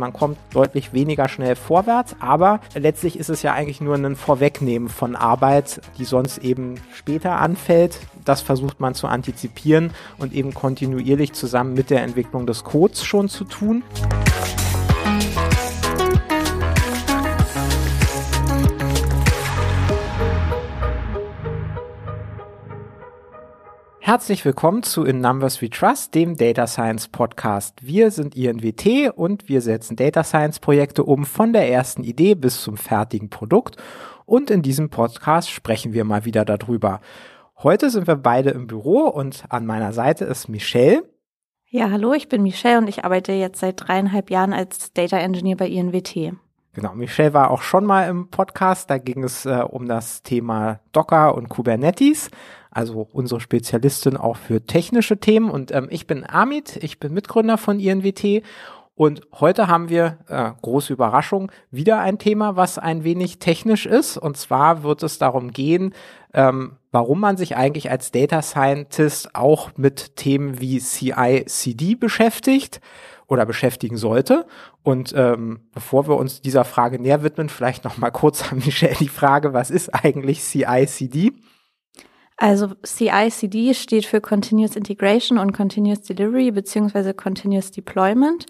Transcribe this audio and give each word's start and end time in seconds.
man 0.00 0.12
kommt 0.12 0.38
deutlich 0.52 0.92
weniger 0.92 1.28
schnell 1.28 1.54
vorwärts, 1.54 2.16
aber 2.18 2.60
letztlich 2.74 3.18
ist 3.18 3.30
es 3.30 3.42
ja 3.42 3.52
eigentlich 3.52 3.80
nur 3.80 3.94
ein 3.94 4.16
Vorwegnehmen 4.16 4.88
von 4.88 5.14
Arbeit, 5.14 5.80
die 5.98 6.04
sonst 6.04 6.38
eben 6.38 6.80
später 6.92 7.36
anfällt. 7.36 8.00
Das 8.24 8.40
versucht 8.40 8.80
man 8.80 8.94
zu 8.94 9.06
antizipieren 9.06 9.92
und 10.18 10.32
eben 10.32 10.52
kontinuierlich 10.54 11.34
zusammen 11.34 11.74
mit 11.74 11.90
der 11.90 12.02
Entwicklung 12.02 12.46
des 12.46 12.64
Codes 12.64 13.04
schon 13.04 13.28
zu 13.28 13.44
tun. 13.44 13.84
Herzlich 24.10 24.44
willkommen 24.44 24.82
zu 24.82 25.04
In 25.04 25.20
Numbers 25.20 25.62
We 25.62 25.70
Trust, 25.70 26.16
dem 26.16 26.36
Data 26.36 26.66
Science 26.66 27.06
Podcast. 27.06 27.86
Wir 27.86 28.10
sind 28.10 28.34
INWT 28.34 29.14
und 29.14 29.48
wir 29.48 29.60
setzen 29.60 29.94
Data 29.94 30.24
Science 30.24 30.58
Projekte 30.58 31.04
um 31.04 31.24
von 31.24 31.52
der 31.52 31.70
ersten 31.70 32.02
Idee 32.02 32.34
bis 32.34 32.60
zum 32.60 32.76
fertigen 32.76 33.30
Produkt. 33.30 33.76
Und 34.26 34.50
in 34.50 34.62
diesem 34.62 34.90
Podcast 34.90 35.48
sprechen 35.48 35.92
wir 35.92 36.02
mal 36.02 36.24
wieder 36.24 36.44
darüber. 36.44 37.00
Heute 37.62 37.88
sind 37.88 38.08
wir 38.08 38.16
beide 38.16 38.50
im 38.50 38.66
Büro 38.66 39.06
und 39.06 39.44
an 39.48 39.64
meiner 39.64 39.92
Seite 39.92 40.24
ist 40.24 40.48
Michelle. 40.48 41.04
Ja, 41.68 41.88
hallo, 41.92 42.12
ich 42.12 42.28
bin 42.28 42.42
Michelle 42.42 42.78
und 42.78 42.88
ich 42.88 43.04
arbeite 43.04 43.30
jetzt 43.30 43.60
seit 43.60 43.86
dreieinhalb 43.86 44.28
Jahren 44.28 44.52
als 44.52 44.92
Data 44.92 45.18
Engineer 45.18 45.56
bei 45.56 45.68
INWT. 45.68 46.32
Genau, 46.72 46.94
Michelle 46.94 47.32
war 47.32 47.52
auch 47.52 47.62
schon 47.62 47.84
mal 47.84 48.08
im 48.08 48.28
Podcast, 48.28 48.90
da 48.90 48.98
ging 48.98 49.22
es 49.22 49.46
äh, 49.46 49.62
um 49.68 49.86
das 49.86 50.24
Thema 50.24 50.80
Docker 50.90 51.36
und 51.36 51.48
Kubernetes 51.48 52.28
also 52.70 53.08
unsere 53.12 53.40
Spezialistin 53.40 54.16
auch 54.16 54.36
für 54.36 54.64
technische 54.64 55.18
Themen. 55.18 55.50
Und 55.50 55.72
ähm, 55.72 55.88
ich 55.90 56.06
bin 56.06 56.28
Amit, 56.28 56.76
ich 56.82 57.00
bin 57.00 57.12
Mitgründer 57.12 57.58
von 57.58 57.80
INWT. 57.80 58.42
Und 58.94 59.22
heute 59.32 59.66
haben 59.68 59.88
wir, 59.88 60.18
äh, 60.28 60.50
große 60.60 60.92
Überraschung, 60.92 61.50
wieder 61.70 62.00
ein 62.00 62.18
Thema, 62.18 62.56
was 62.56 62.78
ein 62.78 63.02
wenig 63.02 63.38
technisch 63.38 63.86
ist. 63.86 64.18
Und 64.18 64.36
zwar 64.36 64.82
wird 64.82 65.02
es 65.02 65.18
darum 65.18 65.52
gehen, 65.52 65.94
ähm, 66.34 66.76
warum 66.92 67.20
man 67.20 67.36
sich 67.36 67.56
eigentlich 67.56 67.90
als 67.90 68.10
Data 68.10 68.42
Scientist 68.42 69.34
auch 69.34 69.70
mit 69.76 70.16
Themen 70.16 70.60
wie 70.60 70.78
CI-CD 70.78 71.94
beschäftigt 71.94 72.80
oder 73.26 73.46
beschäftigen 73.46 73.96
sollte. 73.96 74.46
Und 74.82 75.14
ähm, 75.16 75.60
bevor 75.72 76.06
wir 76.06 76.16
uns 76.16 76.42
dieser 76.42 76.64
Frage 76.64 77.00
näher 77.00 77.22
widmen, 77.22 77.48
vielleicht 77.48 77.84
noch 77.84 77.96
mal 77.96 78.10
kurz 78.10 78.52
an 78.52 78.58
Michelle 78.58 78.96
die 79.00 79.08
Frage, 79.08 79.54
was 79.54 79.70
ist 79.70 79.88
eigentlich 79.94 80.42
CI-CD? 80.42 81.32
Also 82.40 82.68
CI/CD 82.82 83.74
steht 83.74 84.06
für 84.06 84.22
Continuous 84.22 84.74
Integration 84.74 85.36
und 85.36 85.52
Continuous 85.52 86.00
Delivery 86.00 86.50
beziehungsweise 86.50 87.12
Continuous 87.12 87.70
Deployment. 87.70 88.46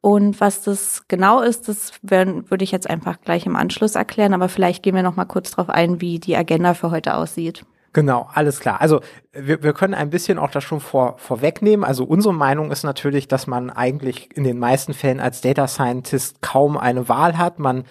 Und 0.00 0.40
was 0.40 0.62
das 0.62 1.08
genau 1.08 1.40
ist, 1.40 1.66
das 1.66 1.92
werden, 2.02 2.48
würde 2.48 2.62
ich 2.62 2.70
jetzt 2.70 2.88
einfach 2.88 3.20
gleich 3.22 3.44
im 3.44 3.56
Anschluss 3.56 3.96
erklären, 3.96 4.34
aber 4.34 4.48
vielleicht 4.48 4.84
gehen 4.84 4.94
wir 4.94 5.02
noch 5.02 5.16
mal 5.16 5.24
kurz 5.24 5.50
darauf 5.50 5.68
ein, 5.68 6.00
wie 6.00 6.20
die 6.20 6.36
Agenda 6.36 6.74
für 6.74 6.92
heute 6.92 7.16
aussieht. 7.16 7.64
Genau, 7.92 8.28
alles 8.32 8.60
klar. 8.60 8.80
Also 8.80 9.00
wir, 9.32 9.62
wir 9.62 9.72
können 9.72 9.94
ein 9.94 10.10
bisschen 10.10 10.38
auch 10.38 10.50
das 10.50 10.62
schon 10.62 10.80
vor, 10.80 11.16
vorwegnehmen. 11.18 11.84
Also 11.84 12.04
unsere 12.04 12.34
Meinung 12.34 12.70
ist 12.70 12.84
natürlich, 12.84 13.26
dass 13.26 13.46
man 13.46 13.70
eigentlich 13.70 14.36
in 14.36 14.44
den 14.44 14.58
meisten 14.58 14.94
Fällen 14.94 15.20
als 15.20 15.40
Data 15.40 15.66
Scientist 15.66 16.40
kaum 16.40 16.76
eine 16.76 17.08
Wahl 17.08 17.38
hat. 17.38 17.58
Man 17.58 17.84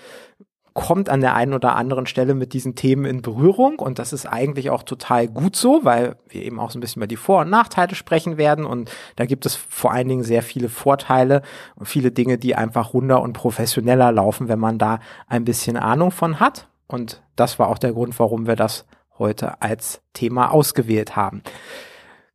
kommt 0.74 1.10
an 1.10 1.22
der 1.22 1.36
einen 1.36 1.54
oder 1.54 1.76
anderen 1.76 2.06
Stelle 2.06 2.34
mit 2.34 2.54
diesen 2.54 2.76
Themen 2.76 3.06
in 3.06 3.22
Berührung. 3.22 3.80
Und 3.80 4.00
das 4.00 4.12
ist 4.12 4.26
eigentlich 4.26 4.70
auch 4.70 4.84
total 4.84 5.28
gut 5.28 5.56
so, 5.56 5.82
weil 5.84 6.16
wir 6.30 6.44
eben 6.44 6.60
auch 6.60 6.72
so 6.72 6.78
ein 6.78 6.82
bisschen 6.82 7.02
über 7.02 7.08
die 7.08 7.16
Vor- 7.16 7.42
und 7.42 7.50
Nachteile 7.50 7.96
sprechen 7.96 8.38
werden. 8.38 8.66
Und 8.66 8.92
da 9.16 9.26
gibt 9.26 9.46
es 9.46 9.56
vor 9.56 9.92
allen 9.92 10.08
Dingen 10.08 10.24
sehr 10.24 10.42
viele 10.42 10.70
Vorteile 10.70 11.44
und 11.76 11.86
viele 11.86 12.12
Dinge, 12.12 12.38
die 12.38 12.56
einfach 12.56 12.94
runder 12.94 13.22
und 13.22 13.34
professioneller 13.34 14.12
laufen, 14.12 14.48
wenn 14.48 14.60
man 14.60 14.78
da 14.80 15.00
ein 15.28 15.46
bisschen 15.46 15.78
Ahnung 15.78 16.12
von 16.12 16.40
hat. 16.40 16.68
Und 16.88 17.22
das 17.36 17.60
war 17.60 17.70
auch 17.70 17.78
der 17.78 17.94
Grund, 17.94 18.18
warum 18.20 18.48
wir 18.48 18.56
das 18.56 18.86
heute 19.20 19.62
als 19.62 20.02
Thema 20.14 20.52
ausgewählt 20.52 21.16
haben. 21.16 21.44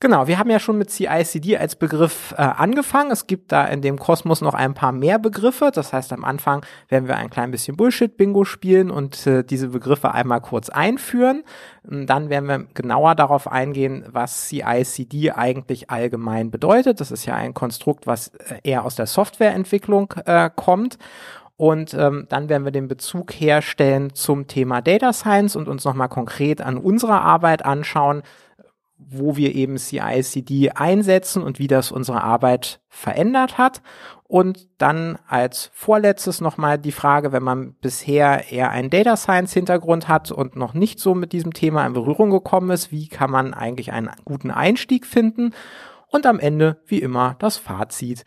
Genau, 0.00 0.28
wir 0.28 0.38
haben 0.38 0.48
ja 0.48 0.60
schon 0.60 0.78
mit 0.78 0.90
CICD 0.90 1.56
als 1.56 1.74
Begriff 1.74 2.32
äh, 2.38 2.42
angefangen. 2.42 3.10
Es 3.10 3.26
gibt 3.26 3.50
da 3.50 3.64
in 3.64 3.82
dem 3.82 3.98
Kosmos 3.98 4.40
noch 4.40 4.54
ein 4.54 4.72
paar 4.72 4.92
mehr 4.92 5.18
Begriffe. 5.18 5.72
Das 5.74 5.92
heißt, 5.92 6.12
am 6.12 6.24
Anfang 6.24 6.64
werden 6.88 7.08
wir 7.08 7.16
ein 7.16 7.30
klein 7.30 7.50
bisschen 7.50 7.76
Bullshit-Bingo 7.76 8.44
spielen 8.44 8.92
und 8.92 9.26
äh, 9.26 9.42
diese 9.42 9.70
Begriffe 9.70 10.14
einmal 10.14 10.40
kurz 10.40 10.68
einführen. 10.68 11.42
Und 11.82 12.06
dann 12.06 12.30
werden 12.30 12.48
wir 12.48 12.66
genauer 12.74 13.16
darauf 13.16 13.50
eingehen, 13.50 14.04
was 14.08 14.46
CICD 14.46 15.32
eigentlich 15.32 15.90
allgemein 15.90 16.52
bedeutet. 16.52 17.00
Das 17.00 17.10
ist 17.10 17.26
ja 17.26 17.34
ein 17.34 17.52
Konstrukt, 17.52 18.06
was 18.06 18.28
äh, 18.28 18.60
eher 18.62 18.84
aus 18.84 18.94
der 18.94 19.06
Softwareentwicklung 19.06 20.14
äh, 20.26 20.48
kommt. 20.54 20.96
Und 21.56 21.92
ähm, 21.94 22.26
dann 22.28 22.48
werden 22.48 22.64
wir 22.64 22.70
den 22.70 22.86
Bezug 22.86 23.32
herstellen 23.32 24.14
zum 24.14 24.46
Thema 24.46 24.80
Data 24.80 25.12
Science 25.12 25.56
und 25.56 25.66
uns 25.66 25.84
nochmal 25.84 26.08
konkret 26.08 26.60
an 26.60 26.78
unserer 26.78 27.22
Arbeit 27.22 27.64
anschauen, 27.64 28.22
wo 29.10 29.36
wir 29.36 29.54
eben 29.54 29.76
CI/CD 29.76 30.70
einsetzen 30.70 31.42
und 31.42 31.58
wie 31.58 31.66
das 31.66 31.90
unsere 31.92 32.22
Arbeit 32.22 32.80
verändert 32.88 33.58
hat. 33.58 33.82
Und 34.24 34.68
dann 34.76 35.18
als 35.26 35.70
vorletztes 35.72 36.42
nochmal 36.42 36.78
die 36.78 36.92
Frage, 36.92 37.32
wenn 37.32 37.42
man 37.42 37.72
bisher 37.74 38.52
eher 38.52 38.70
einen 38.70 38.90
Data 38.90 39.16
Science 39.16 39.54
Hintergrund 39.54 40.08
hat 40.08 40.30
und 40.30 40.54
noch 40.54 40.74
nicht 40.74 41.00
so 41.00 41.14
mit 41.14 41.32
diesem 41.32 41.54
Thema 41.54 41.86
in 41.86 41.94
Berührung 41.94 42.30
gekommen 42.30 42.70
ist, 42.70 42.92
wie 42.92 43.08
kann 43.08 43.30
man 43.30 43.54
eigentlich 43.54 43.92
einen 43.92 44.10
guten 44.26 44.50
Einstieg 44.50 45.06
finden? 45.06 45.54
Und 46.08 46.26
am 46.26 46.38
Ende, 46.38 46.82
wie 46.86 47.00
immer, 47.00 47.36
das 47.38 47.56
Fazit. 47.56 48.24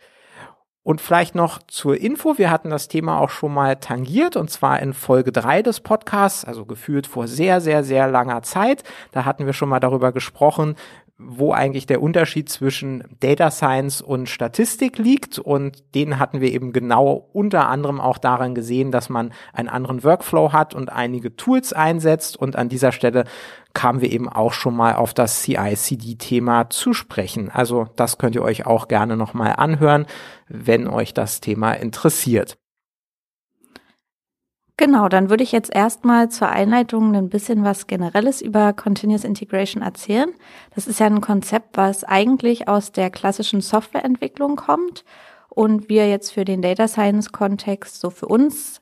Und 0.84 1.00
vielleicht 1.00 1.36
noch 1.36 1.60
zur 1.68 1.96
Info, 1.96 2.38
wir 2.38 2.50
hatten 2.50 2.70
das 2.70 2.88
Thema 2.88 3.20
auch 3.20 3.30
schon 3.30 3.54
mal 3.54 3.76
tangiert 3.76 4.34
und 4.34 4.50
zwar 4.50 4.80
in 4.80 4.94
Folge 4.94 5.30
drei 5.30 5.62
des 5.62 5.78
Podcasts, 5.78 6.44
also 6.44 6.64
gefühlt 6.64 7.06
vor 7.06 7.28
sehr, 7.28 7.60
sehr, 7.60 7.84
sehr 7.84 8.08
langer 8.08 8.42
Zeit. 8.42 8.82
Da 9.12 9.24
hatten 9.24 9.46
wir 9.46 9.52
schon 9.52 9.68
mal 9.68 9.78
darüber 9.78 10.10
gesprochen, 10.10 10.74
wo 11.26 11.52
eigentlich 11.52 11.86
der 11.86 12.02
Unterschied 12.02 12.48
zwischen 12.48 13.04
Data 13.20 13.50
Science 13.50 14.00
und 14.00 14.28
Statistik 14.28 14.98
liegt. 14.98 15.38
Und 15.38 15.94
den 15.94 16.18
hatten 16.18 16.40
wir 16.40 16.52
eben 16.52 16.72
genau 16.72 17.28
unter 17.32 17.68
anderem 17.68 18.00
auch 18.00 18.18
daran 18.18 18.54
gesehen, 18.54 18.90
dass 18.90 19.08
man 19.08 19.32
einen 19.52 19.68
anderen 19.68 20.04
Workflow 20.04 20.52
hat 20.52 20.74
und 20.74 20.90
einige 20.92 21.36
Tools 21.36 21.72
einsetzt. 21.72 22.36
Und 22.36 22.56
an 22.56 22.68
dieser 22.68 22.92
Stelle 22.92 23.24
kamen 23.74 24.00
wir 24.00 24.10
eben 24.10 24.28
auch 24.28 24.52
schon 24.52 24.76
mal 24.76 24.94
auf 24.94 25.14
das 25.14 25.42
CI-CD-Thema 25.42 26.70
zu 26.70 26.92
sprechen. 26.92 27.50
Also 27.50 27.88
das 27.96 28.18
könnt 28.18 28.34
ihr 28.34 28.42
euch 28.42 28.66
auch 28.66 28.88
gerne 28.88 29.16
nochmal 29.16 29.54
anhören, 29.56 30.06
wenn 30.48 30.86
euch 30.86 31.14
das 31.14 31.40
Thema 31.40 31.72
interessiert. 31.72 32.58
Genau, 34.78 35.08
dann 35.08 35.28
würde 35.28 35.44
ich 35.44 35.52
jetzt 35.52 35.72
erstmal 35.74 36.30
zur 36.30 36.48
Einleitung 36.48 37.14
ein 37.14 37.28
bisschen 37.28 37.62
was 37.62 37.86
Generelles 37.86 38.40
über 38.40 38.72
Continuous 38.72 39.24
Integration 39.24 39.82
erzählen. 39.82 40.32
Das 40.74 40.86
ist 40.86 40.98
ja 40.98 41.06
ein 41.06 41.20
Konzept, 41.20 41.76
was 41.76 42.04
eigentlich 42.04 42.68
aus 42.68 42.90
der 42.90 43.10
klassischen 43.10 43.60
Softwareentwicklung 43.60 44.56
kommt 44.56 45.04
und 45.48 45.88
wir 45.88 46.08
jetzt 46.08 46.32
für 46.32 46.44
den 46.44 46.62
Data 46.62 46.88
Science 46.88 47.32
Kontext 47.32 48.00
so 48.00 48.08
für 48.08 48.26
uns 48.26 48.80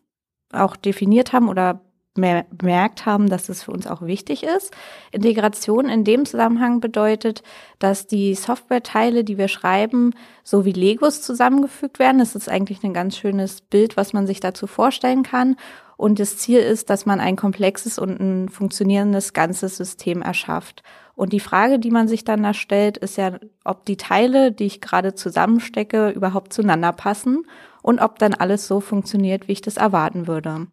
auch 0.53 0.77
definiert 0.77 1.33
haben 1.33 1.49
oder 1.49 1.81
bemerkt 2.15 3.07
haben, 3.07 3.29
dass 3.29 3.49
es 3.49 3.63
für 3.63 3.71
uns 3.71 3.87
auch 3.87 4.03
wichtig 4.03 4.43
ist. 4.43 4.73
Integration 5.13 5.89
in 5.89 6.05
dem 6.05 6.25
Zusammenhang 6.25 6.81
bedeutet, 6.81 7.43
dass 7.79 8.07
die 8.07 8.35
Softwareteile, 8.35 9.23
die 9.23 9.39
wir 9.39 9.49
schreiben, 9.49 10.13
so 10.43 10.65
wie 10.65 10.73
Legos 10.73 11.23
zusammengefügt 11.23 11.99
werden. 11.99 12.19
Das 12.19 12.35
ist 12.35 12.49
eigentlich 12.49 12.83
ein 12.83 12.95
ganz 12.95 13.17
schönes 13.17 13.61
Bild, 13.61 13.97
was 13.97 14.13
man 14.13 14.27
sich 14.27 14.41
dazu 14.41 14.67
vorstellen 14.67 15.23
kann. 15.23 15.57
Und 15.97 16.19
das 16.19 16.39
Ziel 16.39 16.61
ist, 16.61 16.91
dass 16.91 17.07
man 17.07 17.21
ein 17.21 17.37
komplexes 17.37 17.99
und 17.99 18.19
ein 18.21 18.49
funktionierendes 18.49 19.33
ganzes 19.33 19.77
System 19.77 20.23
erschafft. 20.23 20.83
Und 21.15 21.35
die 21.35 21.41
Frage, 21.41 21.79
die 21.79 21.91
man 21.91 22.09
sich 22.09 22.25
dann 22.25 22.43
da 22.43 22.55
stellt, 22.55 22.97
ist 22.97 23.19
ja, 23.19 23.39
ob 23.65 23.85
die 23.85 23.99
Teile, 23.99 24.51
die 24.51 24.65
ich 24.65 24.81
gerade 24.81 25.15
zusammenstecke, 25.15 26.09
überhaupt 26.09 26.55
zueinander 26.55 26.93
passen 26.93 27.45
und 27.83 28.01
ob 28.01 28.19
dann 28.19 28.33
alles 28.33 28.67
so 28.67 28.81
funktioniert, 28.81 29.47
wie 29.47 29.53
ich 29.53 29.61
das 29.61 29.77
erwarten 29.77 30.27
würde. 30.27 30.69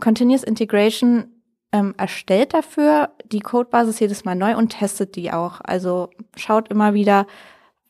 Continuous 0.00 0.42
Integration 0.42 1.42
ähm, 1.72 1.94
erstellt 1.96 2.54
dafür 2.54 3.10
die 3.26 3.40
Codebasis 3.40 4.00
jedes 4.00 4.24
Mal 4.24 4.34
neu 4.34 4.56
und 4.56 4.70
testet 4.70 5.16
die 5.16 5.32
auch. 5.32 5.60
Also 5.62 6.10
schaut 6.36 6.68
immer 6.68 6.94
wieder, 6.94 7.26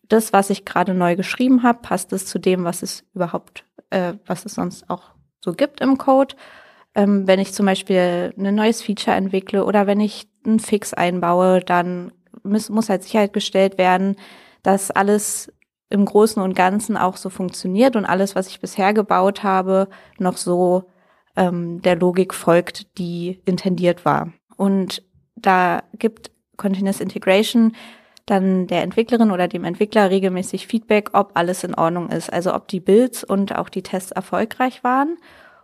das, 0.08 0.32
was 0.32 0.50
ich 0.50 0.64
gerade 0.64 0.94
neu 0.94 1.16
geschrieben 1.16 1.62
habe, 1.62 1.80
passt 1.82 2.12
es 2.12 2.26
zu 2.26 2.38
dem, 2.38 2.64
was 2.64 2.82
es 2.82 3.04
überhaupt, 3.14 3.64
äh, 3.90 4.14
was 4.26 4.46
es 4.46 4.54
sonst 4.54 4.88
auch 4.88 5.10
so 5.40 5.52
gibt 5.52 5.80
im 5.80 5.98
Code. 5.98 6.34
Ähm, 6.94 7.26
wenn 7.26 7.38
ich 7.38 7.52
zum 7.52 7.66
Beispiel 7.66 8.32
ein 8.36 8.54
neues 8.54 8.82
Feature 8.82 9.16
entwickle 9.16 9.64
oder 9.64 9.86
wenn 9.86 10.00
ich 10.00 10.28
einen 10.44 10.60
Fix 10.60 10.94
einbaue, 10.94 11.60
dann 11.60 12.12
muss, 12.42 12.70
muss 12.70 12.88
halt 12.88 13.02
sichergestellt 13.02 13.78
werden, 13.78 14.16
dass 14.62 14.90
alles 14.90 15.52
im 15.90 16.04
Großen 16.04 16.42
und 16.42 16.54
Ganzen 16.54 16.96
auch 16.96 17.16
so 17.16 17.30
funktioniert 17.30 17.96
und 17.96 18.04
alles, 18.04 18.34
was 18.34 18.48
ich 18.48 18.60
bisher 18.60 18.92
gebaut 18.92 19.42
habe, 19.42 19.88
noch 20.18 20.36
so 20.36 20.84
ähm, 21.38 21.80
der 21.80 21.96
Logik 21.96 22.34
folgt, 22.34 22.98
die 22.98 23.40
intendiert 23.46 24.04
war. 24.04 24.32
Und 24.56 25.02
da 25.36 25.82
gibt 25.98 26.30
Continuous 26.56 27.00
Integration 27.00 27.72
dann 28.26 28.66
der 28.66 28.82
Entwicklerin 28.82 29.30
oder 29.30 29.48
dem 29.48 29.64
Entwickler 29.64 30.10
regelmäßig 30.10 30.66
Feedback, 30.66 31.10
ob 31.14 31.30
alles 31.34 31.64
in 31.64 31.74
Ordnung 31.74 32.10
ist, 32.10 32.30
also 32.30 32.54
ob 32.54 32.68
die 32.68 32.80
Builds 32.80 33.24
und 33.24 33.56
auch 33.56 33.70
die 33.70 33.82
Tests 33.82 34.10
erfolgreich 34.10 34.84
waren 34.84 35.16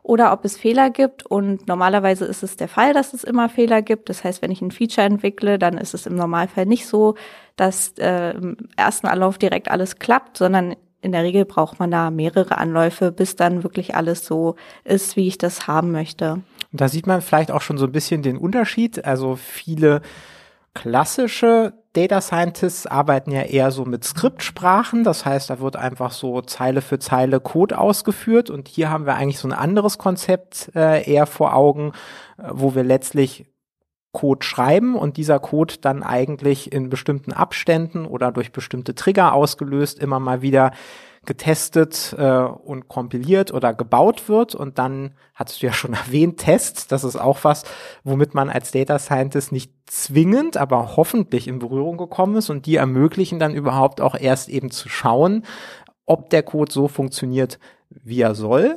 oder 0.02 0.32
ob 0.32 0.44
es 0.44 0.56
Fehler 0.56 0.88
gibt. 0.90 1.26
Und 1.26 1.68
normalerweise 1.68 2.24
ist 2.24 2.42
es 2.42 2.56
der 2.56 2.68
Fall, 2.68 2.94
dass 2.94 3.12
es 3.12 3.24
immer 3.24 3.50
Fehler 3.50 3.82
gibt. 3.82 4.08
Das 4.08 4.24
heißt, 4.24 4.40
wenn 4.40 4.50
ich 4.50 4.62
ein 4.62 4.70
Feature 4.70 5.06
entwickle, 5.06 5.58
dann 5.58 5.76
ist 5.76 5.92
es 5.92 6.06
im 6.06 6.14
Normalfall 6.14 6.64
nicht 6.64 6.86
so, 6.86 7.16
dass 7.56 7.94
äh, 7.98 8.30
im 8.30 8.56
ersten 8.76 9.08
Anlauf 9.08 9.36
direkt 9.36 9.70
alles 9.70 9.98
klappt, 9.98 10.38
sondern 10.38 10.74
in 11.04 11.12
der 11.12 11.22
Regel 11.22 11.44
braucht 11.44 11.78
man 11.78 11.90
da 11.90 12.10
mehrere 12.10 12.58
Anläufe, 12.58 13.12
bis 13.12 13.36
dann 13.36 13.62
wirklich 13.62 13.94
alles 13.94 14.24
so 14.24 14.56
ist, 14.84 15.16
wie 15.16 15.28
ich 15.28 15.38
das 15.38 15.66
haben 15.68 15.92
möchte. 15.92 16.42
Und 16.72 16.80
da 16.80 16.88
sieht 16.88 17.06
man 17.06 17.20
vielleicht 17.20 17.50
auch 17.50 17.60
schon 17.60 17.78
so 17.78 17.84
ein 17.84 17.92
bisschen 17.92 18.22
den 18.22 18.38
Unterschied. 18.38 19.04
Also 19.04 19.36
viele 19.36 20.00
klassische 20.72 21.74
Data 21.92 22.20
Scientists 22.20 22.86
arbeiten 22.86 23.30
ja 23.30 23.42
eher 23.42 23.70
so 23.70 23.84
mit 23.84 24.02
Skriptsprachen. 24.02 25.04
Das 25.04 25.24
heißt, 25.24 25.50
da 25.50 25.60
wird 25.60 25.76
einfach 25.76 26.10
so 26.10 26.40
Zeile 26.40 26.80
für 26.80 26.98
Zeile 26.98 27.38
Code 27.38 27.78
ausgeführt. 27.78 28.50
Und 28.50 28.66
hier 28.66 28.90
haben 28.90 29.06
wir 29.06 29.14
eigentlich 29.14 29.38
so 29.38 29.46
ein 29.46 29.52
anderes 29.52 29.98
Konzept 29.98 30.72
äh, 30.74 31.08
eher 31.08 31.26
vor 31.26 31.54
Augen, 31.54 31.92
äh, 32.38 32.48
wo 32.50 32.74
wir 32.74 32.82
letztlich 32.82 33.46
Code 34.14 34.46
schreiben 34.46 34.94
und 34.94 35.18
dieser 35.18 35.38
Code 35.38 35.74
dann 35.82 36.02
eigentlich 36.02 36.72
in 36.72 36.88
bestimmten 36.88 37.34
Abständen 37.34 38.06
oder 38.06 38.32
durch 38.32 38.52
bestimmte 38.52 38.94
Trigger 38.94 39.34
ausgelöst 39.34 39.98
immer 39.98 40.20
mal 40.20 40.40
wieder 40.40 40.70
getestet 41.26 42.14
äh, 42.18 42.38
und 42.38 42.88
kompiliert 42.88 43.52
oder 43.52 43.74
gebaut 43.74 44.28
wird. 44.28 44.54
Und 44.54 44.78
dann 44.78 45.14
hattest 45.34 45.62
du 45.62 45.66
ja 45.66 45.72
schon 45.72 45.94
erwähnt, 46.06 46.38
Tests, 46.38 46.86
das 46.86 47.04
ist 47.04 47.16
auch 47.16 47.40
was, 47.42 47.64
womit 48.04 48.34
man 48.34 48.48
als 48.48 48.70
Data 48.70 48.98
Scientist 48.98 49.52
nicht 49.52 49.72
zwingend, 49.86 50.56
aber 50.56 50.96
hoffentlich 50.96 51.48
in 51.48 51.58
Berührung 51.58 51.98
gekommen 51.98 52.36
ist 52.36 52.50
und 52.50 52.66
die 52.66 52.76
ermöglichen 52.76 53.38
dann 53.38 53.54
überhaupt 53.54 54.00
auch 54.00 54.14
erst 54.14 54.48
eben 54.48 54.70
zu 54.70 54.88
schauen, 54.88 55.44
ob 56.06 56.30
der 56.30 56.42
Code 56.42 56.72
so 56.72 56.88
funktioniert, 56.88 57.58
wie 57.90 58.20
er 58.20 58.34
soll. 58.34 58.76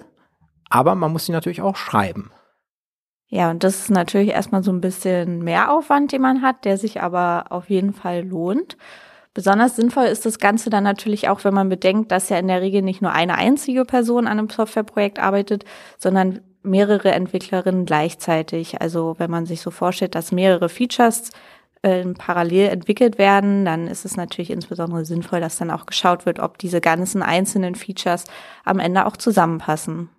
Aber 0.69 0.95
man 0.95 1.13
muss 1.13 1.29
ihn 1.29 1.33
natürlich 1.33 1.61
auch 1.61 1.75
schreiben. 1.75 2.31
Ja, 3.29 3.49
und 3.51 3.63
das 3.63 3.81
ist 3.81 3.89
natürlich 3.89 4.29
erstmal 4.29 4.63
so 4.63 4.71
ein 4.71 4.79
bisschen 4.81 5.43
Mehraufwand, 5.43 6.11
den 6.13 6.21
man 6.21 6.41
hat, 6.41 6.63
der 6.63 6.77
sich 6.77 7.01
aber 7.01 7.45
auf 7.49 7.69
jeden 7.69 7.93
Fall 7.93 8.23
lohnt. 8.25 8.77
Besonders 9.33 9.75
sinnvoll 9.75 10.05
ist 10.05 10.25
das 10.25 10.39
Ganze 10.39 10.69
dann 10.69 10.83
natürlich 10.83 11.29
auch, 11.29 11.43
wenn 11.43 11.53
man 11.53 11.69
bedenkt, 11.69 12.11
dass 12.11 12.29
ja 12.29 12.37
in 12.39 12.47
der 12.47 12.61
Regel 12.61 12.81
nicht 12.81 13.01
nur 13.01 13.11
eine 13.11 13.35
einzige 13.35 13.85
Person 13.85 14.27
an 14.27 14.39
einem 14.39 14.49
Softwareprojekt 14.49 15.19
arbeitet, 15.19 15.65
sondern 15.99 16.39
mehrere 16.63 17.11
Entwicklerinnen 17.11 17.85
gleichzeitig. 17.85 18.81
Also 18.81 19.15
wenn 19.19 19.29
man 19.29 19.45
sich 19.45 19.61
so 19.61 19.71
vorstellt, 19.71 20.15
dass 20.15 20.31
mehrere 20.31 20.69
Features 20.69 21.31
äh, 21.83 22.05
parallel 22.17 22.69
entwickelt 22.69 23.17
werden, 23.17 23.65
dann 23.65 23.87
ist 23.87 24.05
es 24.05 24.17
natürlich 24.17 24.49
insbesondere 24.49 25.05
sinnvoll, 25.05 25.41
dass 25.41 25.57
dann 25.57 25.69
auch 25.69 25.85
geschaut 25.85 26.25
wird, 26.25 26.39
ob 26.39 26.57
diese 26.57 26.81
ganzen 26.81 27.21
einzelnen 27.21 27.75
Features 27.75 28.23
am 28.65 28.79
Ende 28.79 29.05
auch 29.05 29.17
zusammenpassen. 29.17 30.09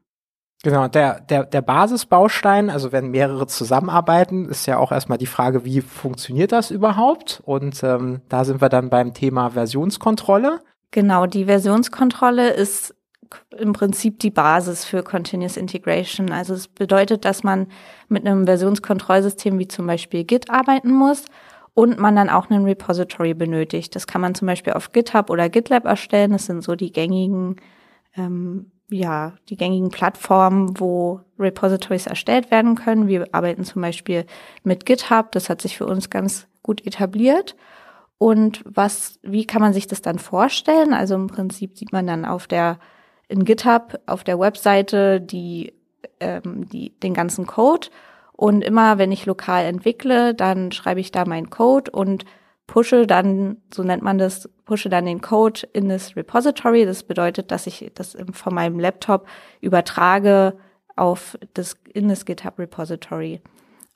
Genau, 0.65 0.89
der, 0.89 1.21
der, 1.21 1.45
der 1.45 1.63
Basisbaustein, 1.63 2.69
also 2.69 2.91
wenn 2.91 3.11
mehrere 3.11 3.47
zusammenarbeiten, 3.47 4.49
ist 4.49 4.67
ja 4.67 4.79
auch 4.79 4.91
erstmal 4.91 5.19
die 5.19 5.27
Frage, 5.27 5.65
wie 5.65 5.81
funktioniert 5.81 6.51
das 6.51 6.73
überhaupt? 6.73 7.41
Und 7.45 7.83
ähm, 7.85 8.23
da 8.29 8.45
sind 8.45 8.61
wir 8.61 8.69
dann 8.69 8.91
beim 8.91 9.15
Thema 9.15 9.51
Versionskontrolle. 9.51 10.61
Genau, 10.91 11.27
die 11.27 11.45
Versionskontrolle 11.45 12.51
ist 12.51 12.95
im 13.57 13.73
Prinzip 13.73 14.19
die 14.19 14.31
Basis 14.31 14.85
für 14.85 15.05
Continuous 15.05 15.57
Integration. 15.57 16.33
Also 16.33 16.55
es 16.55 16.67
bedeutet, 16.67 17.25
dass 17.25 17.45
man 17.45 17.69
mit 18.09 18.27
einem 18.27 18.47
Versionskontrollsystem 18.47 19.59
wie 19.59 19.69
zum 19.69 19.87
Beispiel 19.87 20.25
Git 20.25 20.51
arbeiten 20.51 20.91
muss 20.91 21.25
und 21.75 21.99
man 21.99 22.17
dann 22.17 22.31
auch 22.31 22.51
einen 22.51 22.65
Repository 22.65 23.35
benötigt. 23.35 23.95
Das 23.95 24.09
kann 24.09 24.21
man 24.21 24.35
zum 24.35 24.47
Beispiel 24.47 24.73
auf 24.73 24.91
GitHub 24.91 25.31
oder 25.31 25.49
GitLab 25.49 25.85
erstellen. 25.85 26.33
Das 26.33 26.47
sind 26.47 26.65
so 26.65 26.75
die 26.75 26.91
gängigen 26.91 27.57
ähm, 28.17 28.73
ja, 28.91 29.35
die 29.49 29.57
gängigen 29.57 29.91
Plattformen, 29.91 30.79
wo 30.81 31.21
Repositories 31.39 32.07
erstellt 32.07 32.51
werden 32.51 32.75
können. 32.75 33.07
Wir 33.07 33.27
arbeiten 33.33 33.65
zum 33.65 33.83
Beispiel 33.83 34.25
mit 34.65 34.87
GitHub. 34.87 35.33
Das 35.33 35.51
hat 35.51 35.61
sich 35.61 35.77
für 35.77 35.87
uns 35.87 36.11
ganz 36.11 36.47
gut 36.63 36.87
etabliert. 36.87 37.55
Und 38.17 38.63
was, 38.65 39.21
wie 39.23 39.47
kann 39.47 39.63
man 39.63 39.73
sich 39.73 39.87
das 39.87 40.03
dann 40.03 40.19
vorstellen? 40.19 40.93
Also 40.93 41.15
im 41.15 41.29
Prinzip 41.29 41.77
sieht 41.77 41.93
man 41.93 42.07
dann 42.07 42.25
auf 42.25 42.47
der, 42.47 42.79
in 43.29 43.45
GitHub, 43.45 44.01
auf 44.07 44.25
der 44.25 44.41
Webseite 44.41 45.21
die, 45.21 45.75
ähm, 46.19 46.69
die, 46.69 46.99
den 47.01 47.15
ganzen 47.15 47.47
Code. 47.47 47.89
Und 48.33 48.63
immer 48.63 48.99
wenn 48.99 49.13
ich 49.13 49.27
lokal 49.27 49.65
entwickle, 49.65 50.35
dann 50.35 50.73
schreibe 50.73 51.01
ich 51.01 51.13
da 51.13 51.25
meinen 51.27 51.51
Code 51.51 51.91
und 51.91 52.25
pushe 52.69 53.07
dann, 53.07 53.57
so 53.75 53.83
nennt 53.83 54.05
man 54.05 54.19
das, 54.19 54.49
pushe 54.65 54.89
dann 54.89 55.07
den 55.07 55.21
Code 55.21 55.63
in 55.73 55.89
das 55.89 56.15
Repository. 56.15 56.85
Das 56.85 57.03
bedeutet, 57.03 57.51
dass 57.51 57.67
ich 57.67 57.91
das 57.95 58.17
von 58.33 58.55
meinem 58.55 58.79
Laptop 58.79 59.27
übertrage 59.61 60.55
auf 60.95 61.37
das, 61.55 61.77
in 61.93 62.09
das 62.09 62.25
GitHub 62.25 62.59
Repository. 62.59 63.41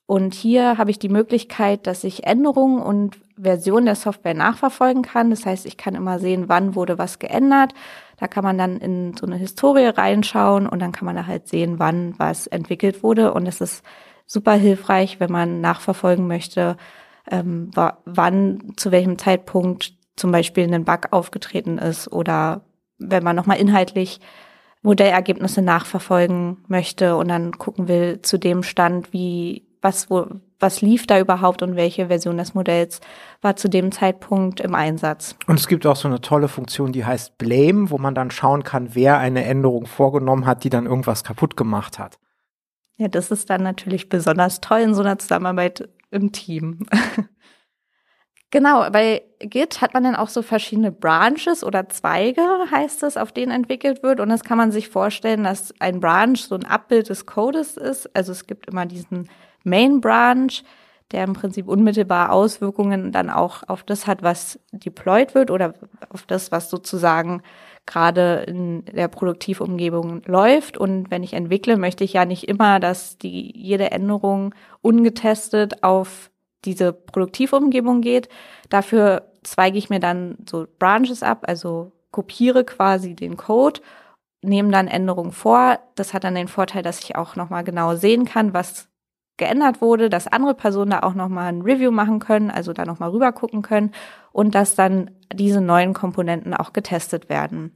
Und 0.07 0.35
hier 0.35 0.79
habe 0.79 0.91
ich 0.91 0.99
die 0.99 1.09
Möglichkeit, 1.09 1.87
dass 1.87 2.03
ich 2.03 2.25
Änderungen 2.25 2.83
und 2.83 3.19
Versionen 3.41 3.87
der 3.87 3.95
Software 3.95 4.35
nachverfolgen 4.35 5.03
kann. 5.03 5.31
Das 5.31 5.47
heißt, 5.47 5.65
ich 5.67 5.77
kann 5.77 5.95
immer 5.95 6.19
sehen, 6.19 6.49
wann 6.49 6.75
wurde 6.75 6.99
was 6.99 7.19
geändert. 7.19 7.73
Da 8.19 8.27
kann 8.27 8.45
man 8.45 8.59
dann 8.59 8.79
in 8.79 9.17
so 9.17 9.27
eine 9.27 9.37
Historie 9.37 9.87
reinschauen 9.87 10.67
und 10.67 10.81
dann 10.81 10.93
kann 10.93 11.07
man 11.07 11.17
da 11.17 11.27
halt 11.27 11.47
sehen, 11.47 11.79
wann 11.79 12.15
was 12.19 12.47
entwickelt 12.47 13.03
wurde. 13.03 13.33
Und 13.33 13.47
es 13.47 13.61
ist 13.61 13.85
super 14.27 14.53
hilfreich, 14.53 15.21
wenn 15.21 15.31
man 15.31 15.61
nachverfolgen 15.61 16.27
möchte, 16.27 16.77
ähm, 17.31 17.71
wann, 17.75 18.73
zu 18.77 18.91
welchem 18.91 19.19
Zeitpunkt 19.19 19.95
zum 20.17 20.33
Beispiel 20.33 20.73
ein 20.73 20.85
Bug 20.85 21.09
aufgetreten 21.11 21.79
ist 21.79 22.11
oder 22.11 22.63
wenn 22.99 23.25
man 23.25 23.37
nochmal 23.37 23.59
inhaltlich 23.59 24.21
Modellergebnisse 24.83 25.63
nachverfolgen 25.63 26.59
möchte 26.67 27.17
und 27.17 27.29
dann 27.29 27.53
gucken 27.53 27.89
will 27.89 28.21
zu 28.23 28.39
dem 28.39 28.63
Stand, 28.63 29.13
wie, 29.13 29.67
was, 29.81 30.11
wo, 30.11 30.27
was 30.59 30.81
lief 30.81 31.07
da 31.07 31.21
überhaupt 31.21 31.63
und 31.63 31.77
welche 31.77 32.09
Version 32.09 32.37
des 32.37 32.55
Modells 32.55 33.01
war 33.41 33.57
zu 33.57 33.69
dem 33.69 33.93
Zeitpunkt 33.93 34.61
im 34.61 34.75
Einsatz. 34.75 35.37
Und 35.47 35.59
es 35.59 35.69
gibt 35.69 35.87
auch 35.87 35.97
so 35.97 36.09
eine 36.09 36.21
tolle 36.21 36.49
Funktion, 36.49 36.93
die 36.93 37.05
heißt 37.05 37.39
Blame, 37.39 37.91
wo 37.91 37.99
man 37.99 38.15
dann 38.15 38.33
schauen 38.33 38.65
kann, 38.65 38.95
wer 38.95 39.19
eine 39.19 39.45
Änderung 39.45 39.87
vorgenommen 39.87 40.47
hat, 40.47 40.65
die 40.65 40.71
dann 40.71 40.87
irgendwas 40.87 41.23
kaputt 41.23 41.57
gemacht 41.57 41.99
hat. 41.99 42.19
Ja, 42.97 43.09
das 43.09 43.31
ist 43.31 43.51
dann 43.51 43.63
natürlich 43.63 44.09
besonders 44.09 44.61
toll 44.61 44.81
in 44.81 44.95
so 44.95 45.03
einer 45.03 45.19
Zusammenarbeit 45.19 45.89
im 46.13 46.33
Team. 46.33 46.87
genau, 48.51 48.89
bei 48.91 49.23
Git 49.41 49.81
hat 49.81 49.95
man 49.95 50.05
dann 50.05 50.17
auch 50.17 50.29
so 50.29 50.43
verschiedene 50.43 50.93
Branches 50.93 51.65
oder 51.65 51.89
Zweige, 51.89 52.43
heißt 52.71 53.03
es, 53.03 53.17
auf 53.17 53.33
denen 53.33 53.53
entwickelt 53.53 54.03
wird. 54.03 54.21
Und 54.21 54.29
das 54.29 54.45
kann 54.45 54.59
man 54.59 54.71
sich 54.71 54.89
vorstellen, 54.89 55.45
dass 55.45 55.75
ein 55.81 56.01
Branch 56.01 56.37
so 56.37 56.55
ein 56.55 56.65
Abbild 56.65 57.09
des 57.09 57.27
Codes 57.27 57.77
ist. 57.77 58.15
Also 58.15 58.33
es 58.33 58.47
gibt 58.47 58.69
immer 58.69 58.87
diesen 58.87 59.29
Main 59.65 60.01
Branch, 60.01 60.63
der 61.13 61.25
im 61.25 61.35
Prinzip 61.35 61.69
unmittelbar 61.69 62.33
Auswirkungen 62.33 63.13
dann 63.13 63.31
auch 63.31 63.63
auf 63.69 63.83
das 63.83 64.07
hat, 64.07 64.23
was 64.23 64.59
deployed 64.73 65.35
wird 65.35 65.51
oder 65.51 65.75
auf 66.09 66.25
das, 66.27 66.53
was 66.53 66.71
sozusagen 66.71 67.43
gerade 67.87 68.45
in 68.47 68.85
der 68.85 69.09
Produktivumgebung 69.09 70.23
läuft. 70.27 70.77
Und 70.77 71.11
wenn 71.11 71.23
ich 71.23 71.35
entwickle, 71.35 71.77
möchte 71.77 72.05
ich 72.05 72.13
ja 72.13 72.25
nicht 72.25 72.49
immer, 72.49 72.81
dass 72.81 73.19
die 73.19 73.53
jede 73.55 73.91
Änderung 73.91 74.55
ungetestet 74.81 75.83
auf 75.83 76.31
diese 76.65 76.93
Produktivumgebung 76.93 78.01
geht. 78.01 78.29
Dafür 78.69 79.29
zweige 79.43 79.79
ich 79.79 79.91
mir 79.91 80.01
dann 80.01 80.39
so 80.49 80.67
Branches 80.79 81.23
ab, 81.23 81.45
also 81.49 81.93
kopiere 82.13 82.65
quasi 82.65 83.15
den 83.15 83.37
Code, 83.37 83.81
nehme 84.43 84.71
dann 84.71 84.87
Änderungen 84.87 85.33
vor. 85.33 85.81
Das 85.95 86.15
hat 86.15 86.25
dann 86.25 86.35
den 86.35 86.49
Vorteil, 86.49 86.83
dass 86.83 87.01
ich 87.01 87.17
auch 87.17 87.37
nochmal 87.37 87.65
genau 87.65 87.97
sehen 87.97 88.25
kann, 88.25 88.55
was 88.55 88.89
geändert 89.37 89.81
wurde, 89.81 90.11
dass 90.11 90.29
andere 90.29 90.55
Personen 90.55 90.91
da 90.91 91.01
auch 91.01 91.15
nochmal 91.15 91.53
ein 91.53 91.63
Review 91.63 91.91
machen 91.91 92.19
können, 92.19 92.51
also 92.51 92.73
da 92.73 92.85
nochmal 92.85 93.11
rüber 93.11 93.33
gucken 93.33 93.63
können 93.63 93.93
und 94.33 94.55
dass 94.55 94.75
dann 94.75 95.11
diese 95.33 95.61
neuen 95.61 95.95
Komponenten 95.95 96.55
auch 96.55 96.73
getestet 96.73 97.29
werden. 97.29 97.73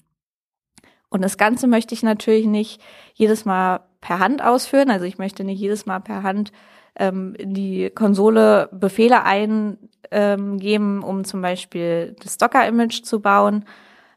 Und 1.09 1.23
das 1.23 1.39
Ganze 1.39 1.67
möchte 1.67 1.95
ich 1.95 2.03
natürlich 2.03 2.47
nicht 2.47 2.81
jedes 3.15 3.45
Mal 3.45 3.81
per 4.01 4.19
Hand 4.19 4.43
ausführen. 4.43 4.91
Also 4.91 5.05
ich 5.05 5.19
möchte 5.19 5.45
nicht 5.45 5.61
jedes 5.61 5.87
Mal 5.87 6.01
per 6.01 6.23
Hand 6.23 6.53
ähm, 6.99 7.35
in 7.37 7.55
die 7.55 7.91
Konsole 7.91 8.69
Befehle 8.73 9.23
eingeben, 9.23 9.79
ähm, 10.11 11.05
um 11.05 11.25
zum 11.25 11.43
Beispiel 11.43 12.17
das 12.23 12.39
Docker-Image 12.39 13.03
zu 13.03 13.21
bauen 13.21 13.65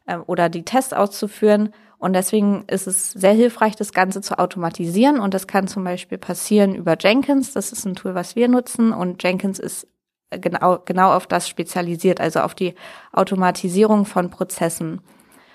äh, 0.06 0.16
oder 0.16 0.48
die 0.48 0.64
Tests 0.64 0.92
auszuführen. 0.92 1.70
Und 2.00 2.14
deswegen 2.14 2.64
ist 2.66 2.86
es 2.86 3.12
sehr 3.12 3.34
hilfreich, 3.34 3.76
das 3.76 3.92
Ganze 3.92 4.22
zu 4.22 4.38
automatisieren. 4.38 5.20
Und 5.20 5.34
das 5.34 5.46
kann 5.46 5.68
zum 5.68 5.84
Beispiel 5.84 6.16
passieren 6.16 6.74
über 6.74 6.96
Jenkins. 6.98 7.52
Das 7.52 7.72
ist 7.72 7.84
ein 7.84 7.94
Tool, 7.94 8.14
was 8.14 8.34
wir 8.34 8.48
nutzen. 8.48 8.92
Und 8.92 9.22
Jenkins 9.22 9.58
ist 9.58 9.86
genau, 10.30 10.78
genau 10.84 11.12
auf 11.12 11.26
das 11.26 11.46
spezialisiert, 11.46 12.18
also 12.18 12.40
auf 12.40 12.54
die 12.54 12.74
Automatisierung 13.12 14.06
von 14.06 14.30
Prozessen. 14.30 15.02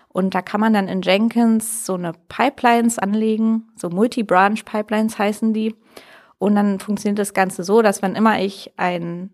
Und 0.08 0.36
da 0.36 0.44
kann 0.44 0.62
man 0.62 0.74
dann 0.74 0.88
in 0.88 1.02
Jenkins 1.02 1.86
so 1.86 1.96
eine 1.96 2.14
Pipelines 2.30 3.00
anlegen, 3.00 3.68
so 3.76 3.90
Multi-Branch 3.90 4.64
Pipelines 4.64 5.18
heißen 5.18 5.52
die. 5.52 5.76
Und 6.38 6.56
dann 6.56 6.80
funktioniert 6.80 7.20
das 7.20 7.34
Ganze 7.34 7.64
so, 7.64 7.82
dass 7.82 8.04
wann 8.04 8.16
immer 8.16 8.40
ich 8.40 8.72
ein 8.78 9.34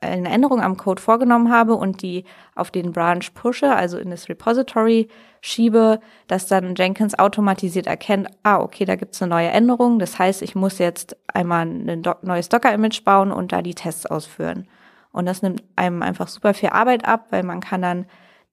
eine 0.00 0.28
Änderung 0.28 0.60
am 0.60 0.76
Code 0.76 1.00
vorgenommen 1.00 1.50
habe 1.50 1.74
und 1.74 2.02
die 2.02 2.24
auf 2.54 2.70
den 2.70 2.92
Branch 2.92 3.24
pushe, 3.34 3.74
also 3.74 3.98
in 3.98 4.10
das 4.10 4.28
Repository 4.28 5.08
schiebe, 5.40 6.00
dass 6.26 6.46
dann 6.46 6.74
Jenkins 6.74 7.18
automatisiert 7.18 7.86
erkennt, 7.86 8.28
ah, 8.42 8.60
okay, 8.60 8.84
da 8.84 8.96
gibt's 8.96 9.22
eine 9.22 9.30
neue 9.30 9.48
Änderung. 9.48 9.98
Das 9.98 10.18
heißt, 10.18 10.42
ich 10.42 10.54
muss 10.54 10.78
jetzt 10.78 11.16
einmal 11.32 11.62
ein 11.62 12.02
neues 12.22 12.48
Docker-Image 12.48 13.04
bauen 13.04 13.32
und 13.32 13.52
da 13.52 13.62
die 13.62 13.74
Tests 13.74 14.04
ausführen. 14.04 14.68
Und 15.12 15.26
das 15.26 15.42
nimmt 15.42 15.62
einem 15.76 16.02
einfach 16.02 16.28
super 16.28 16.52
viel 16.52 16.68
Arbeit 16.68 17.06
ab, 17.06 17.28
weil 17.30 17.42
man 17.42 17.60
kann 17.60 17.82
dann 17.82 18.06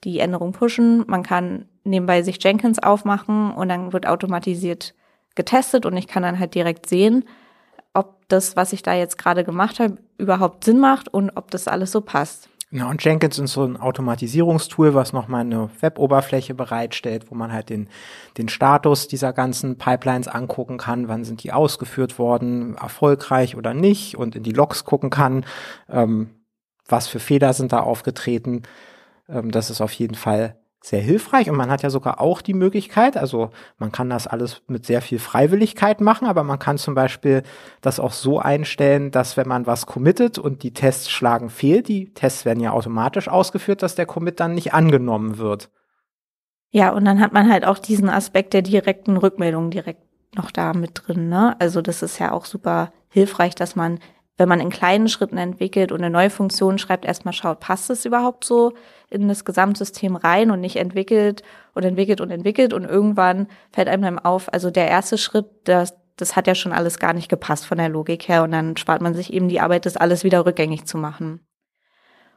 die 0.03 0.19
Änderung 0.19 0.51
pushen, 0.51 1.03
man 1.07 1.23
kann 1.23 1.65
nebenbei 1.83 2.21
sich 2.21 2.41
Jenkins 2.41 2.79
aufmachen 2.79 3.51
und 3.51 3.69
dann 3.69 3.91
wird 3.91 4.07
automatisiert 4.07 4.93
getestet 5.35 5.85
und 5.85 5.97
ich 5.97 6.07
kann 6.07 6.23
dann 6.23 6.39
halt 6.39 6.55
direkt 6.55 6.87
sehen, 6.87 7.25
ob 7.95 8.27
das, 8.27 8.55
was 8.55 8.73
ich 8.73 8.83
da 8.83 8.93
jetzt 8.93 9.17
gerade 9.17 9.43
gemacht 9.43 9.79
habe, 9.79 9.97
überhaupt 10.17 10.63
Sinn 10.63 10.79
macht 10.79 11.13
und 11.13 11.31
ob 11.35 11.51
das 11.51 11.67
alles 11.67 11.91
so 11.91 12.01
passt. 12.01 12.49
Genau, 12.71 12.89
und 12.89 13.03
Jenkins 13.03 13.39
ist 13.39 13.53
so 13.53 13.63
ein 13.63 13.77
Automatisierungstool, 13.77 14.93
was 14.93 15.13
nochmal 15.13 15.41
eine 15.41 15.69
Web-Oberfläche 15.79 16.55
bereitstellt, 16.55 17.31
wo 17.31 17.35
man 17.35 17.53
halt 17.53 17.69
den, 17.69 17.87
den 18.37 18.49
Status 18.49 19.07
dieser 19.07 19.33
ganzen 19.33 19.77
Pipelines 19.77 20.27
angucken 20.27 20.77
kann, 20.77 21.07
wann 21.07 21.23
sind 21.23 21.43
die 21.43 21.53
ausgeführt 21.53 22.19
worden, 22.19 22.75
erfolgreich 22.75 23.55
oder 23.55 23.73
nicht 23.73 24.17
und 24.17 24.35
in 24.35 24.43
die 24.43 24.51
Logs 24.51 24.83
gucken 24.83 25.09
kann, 25.09 25.45
ähm, 25.89 26.31
was 26.87 27.07
für 27.07 27.19
Fehler 27.19 27.53
sind 27.53 27.71
da 27.71 27.79
aufgetreten. 27.79 28.63
Ähm, 29.29 29.51
das 29.51 29.69
ist 29.69 29.79
auf 29.79 29.93
jeden 29.93 30.15
Fall 30.15 30.57
sehr 30.85 31.01
hilfreich 31.01 31.49
und 31.49 31.57
man 31.57 31.71
hat 31.71 31.81
ja 31.81 31.89
sogar 31.89 32.21
auch 32.21 32.41
die 32.41 32.53
Möglichkeit, 32.53 33.17
also 33.17 33.49
man 33.77 33.91
kann 33.91 34.09
das 34.09 34.27
alles 34.27 34.61
mit 34.67 34.85
sehr 34.85 35.01
viel 35.01 35.17
Freiwilligkeit 35.17 35.99
machen, 35.99 36.27
aber 36.27 36.43
man 36.43 36.59
kann 36.59 36.77
zum 36.77 36.93
Beispiel 36.93 37.41
das 37.81 37.99
auch 37.99 38.11
so 38.11 38.39
einstellen, 38.39 39.09
dass 39.09 39.35
wenn 39.35 39.47
man 39.47 39.65
was 39.65 39.87
committet 39.87 40.37
und 40.37 40.61
die 40.61 40.73
Tests 40.73 41.09
schlagen 41.09 41.49
fehl, 41.49 41.81
die 41.81 42.13
Tests 42.13 42.45
werden 42.45 42.59
ja 42.59 42.71
automatisch 42.71 43.27
ausgeführt, 43.27 43.81
dass 43.81 43.95
der 43.95 44.05
Commit 44.05 44.39
dann 44.39 44.53
nicht 44.53 44.73
angenommen 44.73 45.39
wird. 45.39 45.71
Ja, 46.69 46.91
und 46.91 47.05
dann 47.05 47.19
hat 47.19 47.33
man 47.33 47.51
halt 47.51 47.65
auch 47.65 47.79
diesen 47.79 48.09
Aspekt 48.09 48.53
der 48.53 48.61
direkten 48.61 49.17
Rückmeldung 49.17 49.71
direkt 49.71 50.03
noch 50.35 50.51
da 50.51 50.73
mit 50.73 50.91
drin, 50.93 51.29
ne? 51.29 51.55
Also 51.59 51.81
das 51.81 52.03
ist 52.03 52.19
ja 52.19 52.31
auch 52.31 52.45
super 52.45 52.91
hilfreich, 53.09 53.55
dass 53.55 53.75
man 53.75 53.99
wenn 54.37 54.49
man 54.49 54.59
in 54.59 54.69
kleinen 54.69 55.07
Schritten 55.07 55.37
entwickelt 55.37 55.91
und 55.91 55.99
eine 55.99 56.09
neue 56.09 56.29
Funktion 56.29 56.77
schreibt, 56.77 57.05
erstmal 57.05 57.33
schaut, 57.33 57.59
passt 57.59 57.89
es 57.89 58.05
überhaupt 58.05 58.43
so 58.43 58.73
in 59.15 59.27
das 59.27 59.45
Gesamtsystem 59.45 60.15
rein 60.15 60.51
und 60.51 60.62
nicht 60.62 60.75
entwickelt 60.75 61.41
und 61.74 61.84
entwickelt 61.84 62.22
und 62.22 62.31
entwickelt 62.31 62.74
und 62.74 62.84
irgendwann 62.84 63.48
fällt 63.72 63.88
einem 63.88 64.03
dann 64.03 64.19
auf, 64.19 64.53
also 64.53 64.69
der 64.69 64.88
erste 64.88 65.17
Schritt, 65.17 65.48
das, 65.63 65.95
das 66.17 66.36
hat 66.36 66.48
ja 66.48 66.55
schon 66.55 66.74
alles 66.74 67.00
gar 67.00 67.13
nicht 67.13 67.29
gepasst 67.29 67.65
von 67.65 67.77
der 67.77 67.89
Logik 67.89 68.27
her 68.27 68.43
und 68.43 68.51
dann 68.51 68.77
spart 68.77 69.01
man 69.01 69.13
sich 69.13 69.34
eben 69.34 69.50
die 69.50 69.60
Arbeit, 69.60 69.86
das 69.86 69.98
alles 69.98 70.24
wieder 70.24 70.45
rückgängig 70.45 70.86
zu 70.86 70.98
machen. 70.98 71.39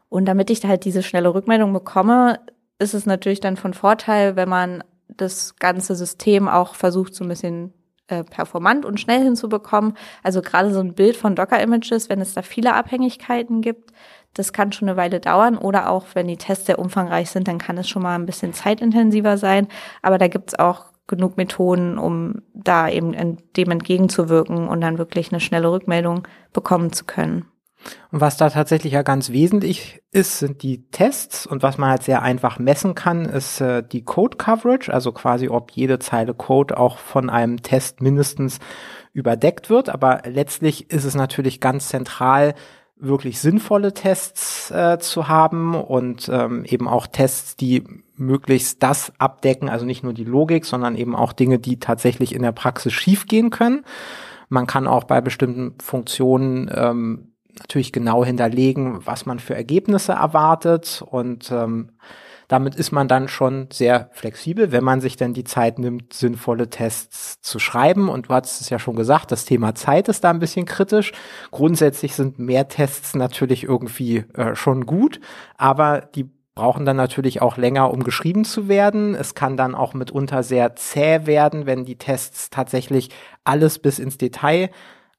Und 0.09 0.25
damit 0.25 0.49
ich 0.51 0.65
halt 0.65 0.85
diese 0.85 1.03
schnelle 1.03 1.35
Rückmeldung 1.35 1.73
bekomme, 1.73 2.41
ist 2.79 2.95
es 2.95 3.05
natürlich 3.05 3.41
dann 3.41 3.57
von 3.57 3.75
Vorteil, 3.75 4.37
wenn 4.37 4.49
man 4.49 4.83
das 5.09 5.57
ganze 5.57 5.95
System 5.95 6.49
auch 6.49 6.75
versucht, 6.75 7.15
so 7.15 7.25
ein 7.25 7.29
bisschen 7.29 7.75
äh, 8.09 8.25
performant 8.25 8.85
und 8.85 9.01
schnell 9.01 9.23
hinzubekommen. 9.23 9.95
Also 10.23 10.43
gerade 10.43 10.73
so 10.73 10.81
ein 10.81 10.95
Bild 10.95 11.17
von 11.17 11.35
Docker-Images, 11.35 12.09
wenn 12.09 12.21
es 12.21 12.35
da 12.35 12.43
viele 12.43 12.75
Abhängigkeiten 12.75 13.61
gibt, 13.61 13.93
das 14.35 14.53
kann 14.53 14.73
schon 14.73 14.89
eine 14.89 14.97
Weile 14.97 15.21
dauern. 15.21 15.57
Oder 15.57 15.91
auch, 15.91 16.07
wenn 16.15 16.29
die 16.29 16.37
Tests 16.37 16.67
sehr 16.67 16.79
umfangreich 16.79 17.31
sind, 17.31 17.49
dann 17.49 17.59
kann 17.59 17.79
es 17.79 17.89
schon 17.89 18.03
mal 18.03 18.15
ein 18.15 18.27
bisschen 18.27 18.53
zeitintensiver 18.53 19.37
sein. 19.39 19.69
Aber 20.03 20.19
da 20.19 20.29
gibt's 20.29 20.59
auch 20.59 20.87
genug 21.07 21.37
Methoden, 21.37 21.99
um 21.99 22.43
da 22.55 22.89
eben 22.89 23.39
dem 23.57 23.71
entgegenzuwirken 23.71 24.69
und 24.69 24.81
dann 24.81 24.99
wirklich 24.99 25.33
eine 25.33 25.41
schnelle 25.41 25.73
Rückmeldung 25.73 26.29
bekommen 26.53 26.93
zu 26.93 27.05
können. 27.05 27.47
Und 28.11 28.21
was 28.21 28.37
da 28.37 28.51
tatsächlich 28.51 28.93
ja 28.93 29.03
ganz 29.03 29.31
wesentlich 29.31 30.03
ist, 30.11 30.39
sind 30.39 30.63
die 30.63 30.89
Tests. 30.91 31.47
Und 31.47 31.63
was 31.63 31.79
man 31.79 31.91
halt 31.91 32.03
sehr 32.03 32.23
einfach 32.23 32.59
messen 32.59 32.95
kann, 32.95 33.25
ist 33.25 33.61
äh, 33.61 33.83
die 33.83 34.05
Code 34.05 34.37
Coverage, 34.37 34.93
also 34.93 35.13
quasi 35.13 35.49
ob 35.49 35.71
jede 35.73 35.99
Zeile 35.99 36.35
Code 36.35 36.77
auch 36.79 36.99
von 36.99 37.31
einem 37.31 37.63
Test 37.63 38.01
mindestens 38.01 38.59
überdeckt 39.13 39.71
wird. 39.71 39.89
Aber 39.89 40.23
letztlich 40.27 40.91
ist 40.91 41.05
es 41.05 41.15
natürlich 41.15 41.61
ganz 41.61 41.89
zentral, 41.89 42.55
wirklich 43.01 43.41
sinnvolle 43.41 43.95
Tests 43.95 44.71
äh, 44.71 44.99
zu 44.99 45.29
haben 45.29 45.75
und 45.75 46.29
ähm, 46.33 46.65
eben 46.65 46.89
auch 46.89 47.07
Tests, 47.07 47.57
die 47.57 47.85
möglichst 48.17 48.83
das 48.83 49.13
abdecken, 49.19 49.69
also 49.69 49.87
nicht 49.87 50.03
nur 50.03 50.13
die 50.13 50.25
Logik, 50.25 50.65
sondern 50.65 50.97
eben 50.97 51.15
auch 51.15 51.33
Dinge, 51.33 51.59
die 51.59 51.79
tatsächlich 51.79 52.35
in 52.35 52.43
der 52.43 52.53
Praxis 52.53 52.93
schiefgehen 52.93 53.51
können. 53.51 53.85
Man 54.49 54.67
kann 54.67 54.87
auch 54.87 55.05
bei 55.05 55.21
bestimmten 55.21 55.75
Funktionen 55.81 56.71
ähm, 56.75 57.28
natürlich 57.61 57.93
genau 57.93 58.25
hinterlegen, 58.25 59.07
was 59.07 59.27
man 59.27 59.39
für 59.39 59.55
Ergebnisse 59.55 60.13
erwartet 60.13 61.03
und 61.07 61.51
ähm, 61.51 61.91
damit 62.49 62.77
ist 62.77 62.93
man 62.93 63.09
dann 63.09 63.29
schon 63.29 63.69
sehr 63.71 64.09
flexibel, 64.13 64.73
wenn 64.73 64.83
man 64.83 65.03
sich 65.03 65.17
denn 65.17 65.35
die 65.35 65.45
Zeit 65.45 65.79
nimmt, 65.79 66.15
sinnvolle 66.15 66.71
Tests 66.71 67.43
zu 67.43 67.59
schreiben. 67.59 68.09
Und 68.09 68.29
du 68.29 68.35
hattest 68.35 68.63
es 68.63 68.71
ja 68.71 68.79
schon 68.79 68.97
gesagt, 68.97 69.31
das 69.31 69.45
Thema 69.45 69.75
Zeit 69.75 70.09
ist 70.09 70.25
da 70.25 70.31
ein 70.31 70.39
bisschen 70.39 70.65
kritisch. 70.65 71.13
Grundsätzlich 71.51 72.15
sind 72.15 72.39
mehr 72.39 72.67
Tests 72.69 73.15
natürlich 73.15 73.65
irgendwie 73.65 74.25
äh, 74.33 74.55
schon 74.55 74.87
gut, 74.87 75.21
aber 75.59 76.01
die 76.01 76.31
brauchen 76.55 76.87
dann 76.87 76.97
natürlich 76.97 77.43
auch 77.43 77.59
länger, 77.59 77.93
um 77.93 78.03
geschrieben 78.03 78.45
zu 78.47 78.67
werden. 78.67 79.15
Es 79.15 79.35
kann 79.35 79.59
dann 79.59 79.75
auch 79.75 79.93
mitunter 79.93 80.43
sehr 80.43 80.75
zäh 80.75 81.27
werden, 81.27 81.67
wenn 81.67 81.85
die 81.85 81.99
Tests 81.99 82.49
tatsächlich 82.49 83.11
alles 83.45 83.79
bis 83.79 83.99
ins 83.99 84.17
Detail 84.17 84.71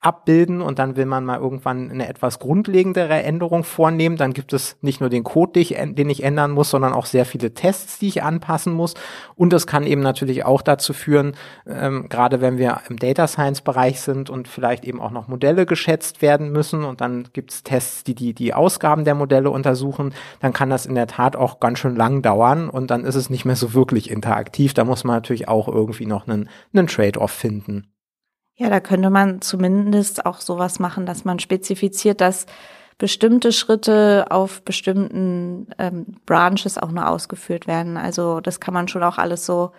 abbilden 0.01 0.61
und 0.61 0.79
dann 0.79 0.95
will 0.95 1.05
man 1.05 1.25
mal 1.25 1.39
irgendwann 1.39 1.91
eine 1.91 2.07
etwas 2.07 2.39
grundlegendere 2.39 3.21
Änderung 3.21 3.65
vornehmen, 3.65 4.15
dann 4.15 4.31
gibt 4.31 4.53
es 4.53 4.77
nicht 4.81 5.01
nur 5.01 5.09
den 5.09 5.25
Code, 5.25 5.51
den 5.61 6.09
ich, 6.09 6.23
ändern 6.23 6.51
muss, 6.51 6.69
sondern 6.69 6.93
auch 6.93 7.05
sehr 7.05 7.25
viele 7.25 7.53
Tests, 7.53 7.99
die 7.99 8.07
ich 8.07 8.23
anpassen 8.23 8.71
muss. 8.71 8.93
Und 9.35 9.51
das 9.51 9.67
kann 9.67 9.85
eben 9.85 10.01
natürlich 10.01 10.45
auch 10.45 10.61
dazu 10.61 10.93
führen, 10.93 11.35
ähm, 11.67 12.07
gerade 12.07 12.39
wenn 12.39 12.57
wir 12.57 12.81
im 12.89 12.97
Data 12.97 13.27
Science 13.27 13.61
Bereich 13.61 13.99
sind 13.99 14.29
und 14.29 14.47
vielleicht 14.47 14.85
eben 14.85 15.01
auch 15.01 15.11
noch 15.11 15.27
Modelle 15.27 15.65
geschätzt 15.65 16.21
werden 16.21 16.51
müssen 16.51 16.85
und 16.85 17.01
dann 17.01 17.27
gibt 17.33 17.51
es 17.51 17.63
Tests, 17.63 18.05
die, 18.05 18.15
die 18.15 18.33
die 18.33 18.53
Ausgaben 18.53 19.03
der 19.03 19.15
Modelle 19.15 19.49
untersuchen, 19.49 20.13
dann 20.39 20.53
kann 20.53 20.69
das 20.69 20.85
in 20.85 20.95
der 20.95 21.07
Tat 21.07 21.35
auch 21.35 21.59
ganz 21.59 21.79
schön 21.79 21.97
lang 21.97 22.21
dauern 22.21 22.69
und 22.69 22.89
dann 22.89 23.03
ist 23.03 23.15
es 23.15 23.29
nicht 23.29 23.43
mehr 23.43 23.57
so 23.57 23.73
wirklich 23.73 24.09
interaktiv. 24.09 24.73
Da 24.73 24.85
muss 24.85 25.03
man 25.03 25.17
natürlich 25.17 25.49
auch 25.49 25.67
irgendwie 25.67 26.05
noch 26.05 26.25
einen, 26.25 26.49
einen 26.73 26.87
Trade-off 26.87 27.31
finden. 27.31 27.87
Ja, 28.59 28.69
da 28.69 28.81
könnte 28.81 29.09
man 29.09 29.39
zumindest 29.41 30.25
auch 30.25 30.41
sowas 30.41 30.79
machen, 30.79 31.05
dass 31.05 31.23
man 31.23 31.39
spezifiziert, 31.39 32.19
dass 32.19 32.45
bestimmte 32.97 33.53
Schritte 33.53 34.25
auf 34.31 34.63
bestimmten 34.63 35.67
ähm, 35.77 36.17
Branches 36.25 36.77
auch 36.77 36.91
nur 36.91 37.07
ausgeführt 37.07 37.67
werden. 37.67 37.95
Also 37.95 38.41
das 38.41 38.59
kann 38.59 38.73
man 38.73 38.89
schon 38.89 39.01
auch 39.03 39.17
alles 39.17 39.45
so 39.45 39.71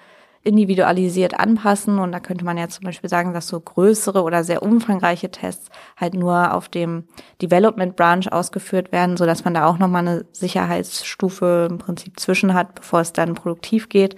individualisiert 0.42 1.38
anpassen 1.38 1.98
und 1.98 2.12
da 2.12 2.20
könnte 2.20 2.46
man 2.46 2.56
ja 2.56 2.68
zum 2.68 2.84
Beispiel 2.86 3.10
sagen, 3.10 3.34
dass 3.34 3.48
so 3.48 3.60
größere 3.60 4.22
oder 4.22 4.44
sehr 4.44 4.62
umfangreiche 4.62 5.30
Tests 5.30 5.68
halt 5.98 6.14
nur 6.14 6.54
auf 6.54 6.70
dem 6.70 7.04
Development 7.42 7.94
Branch 7.94 8.26
ausgeführt 8.30 8.92
werden, 8.92 9.18
so 9.18 9.26
dass 9.26 9.44
man 9.44 9.52
da 9.52 9.66
auch 9.66 9.76
nochmal 9.76 10.08
eine 10.08 10.24
Sicherheitsstufe 10.32 11.68
im 11.70 11.76
Prinzip 11.76 12.18
zwischen 12.18 12.54
hat, 12.54 12.76
bevor 12.76 13.00
es 13.00 13.12
dann 13.12 13.34
produktiv 13.34 13.90
geht. 13.90 14.16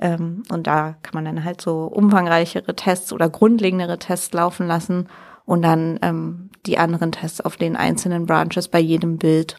Ähm, 0.00 0.42
und 0.50 0.66
da 0.66 0.96
kann 1.02 1.12
man 1.14 1.24
dann 1.26 1.44
halt 1.44 1.60
so 1.60 1.84
umfangreichere 1.84 2.74
Tests 2.74 3.12
oder 3.12 3.28
grundlegendere 3.28 3.98
Tests 3.98 4.32
laufen 4.32 4.66
lassen 4.66 5.08
und 5.44 5.62
dann 5.62 5.98
ähm, 6.02 6.50
die 6.66 6.78
anderen 6.78 7.12
Tests 7.12 7.40
auf 7.40 7.56
den 7.56 7.76
einzelnen 7.76 8.26
Branches 8.26 8.68
bei 8.68 8.80
jedem 8.80 9.18
Bild. 9.18 9.58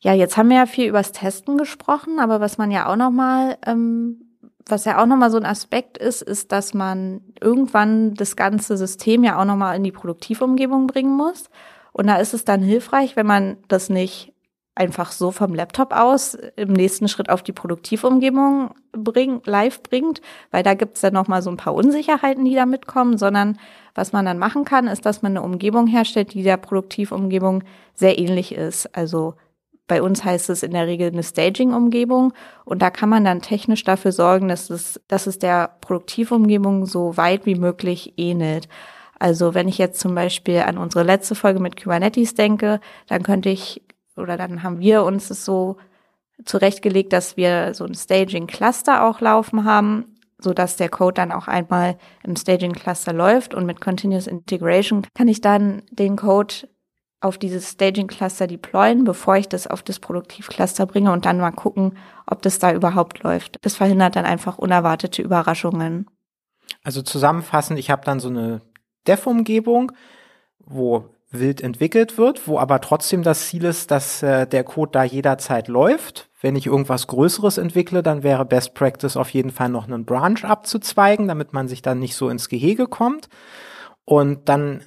Ja, 0.00 0.14
jetzt 0.14 0.36
haben 0.36 0.48
wir 0.48 0.56
ja 0.56 0.66
viel 0.66 0.88
übers 0.88 1.12
Testen 1.12 1.58
gesprochen, 1.58 2.18
aber 2.18 2.40
was 2.40 2.58
man 2.58 2.70
ja 2.70 2.90
auch 2.90 2.96
noch 2.96 3.10
mal, 3.10 3.58
ähm, 3.66 4.38
was 4.66 4.84
ja 4.84 5.00
auch 5.00 5.06
noch 5.06 5.16
mal 5.16 5.30
so 5.30 5.36
ein 5.36 5.44
Aspekt 5.44 5.98
ist, 5.98 6.22
ist, 6.22 6.52
dass 6.52 6.74
man 6.74 7.20
irgendwann 7.40 8.14
das 8.14 8.34
ganze 8.34 8.76
System 8.76 9.22
ja 9.24 9.38
auch 9.38 9.44
noch 9.44 9.56
mal 9.56 9.74
in 9.76 9.84
die 9.84 9.92
Produktivumgebung 9.92 10.86
bringen 10.86 11.16
muss. 11.16 11.50
Und 11.92 12.06
da 12.06 12.16
ist 12.16 12.34
es 12.34 12.44
dann 12.44 12.62
hilfreich, 12.62 13.16
wenn 13.16 13.26
man 13.26 13.58
das 13.68 13.90
nicht 13.90 14.31
einfach 14.74 15.12
so 15.12 15.30
vom 15.30 15.54
Laptop 15.54 15.92
aus 15.92 16.36
im 16.56 16.72
nächsten 16.72 17.08
Schritt 17.08 17.28
auf 17.28 17.42
die 17.42 17.52
Produktivumgebung 17.52 18.74
bring, 18.92 19.42
live 19.44 19.82
bringt, 19.82 20.22
weil 20.50 20.62
da 20.62 20.74
gibt's 20.74 21.02
dann 21.02 21.12
nochmal 21.12 21.42
so 21.42 21.50
ein 21.50 21.58
paar 21.58 21.74
Unsicherheiten, 21.74 22.44
die 22.44 22.54
da 22.54 22.64
mitkommen, 22.64 23.18
sondern 23.18 23.58
was 23.94 24.12
man 24.12 24.24
dann 24.24 24.38
machen 24.38 24.64
kann, 24.64 24.88
ist, 24.88 25.04
dass 25.04 25.20
man 25.20 25.32
eine 25.32 25.42
Umgebung 25.42 25.86
herstellt, 25.86 26.32
die 26.32 26.42
der 26.42 26.56
Produktivumgebung 26.56 27.64
sehr 27.94 28.18
ähnlich 28.18 28.52
ist. 28.52 28.96
Also 28.96 29.34
bei 29.86 30.00
uns 30.00 30.24
heißt 30.24 30.48
es 30.48 30.62
in 30.62 30.70
der 30.70 30.86
Regel 30.86 31.08
eine 31.08 31.22
Staging-Umgebung 31.22 32.32
und 32.64 32.80
da 32.80 32.88
kann 32.88 33.10
man 33.10 33.24
dann 33.26 33.42
technisch 33.42 33.84
dafür 33.84 34.12
sorgen, 34.12 34.48
dass 34.48 34.70
es, 34.70 34.98
dass 35.06 35.26
es 35.26 35.38
der 35.38 35.76
Produktivumgebung 35.82 36.86
so 36.86 37.18
weit 37.18 37.44
wie 37.44 37.56
möglich 37.56 38.14
ähnelt. 38.16 38.68
Also 39.18 39.52
wenn 39.52 39.68
ich 39.68 39.76
jetzt 39.76 40.00
zum 40.00 40.14
Beispiel 40.14 40.60
an 40.60 40.78
unsere 40.78 41.04
letzte 41.04 41.34
Folge 41.34 41.60
mit 41.60 41.80
Kubernetes 41.80 42.34
denke, 42.34 42.80
dann 43.06 43.22
könnte 43.22 43.50
ich 43.50 43.82
oder 44.16 44.36
dann 44.36 44.62
haben 44.62 44.80
wir 44.80 45.04
uns 45.04 45.30
es 45.30 45.44
so 45.44 45.76
zurechtgelegt, 46.44 47.12
dass 47.12 47.36
wir 47.36 47.74
so 47.74 47.84
ein 47.84 47.94
Staging-Cluster 47.94 49.04
auch 49.04 49.20
laufen 49.20 49.64
haben, 49.64 50.16
so 50.38 50.52
dass 50.52 50.76
der 50.76 50.88
Code 50.88 51.14
dann 51.14 51.32
auch 51.32 51.48
einmal 51.48 51.96
im 52.24 52.36
Staging-Cluster 52.36 53.12
läuft 53.12 53.54
und 53.54 53.66
mit 53.66 53.80
Continuous 53.80 54.26
Integration 54.26 55.06
kann 55.14 55.28
ich 55.28 55.40
dann 55.40 55.82
den 55.90 56.16
Code 56.16 56.68
auf 57.20 57.38
dieses 57.38 57.70
Staging-Cluster 57.70 58.48
deployen, 58.48 59.04
bevor 59.04 59.36
ich 59.36 59.48
das 59.48 59.68
auf 59.68 59.82
das 59.82 60.00
Produktiv-Cluster 60.00 60.86
bringe 60.86 61.12
und 61.12 61.24
dann 61.24 61.38
mal 61.38 61.52
gucken, 61.52 61.96
ob 62.26 62.42
das 62.42 62.58
da 62.58 62.72
überhaupt 62.72 63.22
läuft. 63.22 63.56
Das 63.62 63.76
verhindert 63.76 64.16
dann 64.16 64.24
einfach 64.24 64.58
unerwartete 64.58 65.22
Überraschungen. 65.22 66.06
Also 66.82 67.02
zusammenfassend, 67.02 67.78
ich 67.78 67.90
habe 67.90 68.04
dann 68.04 68.18
so 68.18 68.28
eine 68.28 68.60
Dev-Umgebung, 69.06 69.92
wo 70.58 71.04
wild 71.32 71.60
entwickelt 71.60 72.18
wird, 72.18 72.46
wo 72.46 72.58
aber 72.58 72.80
trotzdem 72.80 73.22
das 73.22 73.48
Ziel 73.48 73.64
ist, 73.64 73.90
dass 73.90 74.22
äh, 74.22 74.46
der 74.46 74.64
Code 74.64 74.92
da 74.92 75.04
jederzeit 75.04 75.68
läuft. 75.68 76.28
Wenn 76.40 76.56
ich 76.56 76.66
irgendwas 76.66 77.06
Größeres 77.06 77.58
entwickle, 77.58 78.02
dann 78.02 78.22
wäre 78.22 78.44
Best 78.44 78.74
Practice 78.74 79.16
auf 79.16 79.30
jeden 79.30 79.50
Fall 79.50 79.68
noch 79.68 79.86
einen 79.86 80.04
Branch 80.04 80.42
abzuzweigen, 80.42 81.28
damit 81.28 81.52
man 81.52 81.68
sich 81.68 81.82
dann 81.82 81.98
nicht 81.98 82.16
so 82.16 82.28
ins 82.28 82.48
Gehege 82.48 82.86
kommt. 82.86 83.28
Und 84.04 84.48
dann, 84.48 84.82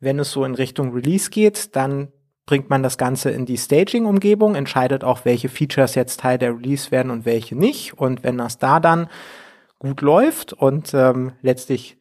wenn 0.00 0.18
es 0.18 0.32
so 0.32 0.44
in 0.44 0.54
Richtung 0.54 0.92
Release 0.92 1.30
geht, 1.30 1.76
dann 1.76 2.08
bringt 2.46 2.70
man 2.70 2.82
das 2.82 2.98
Ganze 2.98 3.30
in 3.30 3.46
die 3.46 3.56
Staging-Umgebung, 3.56 4.54
entscheidet 4.54 5.04
auch, 5.04 5.24
welche 5.24 5.48
Features 5.48 5.94
jetzt 5.94 6.20
Teil 6.20 6.38
der 6.38 6.54
Release 6.54 6.90
werden 6.90 7.10
und 7.10 7.24
welche 7.24 7.56
nicht. 7.56 7.98
Und 7.98 8.22
wenn 8.22 8.38
das 8.38 8.58
da 8.58 8.80
dann 8.80 9.08
gut 9.78 10.00
läuft 10.00 10.52
und 10.52 10.92
ähm, 10.94 11.32
letztlich 11.42 11.98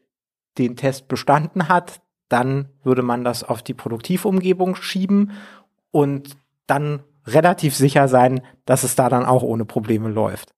den 0.58 0.76
Test 0.76 1.08
bestanden 1.08 1.70
hat, 1.70 2.02
dann 2.30 2.70
würde 2.84 3.02
man 3.02 3.24
das 3.24 3.44
auf 3.44 3.62
die 3.62 3.74
Produktivumgebung 3.74 4.76
schieben 4.76 5.32
und 5.92 6.36
dann 6.68 7.04
relativ 7.26 7.76
sicher 7.76 8.08
sein, 8.08 8.42
dass 8.66 8.84
es 8.84 8.96
da 8.96 9.10
dann 9.10 9.26
auch 9.26 9.44
ohne 9.44 9.66
Probleme 9.66 10.10
läuft. 10.10 10.54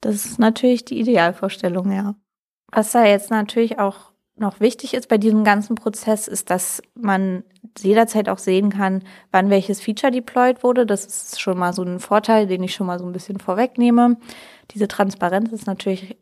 Das 0.00 0.24
ist 0.26 0.38
natürlich 0.38 0.84
die 0.84 1.00
Idealvorstellung, 1.00 1.92
ja. 1.92 2.14
Was 2.72 2.92
da 2.92 3.04
jetzt 3.04 3.30
natürlich 3.30 3.78
auch 3.78 4.12
noch 4.38 4.60
wichtig 4.60 4.92
ist 4.94 5.08
bei 5.08 5.18
diesem 5.18 5.44
ganzen 5.44 5.76
Prozess, 5.76 6.28
ist, 6.28 6.50
dass 6.50 6.82
man 6.94 7.42
jederzeit 7.78 8.28
auch 8.28 8.38
sehen 8.38 8.70
kann, 8.70 9.02
wann 9.32 9.50
welches 9.50 9.80
Feature 9.80 10.12
deployed 10.12 10.62
wurde. 10.62 10.84
Das 10.84 11.06
ist 11.06 11.40
schon 11.40 11.58
mal 11.58 11.72
so 11.72 11.82
ein 11.82 12.00
Vorteil, 12.00 12.46
den 12.46 12.62
ich 12.62 12.74
schon 12.74 12.86
mal 12.86 12.98
so 12.98 13.06
ein 13.06 13.12
bisschen 13.12 13.40
vorwegnehme. 13.40 14.18
Diese 14.72 14.88
Transparenz 14.88 15.52
ist 15.52 15.66
natürlich 15.66 16.16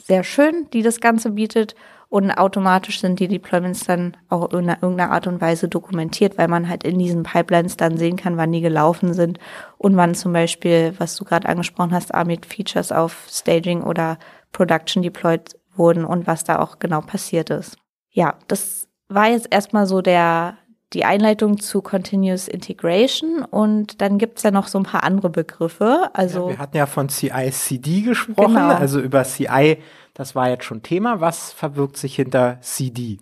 sehr 0.00 0.24
schön, 0.24 0.68
die 0.72 0.82
das 0.82 1.00
Ganze 1.00 1.30
bietet. 1.30 1.74
Und 2.08 2.30
automatisch 2.30 3.00
sind 3.00 3.20
die 3.20 3.28
Deployments 3.28 3.84
dann 3.84 4.18
auch 4.28 4.52
in 4.52 4.68
irgendeiner 4.68 5.12
Art 5.12 5.26
und 5.26 5.40
Weise 5.40 5.68
dokumentiert, 5.68 6.36
weil 6.36 6.46
man 6.46 6.68
halt 6.68 6.84
in 6.84 6.98
diesen 6.98 7.22
Pipelines 7.22 7.78
dann 7.78 7.96
sehen 7.96 8.16
kann, 8.16 8.36
wann 8.36 8.52
die 8.52 8.60
gelaufen 8.60 9.14
sind 9.14 9.38
und 9.78 9.96
wann 9.96 10.14
zum 10.14 10.34
Beispiel, 10.34 10.94
was 10.98 11.16
du 11.16 11.24
gerade 11.24 11.48
angesprochen 11.48 11.92
hast, 11.92 12.14
Amit 12.14 12.44
Features 12.44 12.92
auf 12.92 13.26
Staging 13.30 13.82
oder 13.82 14.18
Production 14.52 15.02
deployed 15.02 15.56
wurden 15.74 16.04
und 16.04 16.26
was 16.26 16.44
da 16.44 16.58
auch 16.58 16.78
genau 16.78 17.00
passiert 17.00 17.48
ist. 17.48 17.78
Ja, 18.10 18.34
das 18.46 18.88
war 19.08 19.28
jetzt 19.28 19.48
erstmal 19.50 19.86
so 19.86 20.02
der 20.02 20.58
die 20.92 21.04
Einleitung 21.04 21.58
zu 21.58 21.82
Continuous 21.82 22.48
Integration 22.48 23.44
und 23.44 24.00
dann 24.00 24.18
gibt's 24.18 24.42
ja 24.42 24.50
noch 24.50 24.68
so 24.68 24.78
ein 24.78 24.84
paar 24.84 25.04
andere 25.04 25.30
Begriffe. 25.30 26.10
Also 26.12 26.44
ja, 26.44 26.48
wir 26.48 26.58
hatten 26.58 26.76
ja 26.76 26.86
von 26.86 27.08
CI/CD 27.08 28.02
gesprochen, 28.02 28.54
genau. 28.54 28.74
also 28.74 29.00
über 29.00 29.24
CI 29.24 29.78
das 30.14 30.34
war 30.34 30.48
jetzt 30.48 30.64
schon 30.64 30.82
Thema. 30.82 31.20
Was 31.20 31.52
verbirgt 31.52 31.96
sich 31.96 32.16
hinter 32.16 32.58
CD? 32.60 33.18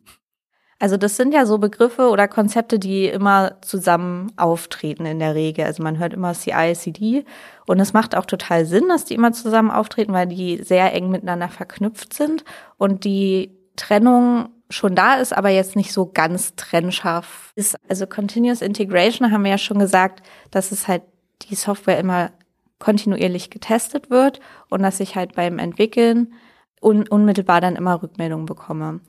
Also 0.78 0.96
das 0.96 1.16
sind 1.16 1.34
ja 1.34 1.44
so 1.44 1.58
Begriffe 1.58 2.08
oder 2.08 2.26
Konzepte, 2.26 2.78
die 2.78 3.04
immer 3.06 3.60
zusammen 3.60 4.32
auftreten 4.36 5.04
in 5.04 5.18
der 5.18 5.34
Regel. 5.34 5.66
Also 5.66 5.82
man 5.82 5.98
hört 5.98 6.14
immer 6.14 6.32
CI, 6.32 6.72
CD 6.74 7.24
und 7.66 7.80
es 7.80 7.92
macht 7.92 8.16
auch 8.16 8.24
total 8.24 8.64
Sinn, 8.64 8.88
dass 8.88 9.04
die 9.04 9.14
immer 9.14 9.32
zusammen 9.32 9.70
auftreten, 9.70 10.14
weil 10.14 10.26
die 10.26 10.62
sehr 10.62 10.94
eng 10.94 11.10
miteinander 11.10 11.48
verknüpft 11.48 12.14
sind 12.14 12.44
und 12.78 13.04
die 13.04 13.58
Trennung 13.76 14.48
schon 14.70 14.94
da 14.94 15.14
ist, 15.14 15.36
aber 15.36 15.50
jetzt 15.50 15.76
nicht 15.76 15.92
so 15.92 16.10
ganz 16.12 16.54
trennscharf 16.54 17.52
ist. 17.56 17.76
Also 17.88 18.06
Continuous 18.06 18.62
Integration 18.62 19.30
haben 19.30 19.44
wir 19.44 19.50
ja 19.50 19.58
schon 19.58 19.78
gesagt, 19.78 20.26
dass 20.50 20.72
es 20.72 20.88
halt 20.88 21.02
die 21.42 21.56
Software 21.56 21.98
immer 21.98 22.30
kontinuierlich 22.78 23.50
getestet 23.50 24.10
wird 24.10 24.40
und 24.70 24.82
dass 24.82 25.00
ich 25.00 25.16
halt 25.16 25.34
beim 25.34 25.58
Entwickeln 25.58 26.32
un 26.80 27.06
unmittelbar 27.06 27.60
dann 27.60 27.76
immer 27.76 28.02
Rückmeldungen 28.02 28.46
bekomme. 28.46 29.00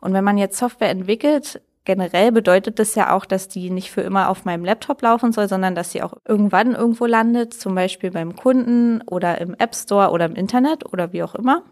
Und 0.00 0.12
wenn 0.12 0.22
man 0.22 0.38
jetzt 0.38 0.58
Software 0.58 0.90
entwickelt, 0.90 1.60
generell 1.84 2.30
bedeutet 2.30 2.78
das 2.78 2.94
ja 2.94 3.12
auch, 3.12 3.24
dass 3.24 3.48
die 3.48 3.70
nicht 3.70 3.90
für 3.90 4.02
immer 4.02 4.28
auf 4.28 4.44
meinem 4.44 4.64
Laptop 4.64 5.02
laufen 5.02 5.32
soll, 5.32 5.48
sondern 5.48 5.74
dass 5.74 5.90
sie 5.90 6.02
auch 6.02 6.14
irgendwann 6.26 6.74
irgendwo 6.74 7.06
landet, 7.06 7.54
zum 7.54 7.74
Beispiel 7.74 8.10
beim 8.10 8.36
Kunden 8.36 9.02
oder 9.02 9.40
im 9.40 9.54
App 9.54 9.74
Store 9.74 10.10
oder 10.10 10.26
im 10.26 10.34
Internet 10.34 10.92
oder 10.92 11.12
wie 11.12 11.22
auch 11.22 11.34
immer. 11.34 11.62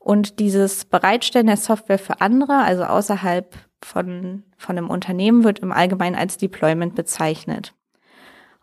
Und 0.00 0.38
dieses 0.40 0.86
Bereitstellen 0.86 1.46
der 1.46 1.58
Software 1.58 1.98
für 1.98 2.20
andere, 2.20 2.54
also 2.54 2.84
außerhalb 2.84 3.54
von, 3.82 4.42
von 4.56 4.76
einem 4.76 4.90
Unternehmen, 4.90 5.44
wird 5.44 5.60
im 5.60 5.72
Allgemeinen 5.72 6.16
als 6.16 6.38
Deployment 6.38 6.94
bezeichnet. 6.94 7.74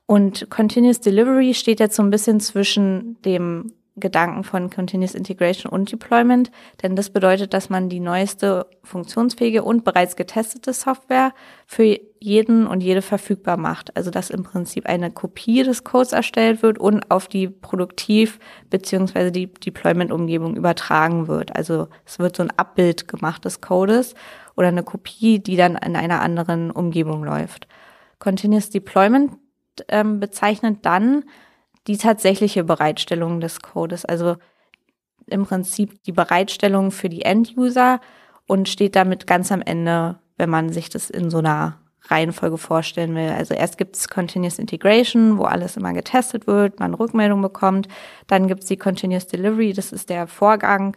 Und 0.07 0.49
Continuous 0.49 0.99
Delivery 0.99 1.53
steht 1.53 1.79
jetzt 1.79 1.95
so 1.95 2.03
ein 2.03 2.09
bisschen 2.09 2.39
zwischen 2.39 3.21
dem 3.21 3.73
Gedanken 3.97 4.43
von 4.43 4.69
Continuous 4.69 5.15
Integration 5.15 5.71
und 5.71 5.91
Deployment, 5.91 6.51
denn 6.81 6.95
das 6.95 7.09
bedeutet, 7.09 7.53
dass 7.53 7.69
man 7.69 7.89
die 7.89 7.99
neueste 7.99 8.67
funktionsfähige 8.83 9.63
und 9.63 9.83
bereits 9.83 10.15
getestete 10.15 10.73
Software 10.73 11.33
für 11.65 11.99
jeden 12.19 12.67
und 12.67 12.81
jede 12.81 13.01
verfügbar 13.01 13.57
macht. 13.57 13.95
Also 13.95 14.11
dass 14.11 14.29
im 14.29 14.43
Prinzip 14.43 14.85
eine 14.85 15.11
Kopie 15.11 15.63
des 15.63 15.83
Codes 15.83 16.13
erstellt 16.13 16.61
wird 16.61 16.79
und 16.79 17.09
auf 17.11 17.27
die 17.27 17.47
Produktiv- 17.47 18.39
beziehungsweise 18.69 19.31
die 19.31 19.51
Deployment-Umgebung 19.53 20.55
übertragen 20.55 21.27
wird. 21.27 21.55
Also 21.55 21.87
es 22.05 22.19
wird 22.19 22.35
so 22.35 22.43
ein 22.43 22.51
Abbild 22.57 23.07
gemacht 23.07 23.45
des 23.45 23.61
Codes 23.61 24.15
oder 24.55 24.69
eine 24.69 24.83
Kopie, 24.83 25.39
die 25.39 25.55
dann 25.55 25.75
in 25.75 25.95
einer 25.95 26.21
anderen 26.21 26.71
Umgebung 26.71 27.23
läuft. 27.23 27.67
Continuous 28.19 28.69
Deployment 28.69 29.33
ähm, 29.89 30.19
bezeichnet 30.19 30.79
dann, 30.83 31.23
die 31.87 31.97
tatsächliche 31.97 32.63
Bereitstellung 32.63 33.39
des 33.39 33.61
Codes, 33.61 34.03
also 34.03 34.35
im 35.27 35.45
Prinzip 35.45 36.03
die 36.03 36.11
Bereitstellung 36.11 36.91
für 36.91 37.09
die 37.09 37.21
End-User 37.21 37.99
und 38.45 38.69
steht 38.69 38.95
damit 38.95 39.27
ganz 39.27 39.51
am 39.51 39.61
Ende, 39.61 40.19
wenn 40.37 40.49
man 40.49 40.71
sich 40.71 40.89
das 40.89 41.09
in 41.09 41.29
so 41.29 41.37
einer 41.39 41.79
Reihenfolge 42.09 42.57
vorstellen 42.57 43.15
will. 43.15 43.29
Also 43.29 43.53
erst 43.53 43.77
gibt 43.77 43.95
es 43.95 44.07
Continuous 44.07 44.59
Integration, 44.59 45.37
wo 45.37 45.43
alles 45.43 45.77
immer 45.77 45.93
getestet 45.93 46.47
wird, 46.47 46.79
man 46.79 46.93
Rückmeldung 46.93 47.41
bekommt. 47.41 47.87
Dann 48.27 48.47
gibt 48.47 48.63
es 48.63 48.67
die 48.67 48.77
Continuous 48.77 49.27
Delivery, 49.27 49.73
das 49.73 49.91
ist 49.91 50.09
der 50.09 50.27
Vorgang 50.27 50.95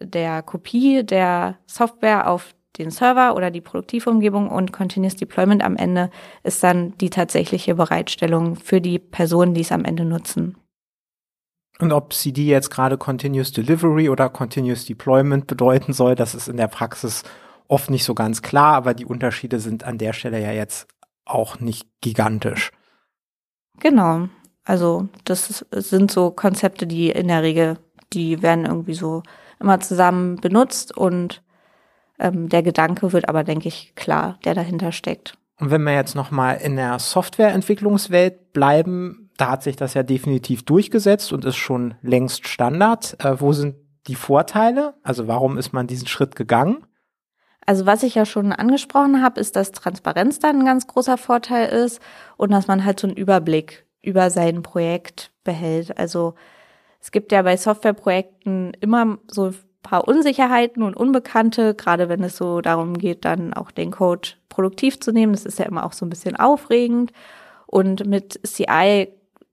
der 0.00 0.42
Kopie 0.42 1.04
der 1.04 1.56
Software 1.66 2.28
auf 2.28 2.54
den 2.78 2.90
Server 2.90 3.36
oder 3.36 3.50
die 3.50 3.60
Produktivumgebung 3.60 4.50
und 4.50 4.72
Continuous 4.72 5.16
Deployment 5.16 5.62
am 5.62 5.76
Ende 5.76 6.10
ist 6.42 6.62
dann 6.62 6.96
die 6.98 7.10
tatsächliche 7.10 7.76
Bereitstellung 7.76 8.56
für 8.56 8.80
die 8.80 8.98
Personen, 8.98 9.54
die 9.54 9.60
es 9.60 9.72
am 9.72 9.84
Ende 9.84 10.04
nutzen. 10.04 10.56
Und 11.80 11.92
ob 11.92 12.12
CD 12.12 12.44
jetzt 12.46 12.70
gerade 12.70 12.98
Continuous 12.98 13.52
Delivery 13.52 14.08
oder 14.08 14.28
Continuous 14.28 14.86
Deployment 14.86 15.46
bedeuten 15.46 15.92
soll, 15.92 16.14
das 16.14 16.34
ist 16.34 16.48
in 16.48 16.56
der 16.56 16.68
Praxis 16.68 17.24
oft 17.68 17.90
nicht 17.90 18.04
so 18.04 18.14
ganz 18.14 18.42
klar, 18.42 18.74
aber 18.74 18.94
die 18.94 19.06
Unterschiede 19.06 19.60
sind 19.60 19.84
an 19.84 19.98
der 19.98 20.12
Stelle 20.12 20.40
ja 20.40 20.52
jetzt 20.52 20.86
auch 21.24 21.60
nicht 21.60 21.88
gigantisch. 22.00 22.70
Genau. 23.80 24.28
Also 24.64 25.08
das 25.24 25.64
sind 25.70 26.10
so 26.10 26.30
Konzepte, 26.30 26.86
die 26.86 27.10
in 27.10 27.28
der 27.28 27.42
Regel, 27.42 27.78
die 28.12 28.42
werden 28.42 28.64
irgendwie 28.64 28.94
so 28.94 29.22
immer 29.60 29.80
zusammen 29.80 30.36
benutzt 30.36 30.96
und 30.96 31.42
ähm, 32.18 32.48
der 32.48 32.62
Gedanke 32.62 33.12
wird 33.12 33.28
aber, 33.28 33.44
denke 33.44 33.68
ich, 33.68 33.94
klar, 33.94 34.38
der 34.44 34.54
dahinter 34.54 34.92
steckt. 34.92 35.36
Und 35.58 35.70
wenn 35.70 35.82
wir 35.82 35.94
jetzt 35.94 36.14
nochmal 36.14 36.56
in 36.56 36.76
der 36.76 36.98
Softwareentwicklungswelt 36.98 38.52
bleiben, 38.52 39.30
da 39.36 39.50
hat 39.50 39.62
sich 39.62 39.76
das 39.76 39.94
ja 39.94 40.02
definitiv 40.02 40.64
durchgesetzt 40.64 41.32
und 41.32 41.44
ist 41.44 41.56
schon 41.56 41.94
längst 42.02 42.48
Standard. 42.48 43.16
Äh, 43.24 43.40
wo 43.40 43.52
sind 43.52 43.76
die 44.06 44.14
Vorteile? 44.14 44.94
Also 45.02 45.28
warum 45.28 45.58
ist 45.58 45.72
man 45.72 45.86
diesen 45.86 46.06
Schritt 46.06 46.36
gegangen? 46.36 46.86
Also 47.66 47.86
was 47.86 48.02
ich 48.02 48.14
ja 48.14 48.26
schon 48.26 48.52
angesprochen 48.52 49.22
habe, 49.22 49.40
ist, 49.40 49.56
dass 49.56 49.72
Transparenz 49.72 50.38
dann 50.38 50.60
ein 50.60 50.66
ganz 50.66 50.86
großer 50.86 51.16
Vorteil 51.16 51.68
ist 51.68 52.00
und 52.36 52.50
dass 52.50 52.66
man 52.66 52.84
halt 52.84 53.00
so 53.00 53.06
einen 53.06 53.16
Überblick 53.16 53.86
über 54.02 54.30
sein 54.30 54.62
Projekt 54.62 55.30
behält. 55.44 55.96
Also 55.98 56.34
es 57.00 57.10
gibt 57.10 57.32
ja 57.32 57.42
bei 57.42 57.56
Softwareprojekten 57.56 58.72
immer 58.80 59.18
so 59.28 59.52
paar 59.84 60.08
Unsicherheiten 60.08 60.82
und 60.82 60.96
Unbekannte, 60.96 61.74
gerade 61.74 62.08
wenn 62.08 62.24
es 62.24 62.36
so 62.36 62.60
darum 62.60 62.98
geht, 62.98 63.24
dann 63.24 63.54
auch 63.54 63.70
den 63.70 63.92
Code 63.92 64.30
produktiv 64.48 64.98
zu 64.98 65.12
nehmen. 65.12 65.32
Das 65.32 65.44
ist 65.44 65.60
ja 65.60 65.66
immer 65.66 65.84
auch 65.84 65.92
so 65.92 66.04
ein 66.04 66.10
bisschen 66.10 66.34
aufregend. 66.34 67.12
Und 67.66 68.04
mit 68.06 68.40
CI 68.44 69.08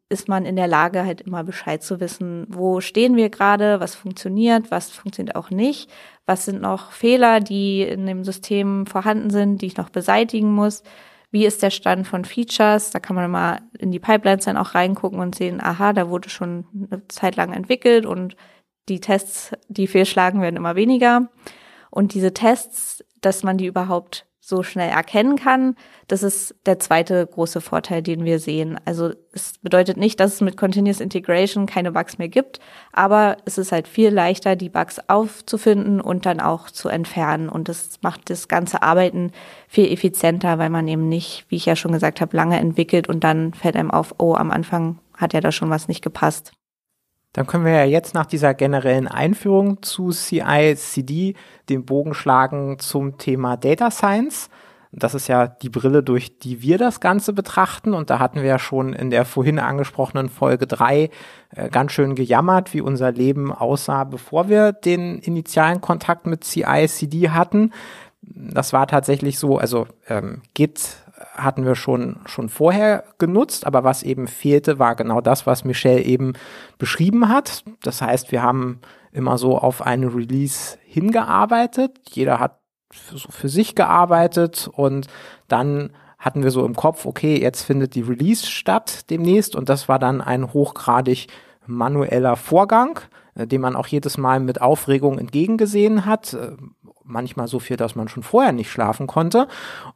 ist 0.09 0.27
man 0.27 0.45
in 0.45 0.55
der 0.55 0.67
Lage, 0.67 1.05
halt 1.05 1.21
immer 1.21 1.43
Bescheid 1.43 1.83
zu 1.83 1.99
wissen, 1.99 2.45
wo 2.49 2.81
stehen 2.81 3.15
wir 3.15 3.29
gerade, 3.29 3.79
was 3.79 3.95
funktioniert, 3.95 4.71
was 4.71 4.89
funktioniert 4.89 5.35
auch 5.35 5.51
nicht, 5.51 5.89
was 6.25 6.45
sind 6.45 6.61
noch 6.61 6.91
Fehler, 6.91 7.39
die 7.39 7.81
in 7.81 8.05
dem 8.05 8.23
System 8.23 8.85
vorhanden 8.85 9.29
sind, 9.29 9.61
die 9.61 9.67
ich 9.67 9.77
noch 9.77 9.89
beseitigen 9.89 10.53
muss. 10.53 10.83
Wie 11.31 11.45
ist 11.45 11.63
der 11.63 11.69
Stand 11.69 12.07
von 12.07 12.25
Features? 12.25 12.91
Da 12.91 12.99
kann 12.99 13.15
man 13.15 13.31
mal 13.31 13.61
in 13.77 13.91
die 13.91 13.99
Pipelines 13.99 14.45
dann 14.45 14.57
auch 14.57 14.75
reingucken 14.75 15.19
und 15.19 15.35
sehen, 15.35 15.61
aha, 15.61 15.93
da 15.93 16.09
wurde 16.09 16.29
schon 16.29 16.65
eine 16.73 17.07
Zeit 17.07 17.37
lang 17.37 17.53
entwickelt 17.53 18.05
und 18.05 18.35
die 18.89 18.99
Tests, 18.99 19.51
die 19.69 19.87
fehlschlagen, 19.87 20.41
werden 20.41 20.57
immer 20.57 20.75
weniger. 20.75 21.29
Und 21.89 22.13
diese 22.13 22.33
Tests, 22.33 23.03
dass 23.21 23.43
man 23.43 23.57
die 23.57 23.67
überhaupt 23.67 24.25
so 24.51 24.63
schnell 24.63 24.89
erkennen 24.89 25.37
kann. 25.37 25.75
Das 26.07 26.23
ist 26.23 26.53
der 26.65 26.77
zweite 26.77 27.25
große 27.25 27.61
Vorteil, 27.61 28.01
den 28.01 28.25
wir 28.25 28.37
sehen. 28.39 28.77
Also 28.83 29.13
es 29.31 29.53
bedeutet 29.59 29.95
nicht, 29.95 30.19
dass 30.19 30.33
es 30.33 30.41
mit 30.41 30.57
Continuous 30.57 30.99
Integration 30.99 31.67
keine 31.67 31.93
Bugs 31.93 32.17
mehr 32.17 32.27
gibt, 32.27 32.59
aber 32.91 33.37
es 33.45 33.57
ist 33.57 33.71
halt 33.71 33.87
viel 33.87 34.09
leichter, 34.09 34.57
die 34.57 34.67
Bugs 34.67 34.99
aufzufinden 35.07 36.01
und 36.01 36.25
dann 36.25 36.41
auch 36.41 36.69
zu 36.69 36.89
entfernen. 36.89 37.47
Und 37.47 37.69
das 37.69 37.99
macht 38.01 38.29
das 38.29 38.49
ganze 38.49 38.81
Arbeiten 38.81 39.31
viel 39.69 39.91
effizienter, 39.91 40.59
weil 40.59 40.69
man 40.69 40.87
eben 40.89 41.07
nicht, 41.07 41.45
wie 41.47 41.55
ich 41.55 41.65
ja 41.65 41.77
schon 41.77 41.93
gesagt 41.93 42.19
habe, 42.19 42.35
lange 42.35 42.59
entwickelt 42.59 43.07
und 43.07 43.23
dann 43.23 43.53
fällt 43.53 43.77
einem 43.77 43.89
auf, 43.89 44.15
oh, 44.17 44.35
am 44.35 44.51
Anfang 44.51 44.99
hat 45.15 45.33
ja 45.33 45.39
da 45.39 45.53
schon 45.53 45.69
was 45.69 45.87
nicht 45.87 46.03
gepasst. 46.03 46.51
Dann 47.33 47.47
können 47.47 47.65
wir 47.65 47.71
ja 47.71 47.85
jetzt 47.85 48.13
nach 48.13 48.25
dieser 48.25 48.53
generellen 48.53 49.07
Einführung 49.07 49.81
zu 49.81 50.09
CI/CD 50.09 51.35
den 51.69 51.85
Bogen 51.85 52.13
schlagen 52.13 52.77
zum 52.79 53.17
Thema 53.17 53.55
Data 53.55 53.89
Science. 53.89 54.49
Das 54.93 55.15
ist 55.15 55.29
ja 55.29 55.47
die 55.47 55.69
Brille, 55.69 56.03
durch 56.03 56.37
die 56.39 56.61
wir 56.61 56.77
das 56.77 56.99
Ganze 56.99 57.31
betrachten. 57.31 57.93
Und 57.93 58.09
da 58.09 58.19
hatten 58.19 58.41
wir 58.41 58.47
ja 58.47 58.59
schon 58.59 58.91
in 58.91 59.09
der 59.09 59.23
vorhin 59.23 59.57
angesprochenen 59.57 60.27
Folge 60.27 60.67
drei 60.67 61.09
äh, 61.55 61.69
ganz 61.69 61.93
schön 61.93 62.15
gejammert, 62.15 62.73
wie 62.73 62.81
unser 62.81 63.11
Leben 63.13 63.53
aussah, 63.53 64.03
bevor 64.03 64.49
wir 64.49 64.73
den 64.73 65.19
initialen 65.19 65.79
Kontakt 65.79 66.25
mit 66.25 66.43
CI/CD 66.43 67.29
hatten. 67.29 67.71
Das 68.21 68.73
war 68.73 68.85
tatsächlich 68.85 69.39
so, 69.39 69.57
also 69.57 69.87
ähm, 70.09 70.41
Git 70.53 71.00
hatten 71.33 71.65
wir 71.65 71.75
schon, 71.75 72.19
schon 72.25 72.49
vorher 72.49 73.03
genutzt, 73.17 73.65
aber 73.65 73.83
was 73.83 74.03
eben 74.03 74.27
fehlte, 74.27 74.79
war 74.79 74.95
genau 74.95 75.21
das, 75.21 75.45
was 75.45 75.63
Michelle 75.63 76.01
eben 76.01 76.33
beschrieben 76.77 77.29
hat. 77.29 77.63
Das 77.83 78.01
heißt, 78.01 78.31
wir 78.31 78.43
haben 78.43 78.81
immer 79.11 79.37
so 79.37 79.57
auf 79.57 79.81
eine 79.81 80.13
Release 80.13 80.77
hingearbeitet. 80.85 81.97
Jeder 82.09 82.39
hat 82.39 82.59
für, 82.91 83.17
so 83.17 83.29
für 83.29 83.49
sich 83.49 83.75
gearbeitet 83.75 84.69
und 84.71 85.07
dann 85.47 85.91
hatten 86.19 86.43
wir 86.43 86.51
so 86.51 86.65
im 86.65 86.75
Kopf, 86.75 87.05
okay, 87.05 87.41
jetzt 87.41 87.63
findet 87.63 87.95
die 87.95 88.01
Release 88.01 88.45
statt 88.45 89.09
demnächst 89.09 89.55
und 89.55 89.69
das 89.69 89.89
war 89.89 89.97
dann 89.97 90.21
ein 90.21 90.53
hochgradig 90.53 91.27
manueller 91.65 92.35
Vorgang, 92.35 92.99
äh, 93.35 93.47
den 93.47 93.61
man 93.61 93.75
auch 93.75 93.87
jedes 93.87 94.17
Mal 94.17 94.39
mit 94.39 94.61
Aufregung 94.61 95.17
entgegengesehen 95.17 96.05
hat. 96.05 96.33
Äh, 96.33 96.51
manchmal 97.11 97.47
so 97.47 97.59
viel, 97.59 97.77
dass 97.77 97.95
man 97.95 98.07
schon 98.07 98.23
vorher 98.23 98.51
nicht 98.51 98.71
schlafen 98.71 99.07
konnte. 99.07 99.47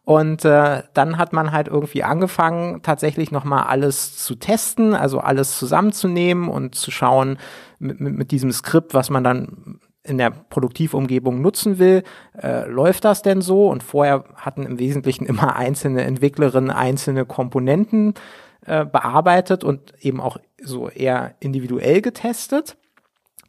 Und 0.03 0.45
äh, 0.45 0.83
dann 0.93 1.17
hat 1.17 1.33
man 1.33 1.51
halt 1.51 1.67
irgendwie 1.67 2.03
angefangen, 2.03 2.81
tatsächlich 2.83 3.31
nochmal 3.31 3.63
alles 3.63 4.17
zu 4.17 4.35
testen, 4.35 4.93
also 4.93 5.19
alles 5.19 5.57
zusammenzunehmen 5.57 6.49
und 6.49 6.75
zu 6.75 6.91
schauen 6.91 7.37
mit, 7.79 7.99
mit, 7.99 8.15
mit 8.15 8.31
diesem 8.31 8.51
Skript, 8.51 8.93
was 8.93 9.09
man 9.09 9.23
dann 9.23 9.79
in 10.03 10.17
der 10.17 10.29
Produktivumgebung 10.29 11.41
nutzen 11.41 11.79
will, 11.79 12.03
äh, 12.41 12.69
läuft 12.69 13.05
das 13.05 13.21
denn 13.21 13.41
so? 13.41 13.67
Und 13.67 13.83
vorher 13.83 14.23
hatten 14.35 14.63
im 14.63 14.79
Wesentlichen 14.79 15.25
immer 15.25 15.55
einzelne 15.55 16.03
Entwicklerinnen 16.03 16.69
einzelne 16.69 17.25
Komponenten 17.25 18.13
äh, 18.65 18.85
bearbeitet 18.85 19.63
und 19.63 19.93
eben 19.99 20.21
auch 20.21 20.37
so 20.61 20.89
eher 20.89 21.35
individuell 21.39 22.01
getestet. 22.01 22.77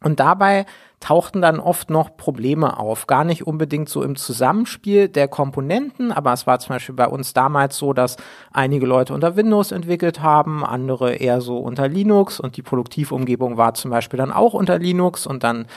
Und 0.03 0.19
dabei 0.19 0.65
tauchten 0.99 1.41
dann 1.41 1.59
oft 1.59 1.89
noch 1.89 2.17
Probleme 2.17 2.77
auf. 2.77 3.07
Gar 3.07 3.23
nicht 3.23 3.45
unbedingt 3.45 3.87
so 3.87 4.01
im 4.01 4.15
Zusammenspiel 4.15 5.07
der 5.09 5.27
Komponenten, 5.27 6.11
aber 6.11 6.33
es 6.33 6.47
war 6.47 6.59
zum 6.59 6.75
Beispiel 6.75 6.95
bei 6.95 7.07
uns 7.07 7.33
damals 7.33 7.77
so, 7.77 7.93
dass 7.93 8.17
einige 8.51 8.85
Leute 8.85 9.13
unter 9.13 9.35
Windows 9.35 9.71
entwickelt 9.71 10.21
haben, 10.21 10.65
andere 10.65 11.15
eher 11.15 11.41
so 11.41 11.57
unter 11.59 11.87
Linux 11.87 12.39
und 12.39 12.57
die 12.57 12.63
Produktivumgebung 12.63 13.57
war 13.57 13.75
zum 13.75 13.91
Beispiel 13.91 14.17
dann 14.17 14.31
auch 14.31 14.53
unter 14.53 14.79
Linux 14.79 15.27
und 15.27 15.43
dann 15.43 15.67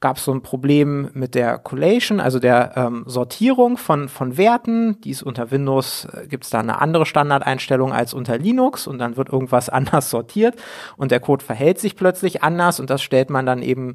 gab 0.00 0.16
es 0.16 0.24
so 0.24 0.32
ein 0.32 0.42
Problem 0.42 1.10
mit 1.12 1.34
der 1.34 1.58
Collation, 1.58 2.20
also 2.20 2.38
der 2.38 2.72
ähm, 2.76 3.04
Sortierung 3.06 3.76
von, 3.76 4.08
von 4.08 4.38
Werten. 4.38 4.98
Die 5.02 5.10
ist 5.10 5.22
unter 5.22 5.50
Windows, 5.50 6.06
äh, 6.06 6.26
gibt 6.26 6.44
es 6.44 6.50
da 6.50 6.60
eine 6.60 6.80
andere 6.80 7.04
Standardeinstellung 7.04 7.92
als 7.92 8.14
unter 8.14 8.38
Linux 8.38 8.86
und 8.86 8.98
dann 8.98 9.18
wird 9.18 9.28
irgendwas 9.28 9.68
anders 9.68 10.08
sortiert 10.08 10.56
und 10.96 11.10
der 11.10 11.20
Code 11.20 11.44
verhält 11.44 11.78
sich 11.78 11.96
plötzlich 11.96 12.42
anders 12.42 12.80
und 12.80 12.88
das 12.88 13.02
stellt 13.02 13.28
man 13.28 13.44
dann 13.44 13.60
eben 13.60 13.94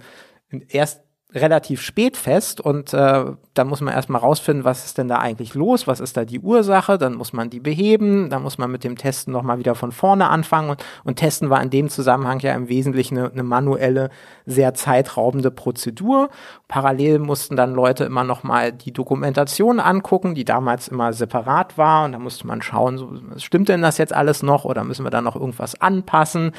erst 0.70 1.06
relativ 1.36 1.82
spät 1.82 2.16
fest 2.16 2.62
und 2.62 2.94
äh, 2.94 3.26
da 3.54 3.64
muss 3.66 3.82
man 3.82 3.94
erstmal 3.94 4.22
rausfinden, 4.22 4.64
was 4.64 4.86
ist 4.86 4.98
denn 4.98 5.10
da 5.10 5.18
eigentlich 5.18 5.54
los, 5.54 5.86
was 5.86 6.00
ist 6.00 6.16
da 6.16 6.24
die 6.24 6.40
Ursache, 6.40 6.98
dann 6.98 7.16
muss 7.16 7.34
man 7.34 7.50
die 7.50 7.60
beheben, 7.60 8.30
dann 8.30 8.42
muss 8.42 8.58
man 8.58 8.72
mit 8.72 8.86
dem 8.86 8.96
Testen 8.96 9.34
nochmal 9.34 9.60
wieder 9.60 9.76
von 9.76 9.92
vorne 9.92 10.30
anfangen 10.30 10.70
und, 10.70 10.86
und 11.04 11.18
Testen 11.18 11.50
war 11.50 11.62
in 11.62 11.70
dem 11.70 11.90
Zusammenhang 11.90 12.40
ja 12.40 12.54
im 12.54 12.70
Wesentlichen 12.70 13.18
eine, 13.18 13.32
eine 13.32 13.44
manuelle, 13.44 14.12
sehr 14.46 14.74
zeitraubende 14.76 15.52
Prozedur. 15.52 16.30
Parallel 16.70 17.20
mussten 17.20 17.58
dann 17.58 17.74
Leute 17.74 18.06
immer 18.06 18.24
nochmal 18.24 18.72
die 18.72 18.94
Dokumentation 18.94 19.82
angucken, 19.82 20.36
die 20.36 20.46
damals 20.46 20.88
immer 20.88 21.12
separat 21.12 21.78
war 21.78 22.06
und 22.06 22.14
da 22.14 22.20
musste 22.20 22.48
man 22.48 22.62
schauen, 22.62 22.98
so, 22.98 23.12
stimmt 23.38 23.68
denn 23.68 23.82
das 23.82 23.98
jetzt 23.98 24.14
alles 24.14 24.42
noch 24.42 24.64
oder 24.64 24.86
müssen 24.86 25.06
wir 25.06 25.12
da 25.12 25.22
noch 25.22 25.36
irgendwas 25.36 25.82
anpassen 25.82 26.54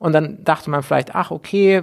und 0.00 0.14
dann 0.14 0.42
dachte 0.44 0.70
man 0.70 0.82
vielleicht, 0.82 1.14
ach 1.14 1.30
okay, 1.30 1.82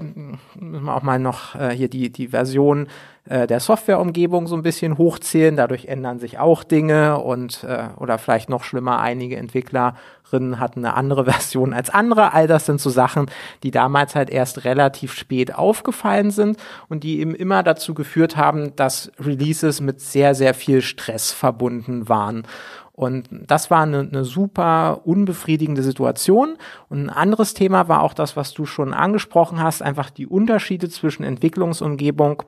müssen 0.56 0.86
wir 0.86 0.96
auch 0.96 1.04
mal 1.04 1.20
noch 1.20 1.54
äh, 1.54 1.70
hier 1.70 1.88
die, 1.88 2.12
die 2.12 2.30
Version 2.30 2.88
äh, 3.26 3.46
der 3.46 3.60
Softwareumgebung 3.60 4.48
so 4.48 4.56
ein 4.56 4.64
bisschen 4.64 4.98
hochzählen. 4.98 5.56
Dadurch 5.56 5.86
ändern 5.86 6.18
sich 6.18 6.40
auch 6.40 6.64
Dinge 6.64 7.20
und 7.20 7.64
äh, 7.64 7.90
oder 7.98 8.18
vielleicht 8.18 8.50
noch 8.50 8.64
schlimmer, 8.64 9.00
einige 9.00 9.38
Entwicklerinnen 9.38 10.60
hatten 10.60 10.84
eine 10.84 10.96
andere 10.96 11.26
Version 11.32 11.74
als 11.76 11.92
andere. 11.92 12.34
All 12.34 12.48
das 12.48 12.66
sind 12.66 12.82
so 12.82 12.90
Sachen, 12.90 13.28
die 13.62 13.70
damals 13.70 14.16
halt 14.16 14.32
erst 14.32 14.66
relativ 14.66 15.14
spät 15.14 15.54
aufgefallen 15.54 16.32
sind 16.32 16.58
und 16.90 17.04
die 17.04 17.20
eben 17.20 17.36
immer 17.36 17.62
dazu 17.62 17.94
geführt 17.94 18.36
haben, 18.36 18.76
dass 18.76 19.12
Releases 19.20 19.80
mit 19.80 20.02
sehr, 20.02 20.34
sehr 20.34 20.56
viel 20.56 20.82
Stress 20.82 21.32
verbunden 21.32 22.10
waren. 22.10 22.48
Und 22.98 23.30
das 23.32 23.70
war 23.70 23.84
eine, 23.84 24.00
eine 24.00 24.26
super 24.26 25.02
unbefriedigende 25.06 25.84
Situation. 25.84 26.58
Und 26.90 27.06
ein 27.06 27.10
anderes 27.12 27.54
Thema 27.54 27.88
war 27.88 28.02
auch 28.02 28.16
das, 28.16 28.36
was 28.36 28.56
du 28.56 28.66
schon 28.66 28.92
angesprochen 28.92 29.62
hast, 29.62 29.84
einfach 29.84 30.10
die 30.10 30.26
Unterschiede 30.26 30.90
zwischen 30.90 31.24
Entwicklungsumgebung 31.24 32.42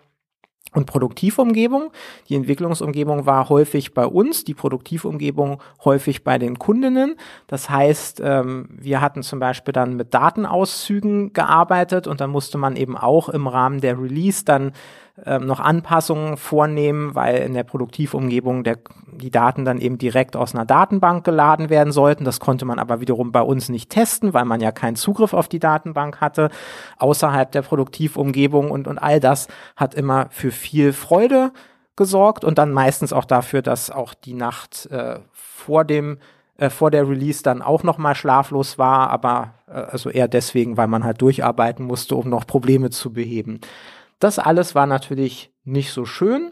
und 0.73 0.87
Produktivumgebung. 0.87 1.91
Die 2.29 2.35
Entwicklungsumgebung 2.35 3.27
war 3.27 3.49
häufig 3.49 3.93
bei 3.93 4.07
uns, 4.07 4.43
die 4.43 4.55
Produktivumgebung 4.55 5.61
häufig 5.85 6.23
bei 6.23 6.39
den 6.39 6.57
Kundinnen. 6.57 7.15
Das 7.45 7.69
heißt, 7.69 8.19
ähm, 8.23 8.69
wir 8.71 9.01
hatten 9.01 9.21
zum 9.21 9.39
Beispiel 9.39 9.71
dann 9.71 9.97
mit 9.97 10.15
Datenauszügen 10.15 11.31
gearbeitet 11.31 12.07
und 12.07 12.21
dann 12.21 12.31
musste 12.31 12.57
man 12.57 12.75
eben 12.75 12.97
auch 12.97 13.29
im 13.29 13.45
Rahmen 13.47 13.81
der 13.81 13.99
Release 13.99 14.45
dann 14.45 14.71
ähm, 15.25 15.45
noch 15.45 15.59
Anpassungen 15.59 16.37
vornehmen, 16.37 17.15
weil 17.15 17.37
in 17.37 17.53
der 17.53 17.63
Produktivumgebung 17.63 18.63
der, 18.63 18.77
die 19.11 19.31
Daten 19.31 19.65
dann 19.65 19.79
eben 19.79 19.97
direkt 19.97 20.35
aus 20.35 20.53
einer 20.53 20.65
Datenbank 20.65 21.23
geladen 21.23 21.69
werden 21.69 21.91
sollten. 21.91 22.25
Das 22.25 22.39
konnte 22.39 22.65
man 22.65 22.79
aber 22.79 23.01
wiederum 23.01 23.31
bei 23.31 23.41
uns 23.41 23.69
nicht 23.69 23.89
testen, 23.89 24.33
weil 24.33 24.45
man 24.45 24.61
ja 24.61 24.71
keinen 24.71 24.95
Zugriff 24.95 25.33
auf 25.33 25.47
die 25.47 25.59
Datenbank 25.59 26.21
hatte, 26.21 26.49
außerhalb 26.97 27.51
der 27.51 27.61
Produktivumgebung 27.61 28.71
und, 28.71 28.87
und 28.87 28.97
all 28.97 29.19
das 29.19 29.47
hat 29.75 29.93
immer 29.93 30.27
für 30.29 30.51
viel 30.51 30.93
Freude 30.93 31.51
gesorgt 31.95 32.43
und 32.43 32.57
dann 32.57 32.71
meistens 32.71 33.13
auch 33.13 33.25
dafür, 33.25 33.61
dass 33.61 33.91
auch 33.91 34.13
die 34.13 34.33
Nacht 34.33 34.87
äh, 34.91 35.19
vor 35.33 35.83
dem 35.83 36.17
äh, 36.59 36.69
vor 36.69 36.91
der 36.91 37.07
Release 37.07 37.41
dann 37.41 37.61
auch 37.61 37.83
noch 37.83 37.97
mal 37.97 38.15
schlaflos 38.15 38.77
war, 38.77 39.09
aber 39.09 39.53
äh, 39.67 39.71
also 39.71 40.09
eher 40.09 40.27
deswegen, 40.27 40.75
weil 40.75 40.87
man 40.87 41.05
halt 41.05 41.21
durcharbeiten 41.21 41.85
musste, 41.85 42.15
um 42.15 42.29
noch 42.29 42.45
Probleme 42.45 42.89
zu 42.89 43.13
beheben. 43.13 43.61
Das 44.19 44.39
alles 44.39 44.75
war 44.75 44.85
natürlich 44.85 45.51
nicht 45.63 45.91
so 45.91 46.05
schön. 46.05 46.51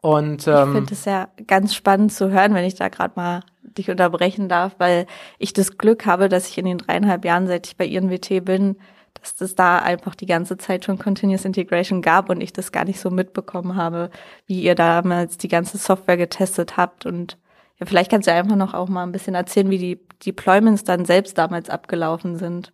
Und 0.00 0.46
ähm, 0.46 0.68
ich 0.68 0.74
finde 0.74 0.94
es 0.94 1.04
ja 1.04 1.28
ganz 1.46 1.74
spannend 1.74 2.12
zu 2.12 2.30
hören, 2.30 2.54
wenn 2.54 2.64
ich 2.64 2.76
da 2.76 2.88
gerade 2.88 3.14
mal 3.16 3.40
dich 3.62 3.90
unterbrechen 3.90 4.48
darf, 4.48 4.76
weil 4.78 5.06
ich 5.38 5.52
das 5.52 5.78
Glück 5.78 6.06
habe, 6.06 6.28
dass 6.28 6.48
ich 6.48 6.58
in 6.58 6.64
den 6.64 6.78
dreieinhalb 6.78 7.24
Jahren, 7.24 7.46
seit 7.46 7.66
ich 7.66 7.76
bei 7.76 7.86
INWT 7.86 8.44
bin, 8.44 8.76
dass 9.14 9.36
das 9.36 9.54
da 9.54 9.78
einfach 9.78 10.14
die 10.14 10.26
ganze 10.26 10.56
Zeit 10.56 10.84
schon 10.84 10.98
Continuous 10.98 11.44
Integration 11.44 12.02
gab 12.02 12.30
und 12.30 12.40
ich 12.40 12.52
das 12.52 12.72
gar 12.72 12.84
nicht 12.84 13.00
so 13.00 13.10
mitbekommen 13.10 13.76
habe, 13.76 14.10
wie 14.46 14.62
ihr 14.62 14.74
damals 14.74 15.36
die 15.36 15.48
ganze 15.48 15.78
Software 15.78 16.16
getestet 16.16 16.76
habt. 16.76 17.06
Und 17.06 17.36
ja, 17.78 17.86
vielleicht 17.86 18.10
kannst 18.10 18.28
du 18.28 18.32
einfach 18.32 18.56
noch 18.56 18.74
auch 18.74 18.88
mal 18.88 19.02
ein 19.02 19.12
bisschen 19.12 19.34
erzählen, 19.34 19.70
wie 19.70 19.78
die 19.78 20.00
Deployments 20.24 20.84
dann 20.84 21.04
selbst 21.04 21.36
damals 21.36 21.68
abgelaufen 21.68 22.36
sind. 22.36 22.72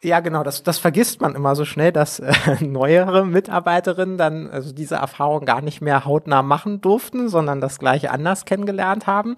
Ja, 0.00 0.20
genau, 0.20 0.44
das, 0.44 0.62
das 0.62 0.78
vergisst 0.78 1.20
man 1.20 1.34
immer 1.34 1.56
so 1.56 1.64
schnell, 1.64 1.90
dass 1.90 2.20
äh, 2.20 2.32
neuere 2.60 3.26
Mitarbeiterinnen 3.26 4.16
dann 4.16 4.48
also 4.48 4.72
diese 4.72 4.94
Erfahrung 4.94 5.44
gar 5.44 5.60
nicht 5.60 5.80
mehr 5.80 6.04
hautnah 6.04 6.42
machen 6.42 6.80
durften, 6.80 7.28
sondern 7.28 7.60
das 7.60 7.80
gleiche 7.80 8.12
anders 8.12 8.44
kennengelernt 8.44 9.08
haben. 9.08 9.34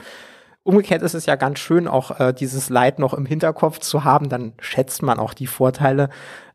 Umgekehrt 0.63 1.01
ist 1.01 1.15
es 1.15 1.25
ja 1.25 1.37
ganz 1.37 1.59
schön, 1.61 1.89
auch 1.89 2.21
äh, 2.21 2.35
dieses 2.35 2.69
Leid 2.69 2.99
noch 2.99 3.15
im 3.15 3.25
Hinterkopf 3.25 3.79
zu 3.79 4.05
haben, 4.05 4.29
dann 4.29 4.53
schätzt 4.61 5.03
man 5.03 5.19
auch 5.19 5.33
die 5.33 5.47
Vorteile 5.47 6.11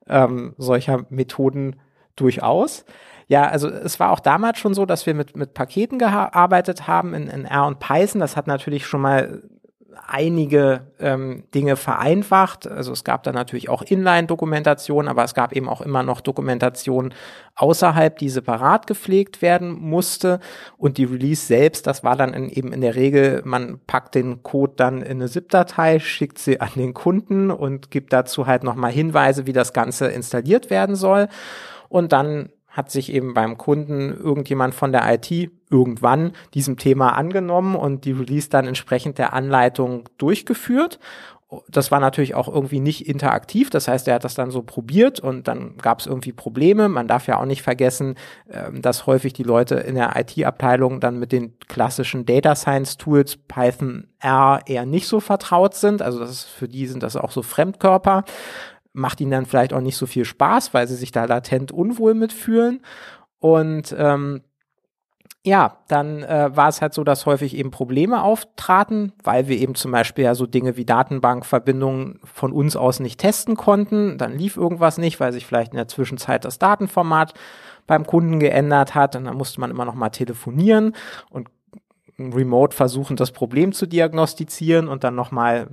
ähm, 0.07 0.53
solcher 0.59 1.05
Methoden 1.09 1.77
durchaus. 2.15 2.85
Ja, 3.27 3.47
also 3.47 3.69
es 3.69 3.99
war 3.99 4.11
auch 4.11 4.19
damals 4.19 4.59
schon 4.59 4.75
so, 4.75 4.85
dass 4.85 5.07
wir 5.07 5.15
mit, 5.15 5.35
mit 5.35 5.55
Paketen 5.55 5.97
gearbeitet 5.97 6.87
haben 6.87 7.15
in, 7.15 7.27
in 7.27 7.45
R 7.45 7.65
und 7.65 7.79
Python. 7.79 8.21
Das 8.21 8.37
hat 8.37 8.45
natürlich 8.45 8.85
schon 8.85 9.01
mal 9.01 9.41
einige 10.07 10.87
ähm, 10.99 11.43
Dinge 11.53 11.75
vereinfacht. 11.75 12.67
Also 12.67 12.91
es 12.91 13.03
gab 13.03 13.23
dann 13.23 13.35
natürlich 13.35 13.69
auch 13.69 13.81
Inline-Dokumentation, 13.81 15.07
aber 15.07 15.23
es 15.23 15.33
gab 15.33 15.53
eben 15.53 15.69
auch 15.69 15.81
immer 15.81 16.03
noch 16.03 16.21
Dokumentation 16.21 17.13
außerhalb, 17.55 18.17
die 18.17 18.29
separat 18.29 18.87
gepflegt 18.87 19.41
werden 19.41 19.71
musste. 19.71 20.39
Und 20.77 20.97
die 20.97 21.05
Release 21.05 21.45
selbst, 21.45 21.87
das 21.87 22.03
war 22.03 22.15
dann 22.15 22.33
in, 22.33 22.49
eben 22.49 22.73
in 22.73 22.81
der 22.81 22.95
Regel, 22.95 23.41
man 23.45 23.79
packt 23.87 24.15
den 24.15 24.43
Code 24.43 24.73
dann 24.75 25.01
in 25.01 25.17
eine 25.17 25.29
ZIP-Datei, 25.29 25.99
schickt 25.99 26.37
sie 26.37 26.61
an 26.61 26.71
den 26.75 26.93
Kunden 26.93 27.51
und 27.51 27.91
gibt 27.91 28.13
dazu 28.13 28.47
halt 28.47 28.63
nochmal 28.63 28.91
Hinweise, 28.91 29.45
wie 29.47 29.53
das 29.53 29.73
Ganze 29.73 30.07
installiert 30.07 30.69
werden 30.69 30.95
soll. 30.95 31.27
Und 31.89 32.11
dann 32.11 32.49
hat 32.75 32.91
sich 32.91 33.11
eben 33.11 33.33
beim 33.33 33.57
Kunden 33.57 34.11
irgendjemand 34.11 34.75
von 34.75 34.91
der 34.91 35.03
IT 35.13 35.49
irgendwann 35.71 36.33
diesem 36.53 36.75
Thema 36.75 37.11
angenommen 37.11 37.75
und 37.75 38.03
die 38.03 38.11
Release 38.11 38.49
dann 38.49 38.67
entsprechend 38.67 39.17
der 39.17 39.33
Anleitung 39.33 40.09
durchgeführt. 40.17 40.99
Das 41.69 41.89
war 41.89 42.01
natürlich 42.01 42.35
auch 42.35 42.49
irgendwie 42.49 42.81
nicht 42.81 43.07
interaktiv, 43.07 43.69
das 43.69 43.87
heißt, 43.87 44.07
er 44.09 44.15
hat 44.15 44.25
das 44.25 44.33
dann 44.33 44.51
so 44.51 44.61
probiert 44.61 45.21
und 45.21 45.47
dann 45.47 45.77
gab 45.77 45.99
es 45.99 46.05
irgendwie 46.05 46.33
Probleme. 46.33 46.89
Man 46.89 47.07
darf 47.07 47.27
ja 47.27 47.39
auch 47.39 47.45
nicht 47.45 47.61
vergessen, 47.61 48.15
ähm, 48.51 48.81
dass 48.81 49.05
häufig 49.05 49.31
die 49.31 49.43
Leute 49.43 49.75
in 49.75 49.95
der 49.95 50.13
IT-Abteilung 50.17 50.99
dann 50.99 51.17
mit 51.17 51.31
den 51.31 51.57
klassischen 51.69 52.25
Data 52.25 52.55
Science 52.55 52.97
Tools 52.97 53.37
Python 53.37 54.07
R 54.19 54.61
eher 54.65 54.85
nicht 54.85 55.07
so 55.07 55.21
vertraut 55.21 55.75
sind. 55.75 56.01
Also 56.01 56.19
das 56.19 56.31
ist, 56.31 56.43
für 56.45 56.67
die 56.67 56.87
sind 56.87 57.03
das 57.03 57.15
auch 57.15 57.31
so 57.31 57.41
Fremdkörper 57.41 58.25
macht 58.95 59.21
ihnen 59.21 59.31
dann 59.31 59.45
vielleicht 59.45 59.73
auch 59.73 59.81
nicht 59.81 59.97
so 59.97 60.05
viel 60.05 60.25
Spaß, 60.25 60.73
weil 60.73 60.87
sie 60.87 60.95
sich 60.95 61.11
da 61.11 61.25
latent 61.25 61.71
unwohl 61.71 62.13
mitfühlen. 62.13 62.81
Und 63.39 63.95
ähm, 63.97 64.41
ja, 65.45 65.77
dann 65.87 66.23
äh, 66.23 66.49
war 66.55 66.69
es 66.69 66.81
halt 66.81 66.95
so, 66.95 67.03
dass 67.03 67.27
häufig 67.27 67.55
eben 67.55 67.69
Probleme 67.69 68.23
auftraten, 68.23 69.13
weil 69.23 69.47
wir 69.47 69.57
eben 69.57 69.75
zum 69.75 69.91
Beispiel 69.91 70.23
ja 70.23 70.33
so 70.33 70.47
Dinge 70.47 70.75
wie 70.75 70.85
Datenbankverbindungen 70.85 72.19
von 72.23 72.51
uns 72.51 72.75
aus 72.75 72.99
nicht 72.99 73.19
testen 73.19 73.55
konnten. 73.55 74.17
Dann 74.17 74.33
lief 74.33 74.57
irgendwas 74.57 74.97
nicht, 74.97 75.19
weil 75.19 75.33
sich 75.33 75.45
vielleicht 75.45 75.73
in 75.73 75.77
der 75.77 75.87
Zwischenzeit 75.87 76.45
das 76.45 76.57
Datenformat 76.57 77.35
beim 77.85 78.07
Kunden 78.07 78.39
geändert 78.39 78.95
hat. 78.95 79.15
Und 79.15 79.25
dann 79.25 79.37
musste 79.37 79.59
man 79.61 79.69
immer 79.69 79.85
noch 79.85 79.93
mal 79.93 80.09
telefonieren 80.09 80.95
und 81.29 81.49
remote 82.17 82.75
versuchen, 82.75 83.15
das 83.15 83.31
Problem 83.31 83.71
zu 83.71 83.85
diagnostizieren 83.85 84.87
und 84.87 85.03
dann 85.03 85.15
nochmal 85.15 85.67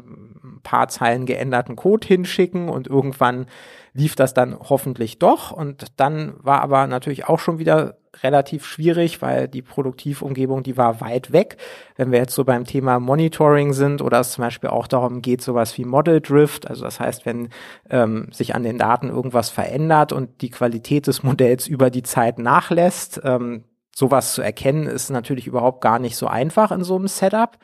paar 0.63 0.89
Zeilen 0.89 1.27
geänderten 1.27 1.77
Code 1.77 2.07
hinschicken 2.07 2.69
und 2.69 2.87
irgendwann 2.87 3.47
lief 3.95 4.17
das 4.17 4.35
dann 4.35 4.59
hoffentlich 4.59 5.19
doch 5.19 5.51
und 5.51 5.87
dann 5.99 6.35
war 6.39 6.63
aber 6.63 6.87
natürlich 6.87 7.29
auch 7.29 7.39
schon 7.39 7.59
wieder 7.59 7.99
relativ 8.23 8.67
schwierig, 8.67 9.23
weil 9.23 9.49
die 9.49 9.63
Produktivumgebung, 9.63 10.63
die 10.63 10.77
war 10.77 11.01
weit 11.01 11.33
weg. 11.33 11.57
Wenn 11.97 12.13
wir 12.13 12.19
jetzt 12.19 12.35
so 12.35 12.45
beim 12.45 12.65
Thema 12.65 13.01
Monitoring 13.01 13.73
sind 13.73 14.03
oder 14.03 14.21
es 14.21 14.33
zum 14.33 14.45
Beispiel 14.45 14.71
auch 14.71 14.87
darum 14.87 15.23
geht, 15.23 15.43
sowas 15.43 15.77
wie 15.79 15.85
Model 15.85 16.21
Drift, 16.21 16.69
also 16.69 16.85
das 16.85 17.01
heißt, 17.01 17.25
wenn 17.25 17.49
ähm, 17.89 18.29
sich 18.31 18.55
an 18.55 18.65
den 18.65 18.79
Daten 18.79 19.09
irgendwas 19.09 19.49
verändert 19.49 20.13
und 20.13 20.43
die 20.43 20.51
Qualität 20.51 21.07
des 21.07 21.23
Modells 21.23 21.67
über 21.67 21.91
die 21.91 22.03
Zeit 22.03 22.39
nachlässt, 22.39 23.21
ähm, 23.25 23.65
sowas 23.95 24.35
zu 24.35 24.43
erkennen, 24.43 24.87
ist 24.87 25.11
natürlich 25.11 25.47
überhaupt 25.47 25.81
gar 25.81 25.99
nicht 25.99 26.17
so 26.17 26.27
einfach 26.27 26.71
in 26.71 26.85
so 26.85 26.97
einem 26.97 27.09
Setup. 27.09 27.59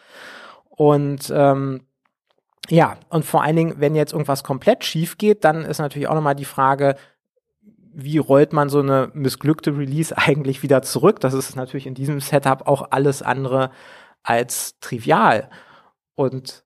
Und 0.70 1.32
ähm, 1.34 1.80
ja, 2.68 2.96
und 3.08 3.24
vor 3.24 3.42
allen 3.42 3.56
Dingen, 3.56 3.74
wenn 3.78 3.94
jetzt 3.94 4.12
irgendwas 4.12 4.44
komplett 4.44 4.84
schief 4.84 5.18
geht, 5.18 5.44
dann 5.44 5.64
ist 5.64 5.78
natürlich 5.78 6.08
auch 6.08 6.14
nochmal 6.14 6.34
die 6.34 6.44
Frage, 6.44 6.96
wie 7.92 8.18
rollt 8.18 8.52
man 8.52 8.68
so 8.68 8.78
eine 8.78 9.10
missglückte 9.14 9.76
Release 9.76 10.16
eigentlich 10.18 10.62
wieder 10.62 10.82
zurück? 10.82 11.20
Das 11.20 11.34
ist 11.34 11.56
natürlich 11.56 11.86
in 11.86 11.94
diesem 11.94 12.20
Setup 12.20 12.66
auch 12.66 12.88
alles 12.90 13.22
andere 13.22 13.70
als 14.22 14.78
trivial. 14.80 15.48
Und 16.14 16.64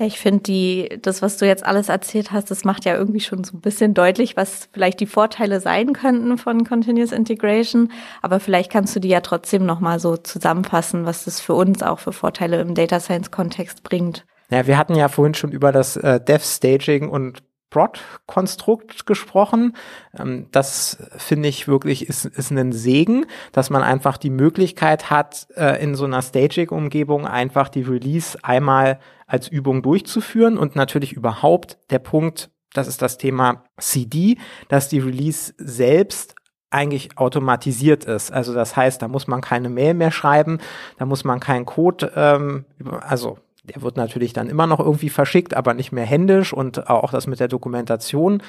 ja, 0.00 0.06
ich 0.06 0.18
finde 0.18 0.42
die, 0.44 0.98
das, 1.02 1.20
was 1.20 1.36
du 1.36 1.46
jetzt 1.46 1.62
alles 1.62 1.90
erzählt 1.90 2.32
hast, 2.32 2.50
das 2.50 2.64
macht 2.64 2.86
ja 2.86 2.96
irgendwie 2.96 3.20
schon 3.20 3.44
so 3.44 3.54
ein 3.54 3.60
bisschen 3.60 3.92
deutlich, 3.92 4.34
was 4.34 4.70
vielleicht 4.72 4.98
die 5.00 5.06
Vorteile 5.06 5.60
sein 5.60 5.92
könnten 5.92 6.38
von 6.38 6.64
Continuous 6.64 7.12
Integration. 7.12 7.92
Aber 8.22 8.40
vielleicht 8.40 8.72
kannst 8.72 8.96
du 8.96 9.00
die 9.00 9.10
ja 9.10 9.20
trotzdem 9.20 9.66
nochmal 9.66 10.00
so 10.00 10.16
zusammenfassen, 10.16 11.04
was 11.04 11.26
das 11.26 11.40
für 11.40 11.52
uns 11.52 11.82
auch 11.82 11.98
für 11.98 12.12
Vorteile 12.12 12.62
im 12.62 12.74
Data 12.74 12.98
Science 12.98 13.30
Kontext 13.30 13.82
bringt. 13.82 14.24
Ja, 14.50 14.66
wir 14.66 14.76
hatten 14.76 14.94
ja 14.94 15.08
vorhin 15.08 15.34
schon 15.34 15.52
über 15.52 15.72
das 15.72 15.96
äh, 15.96 16.20
Dev 16.20 16.44
Staging 16.44 17.08
und 17.08 17.42
Prod-Konstrukt 17.70 19.06
gesprochen. 19.06 19.76
Ähm, 20.18 20.48
das 20.50 20.98
finde 21.16 21.48
ich 21.48 21.68
wirklich 21.68 22.08
ist, 22.08 22.26
ist 22.26 22.50
ein 22.50 22.72
Segen, 22.72 23.26
dass 23.52 23.70
man 23.70 23.82
einfach 23.82 24.16
die 24.16 24.30
Möglichkeit 24.30 25.08
hat, 25.08 25.46
äh, 25.56 25.82
in 25.82 25.94
so 25.94 26.04
einer 26.04 26.20
Staging-Umgebung 26.20 27.26
einfach 27.26 27.68
die 27.68 27.82
Release 27.82 28.36
einmal 28.42 28.98
als 29.26 29.48
Übung 29.48 29.82
durchzuführen 29.82 30.58
und 30.58 30.74
natürlich 30.74 31.12
überhaupt 31.12 31.78
der 31.90 32.00
Punkt, 32.00 32.50
das 32.74 32.88
ist 32.88 33.00
das 33.02 33.18
Thema 33.18 33.64
CD, 33.78 34.36
dass 34.68 34.88
die 34.88 34.98
Release 34.98 35.54
selbst 35.56 36.34
eigentlich 36.70 37.18
automatisiert 37.18 38.04
ist. 38.04 38.32
Also 38.32 38.54
das 38.54 38.76
heißt, 38.76 39.02
da 39.02 39.08
muss 39.08 39.26
man 39.26 39.40
keine 39.40 39.68
Mail 39.68 39.94
mehr 39.94 40.12
schreiben, 40.12 40.58
da 40.98 41.06
muss 41.06 41.24
man 41.24 41.40
keinen 41.40 41.66
Code, 41.66 42.12
ähm, 42.14 42.64
also 43.00 43.38
der 43.64 43.82
wird 43.82 43.96
natürlich 43.96 44.32
dann 44.32 44.48
immer 44.48 44.66
noch 44.66 44.80
irgendwie 44.80 45.10
verschickt, 45.10 45.54
aber 45.54 45.74
nicht 45.74 45.92
mehr 45.92 46.06
händisch. 46.06 46.52
Und 46.52 46.88
auch 46.88 47.10
das 47.12 47.26
mit 47.26 47.40
der 47.40 47.48
Dokumentation 47.48 48.42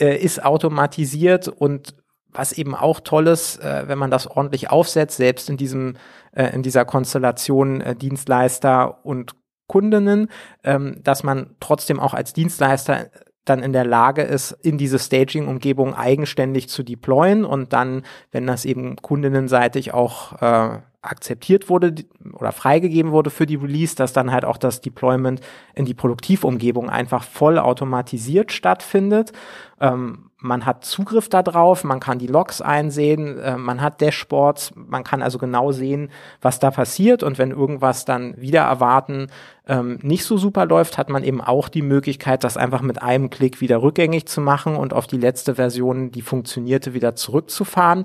äh, 0.00 0.16
ist 0.16 0.44
automatisiert. 0.44 1.48
Und 1.48 1.94
was 2.28 2.52
eben 2.52 2.74
auch 2.74 3.00
toll 3.00 3.28
ist, 3.28 3.58
äh, 3.62 3.84
wenn 3.86 3.98
man 3.98 4.10
das 4.10 4.26
ordentlich 4.26 4.70
aufsetzt, 4.70 5.16
selbst 5.16 5.48
in 5.48 5.56
diesem, 5.56 5.96
äh, 6.32 6.52
in 6.54 6.62
dieser 6.62 6.84
Konstellation 6.84 7.80
äh, 7.80 7.94
Dienstleister 7.94 9.04
und 9.04 9.34
Kundinnen, 9.68 10.28
ähm, 10.62 11.00
dass 11.02 11.22
man 11.22 11.56
trotzdem 11.60 11.98
auch 11.98 12.14
als 12.14 12.32
Dienstleister 12.32 13.10
dann 13.44 13.62
in 13.62 13.72
der 13.72 13.84
Lage 13.84 14.22
ist, 14.22 14.52
in 14.52 14.76
diese 14.76 14.98
Staging-Umgebung 14.98 15.94
eigenständig 15.94 16.68
zu 16.68 16.82
deployen 16.82 17.44
und 17.44 17.72
dann, 17.72 18.02
wenn 18.32 18.46
das 18.46 18.64
eben 18.64 18.96
kundinnenseitig 18.96 19.94
auch 19.94 20.40
äh, 20.42 20.80
akzeptiert 21.06 21.68
wurde 21.68 21.94
oder 22.32 22.52
freigegeben 22.52 23.12
wurde 23.12 23.30
für 23.30 23.46
die 23.46 23.56
Release, 23.56 23.94
dass 23.94 24.12
dann 24.12 24.32
halt 24.32 24.44
auch 24.44 24.58
das 24.58 24.80
Deployment 24.80 25.40
in 25.74 25.84
die 25.84 25.94
Produktivumgebung 25.94 26.90
einfach 26.90 27.24
voll 27.24 27.58
automatisiert 27.58 28.52
stattfindet. 28.52 29.32
Ähm, 29.80 30.30
man 30.38 30.66
hat 30.66 30.84
Zugriff 30.84 31.28
darauf, 31.28 31.82
man 31.82 31.98
kann 31.98 32.18
die 32.18 32.26
Logs 32.26 32.60
einsehen, 32.60 33.38
äh, 33.38 33.56
man 33.56 33.80
hat 33.80 34.00
Dashboards, 34.00 34.72
man 34.74 35.02
kann 35.02 35.22
also 35.22 35.38
genau 35.38 35.72
sehen, 35.72 36.10
was 36.40 36.58
da 36.58 36.70
passiert 36.70 37.22
und 37.22 37.38
wenn 37.38 37.50
irgendwas 37.50 38.04
dann 38.04 38.36
wieder 38.40 38.62
erwarten 38.62 39.28
ähm, 39.66 39.98
nicht 40.02 40.24
so 40.24 40.36
super 40.36 40.66
läuft, 40.66 40.98
hat 40.98 41.08
man 41.08 41.24
eben 41.24 41.40
auch 41.40 41.68
die 41.68 41.82
Möglichkeit, 41.82 42.44
das 42.44 42.56
einfach 42.56 42.82
mit 42.82 43.02
einem 43.02 43.30
Klick 43.30 43.60
wieder 43.60 43.82
rückgängig 43.82 44.26
zu 44.26 44.40
machen 44.40 44.76
und 44.76 44.92
auf 44.92 45.06
die 45.06 45.18
letzte 45.18 45.56
Version, 45.56 46.10
die 46.10 46.22
funktionierte, 46.22 46.94
wieder 46.94 47.16
zurückzufahren. 47.16 48.04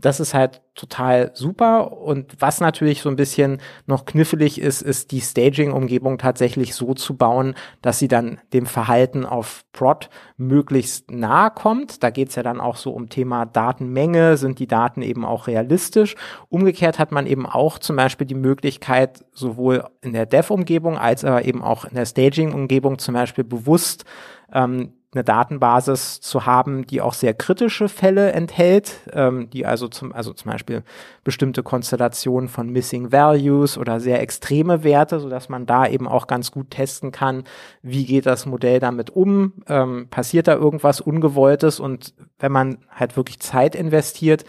Das 0.00 0.20
ist 0.20 0.32
halt 0.32 0.62
total 0.76 1.32
super. 1.34 1.92
Und 1.92 2.40
was 2.40 2.60
natürlich 2.60 3.02
so 3.02 3.08
ein 3.08 3.16
bisschen 3.16 3.60
noch 3.86 4.04
knifflig 4.04 4.60
ist, 4.60 4.80
ist 4.80 5.10
die 5.10 5.20
Staging-Umgebung 5.20 6.18
tatsächlich 6.18 6.76
so 6.76 6.94
zu 6.94 7.16
bauen, 7.16 7.56
dass 7.82 7.98
sie 7.98 8.06
dann 8.06 8.40
dem 8.52 8.64
Verhalten 8.64 9.26
auf 9.26 9.64
Prod 9.72 10.08
möglichst 10.36 11.10
nahe 11.10 11.50
kommt. 11.50 12.02
Da 12.04 12.10
geht's 12.10 12.36
ja 12.36 12.44
dann 12.44 12.60
auch 12.60 12.76
so 12.76 12.92
um 12.92 13.08
Thema 13.08 13.44
Datenmenge, 13.44 14.36
sind 14.36 14.60
die 14.60 14.68
Daten 14.68 15.02
eben 15.02 15.24
auch 15.24 15.48
realistisch. 15.48 16.14
Umgekehrt 16.48 17.00
hat 17.00 17.10
man 17.10 17.26
eben 17.26 17.44
auch 17.44 17.80
zum 17.80 17.96
Beispiel 17.96 18.26
die 18.26 18.34
Möglichkeit, 18.34 19.24
sowohl 19.32 19.84
in 20.00 20.12
der 20.12 20.26
Dev-Umgebung 20.26 20.96
als 20.96 21.24
aber 21.24 21.44
eben 21.44 21.62
auch 21.62 21.84
in 21.84 21.96
der 21.96 22.06
Staging-Umgebung 22.06 22.98
zum 22.98 23.14
Beispiel 23.14 23.44
bewusst 23.44 24.04
ähm, 24.52 24.92
eine 25.14 25.24
Datenbasis 25.24 26.20
zu 26.20 26.44
haben, 26.44 26.86
die 26.86 27.00
auch 27.00 27.14
sehr 27.14 27.32
kritische 27.32 27.88
Fälle 27.88 28.32
enthält, 28.32 29.00
ähm, 29.12 29.48
die 29.48 29.64
also 29.64 29.88
zum, 29.88 30.12
also 30.12 30.34
zum 30.34 30.52
Beispiel 30.52 30.82
bestimmte 31.24 31.62
Konstellationen 31.62 32.48
von 32.48 32.68
Missing 32.68 33.10
Values 33.10 33.78
oder 33.78 34.00
sehr 34.00 34.20
extreme 34.20 34.84
Werte, 34.84 35.18
so 35.18 35.30
dass 35.30 35.48
man 35.48 35.64
da 35.64 35.86
eben 35.86 36.06
auch 36.06 36.26
ganz 36.26 36.50
gut 36.50 36.70
testen 36.70 37.10
kann, 37.10 37.44
wie 37.80 38.04
geht 38.04 38.26
das 38.26 38.44
Modell 38.44 38.80
damit 38.80 39.08
um, 39.08 39.54
ähm, 39.66 40.08
passiert 40.10 40.46
da 40.46 40.54
irgendwas 40.54 41.00
Ungewolltes 41.00 41.80
und 41.80 42.12
wenn 42.38 42.52
man 42.52 42.78
halt 42.90 43.16
wirklich 43.16 43.40
Zeit 43.40 43.74
investiert, 43.74 44.44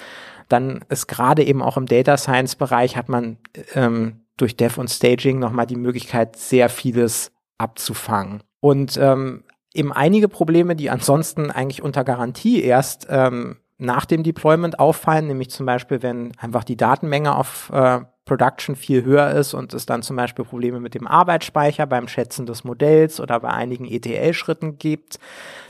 dann 0.49 0.83
ist 0.89 1.07
gerade 1.07 1.43
eben 1.43 1.61
auch 1.61 1.77
im 1.77 1.85
Data 1.85 2.17
Science 2.17 2.57
Bereich 2.57 2.97
hat 2.97 3.07
man 3.07 3.37
ähm, 3.75 4.25
durch 4.35 4.57
Dev 4.57 4.79
und 4.79 4.89
Staging 4.89 5.39
nochmal 5.39 5.67
die 5.67 5.75
Möglichkeit, 5.75 6.35
sehr 6.35 6.69
vieles 6.69 7.31
abzufangen. 7.57 8.41
Und 8.59 8.97
ähm, 8.97 9.43
eben 9.73 9.91
einige 9.91 10.27
Probleme, 10.27 10.75
die 10.75 10.89
ansonsten 10.89 11.51
eigentlich 11.51 11.81
unter 11.81 12.03
Garantie 12.03 12.61
erst 12.61 13.07
ähm, 13.09 13.57
nach 13.77 14.05
dem 14.05 14.23
Deployment 14.23 14.79
auffallen, 14.79 15.27
nämlich 15.27 15.49
zum 15.49 15.65
Beispiel, 15.65 16.01
wenn 16.01 16.33
einfach 16.37 16.63
die 16.63 16.75
Datenmenge 16.75 17.35
auf 17.35 17.71
äh, 17.73 18.01
Production 18.25 18.75
viel 18.75 19.03
höher 19.03 19.31
ist 19.31 19.53
und 19.53 19.73
es 19.73 19.85
dann 19.85 20.01
zum 20.01 20.15
Beispiel 20.15 20.45
Probleme 20.45 20.79
mit 20.79 20.93
dem 20.93 21.07
Arbeitsspeicher 21.07 21.87
beim 21.87 22.07
Schätzen 22.07 22.45
des 22.45 22.63
Modells 22.63 23.19
oder 23.19 23.39
bei 23.39 23.49
einigen 23.49 23.85
ETL-Schritten 23.85 24.77
gibt. 24.77 25.19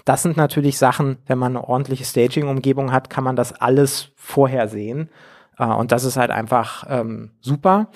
Das 0.05 0.23
sind 0.23 0.37
natürlich 0.37 0.77
Sachen, 0.77 1.17
wenn 1.27 1.37
man 1.37 1.55
eine 1.55 1.67
ordentliche 1.67 2.03
Staging-Umgebung 2.03 2.91
hat, 2.91 3.09
kann 3.09 3.23
man 3.23 3.35
das 3.35 3.53
alles 3.53 4.11
vorhersehen. 4.15 5.09
Äh, 5.57 5.65
und 5.65 5.91
das 5.91 6.03
ist 6.03 6.17
halt 6.17 6.31
einfach 6.31 6.85
ähm, 6.89 7.31
super. 7.41 7.91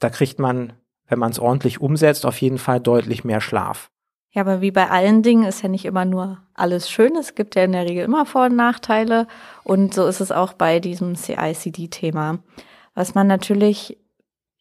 Da 0.00 0.10
kriegt 0.10 0.38
man 0.38 0.72
wenn 1.08 1.18
man 1.18 1.30
es 1.30 1.38
ordentlich 1.38 1.80
umsetzt, 1.80 2.26
auf 2.26 2.40
jeden 2.40 2.58
Fall 2.58 2.80
deutlich 2.80 3.24
mehr 3.24 3.40
Schlaf. 3.40 3.90
Ja, 4.34 4.42
aber 4.42 4.60
wie 4.60 4.72
bei 4.72 4.90
allen 4.90 5.22
Dingen 5.22 5.44
ist 5.44 5.62
ja 5.62 5.68
nicht 5.68 5.84
immer 5.84 6.04
nur 6.04 6.38
alles 6.54 6.90
schön. 6.90 7.14
Es 7.14 7.36
gibt 7.36 7.54
ja 7.54 7.62
in 7.62 7.70
der 7.70 7.84
Regel 7.84 8.04
immer 8.04 8.26
Vor- 8.26 8.46
und 8.46 8.56
Nachteile. 8.56 9.28
Und 9.62 9.94
so 9.94 10.06
ist 10.06 10.20
es 10.20 10.32
auch 10.32 10.54
bei 10.54 10.80
diesem 10.80 11.14
CI-CD-Thema. 11.14 12.40
Was 12.94 13.14
man 13.14 13.28
natürlich 13.28 13.96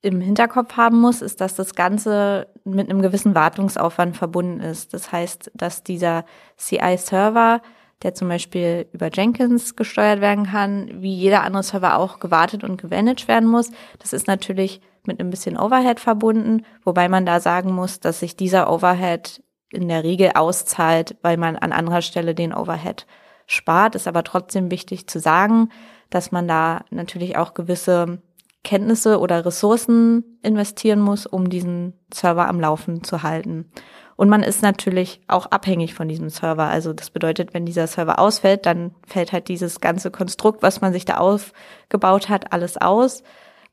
im 0.04 0.22
Hinterkopf 0.22 0.78
haben 0.78 1.02
muss, 1.02 1.24
ist, 1.24 1.42
dass 1.42 1.56
das 1.56 1.74
Ganze 1.74 2.48
mit 2.66 2.88
einem 2.88 3.02
gewissen 3.02 3.34
Wartungsaufwand 3.34 4.16
verbunden 4.16 4.60
ist. 4.60 4.94
Das 4.94 5.12
heißt, 5.12 5.50
dass 5.56 5.84
dieser 5.84 6.26
CI-Server, 6.58 7.62
der 8.04 8.14
zum 8.14 8.28
Beispiel 8.28 8.86
über 8.92 9.10
Jenkins 9.12 9.76
gesteuert 9.76 10.22
werden 10.22 10.46
kann, 10.46 11.02
wie 11.02 11.16
jeder 11.16 11.42
andere 11.42 11.64
Server 11.64 11.98
auch 11.98 12.20
gewartet 12.20 12.64
und 12.64 12.80
gemanagt 12.80 13.28
werden 13.28 13.50
muss. 13.50 13.72
Das 13.98 14.14
ist 14.14 14.28
natürlich 14.28 14.82
mit 15.06 15.20
ein 15.20 15.32
bisschen 15.32 15.58
Overhead 15.58 16.00
verbunden, 16.00 16.64
wobei 16.84 17.10
man 17.10 17.26
da 17.26 17.40
sagen 17.40 17.74
muss, 17.74 18.00
dass 18.00 18.20
sich 18.20 18.36
dieser 18.36 18.72
Overhead 18.72 19.43
in 19.74 19.88
der 19.88 20.04
Regel 20.04 20.32
auszahlt, 20.36 21.16
weil 21.22 21.38
man 21.38 21.56
an 21.56 21.72
anderer 21.72 22.02
Stelle 22.02 22.36
den 22.36 22.54
Overhead 22.54 23.06
spart. 23.48 23.96
Ist 23.96 24.08
aber 24.08 24.24
trotzdem 24.24 24.72
wichtig 24.72 25.08
zu 25.08 25.20
sagen, 25.20 25.70
dass 26.10 26.32
man 26.32 26.48
da 26.48 26.86
natürlich 26.90 27.38
auch 27.38 27.54
gewisse 27.54 28.22
Kenntnisse 28.64 29.20
oder 29.20 29.46
Ressourcen 29.46 30.40
investieren 30.42 31.00
muss, 31.00 31.26
um 31.26 31.50
diesen 31.50 31.94
Server 32.14 32.48
am 32.48 32.60
Laufen 32.60 33.04
zu 33.04 33.24
halten. 33.24 33.70
Und 34.16 34.30
man 34.30 34.44
ist 34.44 34.62
natürlich 34.62 35.22
auch 35.28 35.48
abhängig 35.48 35.96
von 35.96 36.08
diesem 36.08 36.30
Server. 36.30 36.66
Also 36.66 36.94
das 36.94 37.10
bedeutet, 37.10 37.54
wenn 37.54 37.66
dieser 37.66 37.88
Server 37.88 38.20
ausfällt, 38.20 38.66
dann 38.66 38.94
fällt 39.08 39.34
halt 39.34 39.48
dieses 39.48 39.82
ganze 39.82 40.12
Konstrukt, 40.12 40.62
was 40.62 40.82
man 40.82 40.94
sich 40.94 41.04
da 41.04 41.18
aufgebaut 41.18 42.30
hat, 42.30 42.54
alles 42.54 42.78
aus. 42.78 43.24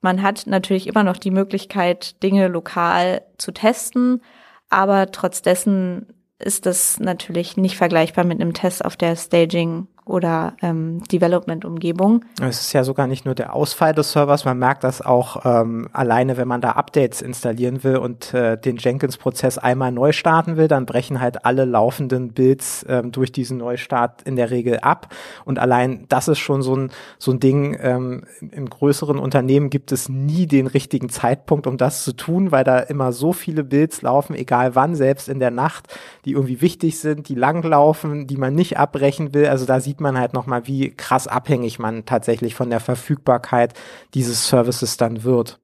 Man 0.00 0.22
hat 0.22 0.46
natürlich 0.46 0.86
immer 0.86 1.04
noch 1.04 1.18
die 1.18 1.30
Möglichkeit, 1.30 2.22
Dinge 2.22 2.48
lokal 2.48 3.22
zu 3.36 3.52
testen, 3.52 4.22
aber 4.70 5.10
trotz 5.10 5.42
dessen 5.42 6.06
ist 6.38 6.64
das 6.64 6.98
natürlich 6.98 7.56
nicht 7.56 7.76
vergleichbar 7.76 8.24
mit 8.24 8.40
einem 8.40 8.54
Test 8.54 8.84
auf 8.84 8.96
der 8.96 9.14
Staging 9.14 9.86
oder 10.04 10.54
ähm, 10.62 11.02
Development-Umgebung. 11.04 12.24
Es 12.40 12.60
ist 12.60 12.72
ja 12.72 12.84
sogar 12.84 13.06
nicht 13.06 13.24
nur 13.24 13.34
der 13.34 13.54
Ausfall 13.54 13.94
des 13.94 14.12
Servers, 14.12 14.44
man 14.44 14.58
merkt 14.58 14.84
das 14.84 15.02
auch 15.02 15.44
ähm, 15.44 15.88
alleine, 15.92 16.36
wenn 16.36 16.48
man 16.48 16.60
da 16.60 16.72
Updates 16.72 17.22
installieren 17.22 17.84
will 17.84 17.96
und 17.96 18.34
äh, 18.34 18.58
den 18.58 18.76
Jenkins-Prozess 18.76 19.58
einmal 19.58 19.92
neu 19.92 20.12
starten 20.12 20.56
will, 20.56 20.68
dann 20.68 20.86
brechen 20.86 21.20
halt 21.20 21.44
alle 21.44 21.64
laufenden 21.64 22.32
Builds 22.32 22.84
ähm, 22.88 23.12
durch 23.12 23.32
diesen 23.32 23.58
Neustart 23.58 24.22
in 24.22 24.36
der 24.36 24.50
Regel 24.50 24.80
ab. 24.80 25.14
Und 25.44 25.58
allein 25.58 26.06
das 26.08 26.28
ist 26.28 26.38
schon 26.38 26.62
so 26.62 26.74
ein, 26.74 26.90
so 27.18 27.32
ein 27.32 27.40
Ding, 27.40 27.76
ähm, 27.80 28.24
in 28.40 28.68
größeren 28.68 29.18
Unternehmen 29.18 29.70
gibt 29.70 29.92
es 29.92 30.08
nie 30.08 30.46
den 30.46 30.66
richtigen 30.66 31.08
Zeitpunkt, 31.08 31.66
um 31.66 31.76
das 31.76 32.04
zu 32.04 32.12
tun, 32.12 32.52
weil 32.52 32.64
da 32.64 32.78
immer 32.80 33.12
so 33.12 33.32
viele 33.32 33.64
Builds 33.64 34.02
laufen, 34.02 34.34
egal 34.34 34.74
wann, 34.74 34.94
selbst 34.94 35.28
in 35.28 35.40
der 35.40 35.50
Nacht, 35.50 35.88
die 36.24 36.32
irgendwie 36.32 36.60
wichtig 36.60 36.98
sind, 36.98 37.28
die 37.28 37.34
langlaufen, 37.34 38.26
die 38.26 38.36
man 38.36 38.54
nicht 38.54 38.78
abbrechen 38.78 39.34
will. 39.34 39.46
Also 39.46 39.66
da 39.66 39.80
sieht 39.80 39.89
man 39.98 40.18
halt 40.18 40.34
nochmal, 40.34 40.66
wie 40.66 40.90
krass 40.90 41.26
abhängig 41.26 41.78
man 41.78 42.04
tatsächlich 42.04 42.54
von 42.54 42.70
der 42.70 42.80
Verfügbarkeit 42.80 43.74
dieses 44.14 44.46
Services 44.46 44.96
dann 44.96 45.24
wird. 45.24 45.58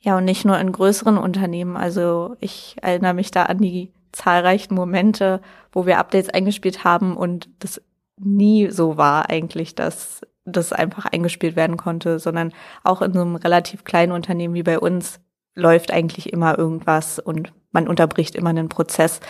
Ja, 0.00 0.18
und 0.18 0.24
nicht 0.24 0.44
nur 0.44 0.58
in 0.58 0.72
größeren 0.72 1.16
Unternehmen. 1.16 1.76
Also 1.76 2.36
ich 2.40 2.76
erinnere 2.82 3.14
mich 3.14 3.30
da 3.30 3.44
an 3.44 3.58
die 3.58 3.92
zahlreichen 4.10 4.74
Momente, 4.74 5.40
wo 5.70 5.86
wir 5.86 5.98
Updates 5.98 6.28
eingespielt 6.28 6.84
haben 6.84 7.16
und 7.16 7.48
das 7.60 7.80
nie 8.18 8.68
so 8.70 8.96
war 8.96 9.30
eigentlich, 9.30 9.74
dass 9.74 10.22
das 10.44 10.72
einfach 10.72 11.06
eingespielt 11.06 11.56
werden 11.56 11.76
konnte, 11.76 12.18
sondern 12.18 12.52
auch 12.82 13.00
in 13.00 13.12
so 13.12 13.20
einem 13.20 13.36
relativ 13.36 13.84
kleinen 13.84 14.12
Unternehmen 14.12 14.54
wie 14.54 14.64
bei 14.64 14.78
uns 14.78 15.20
läuft 15.54 15.92
eigentlich 15.92 16.32
immer 16.32 16.58
irgendwas 16.58 17.18
und 17.18 17.52
man 17.70 17.88
unterbricht 17.88 18.34
immer 18.34 18.50
einen 18.50 18.68
Prozess. 18.68 19.20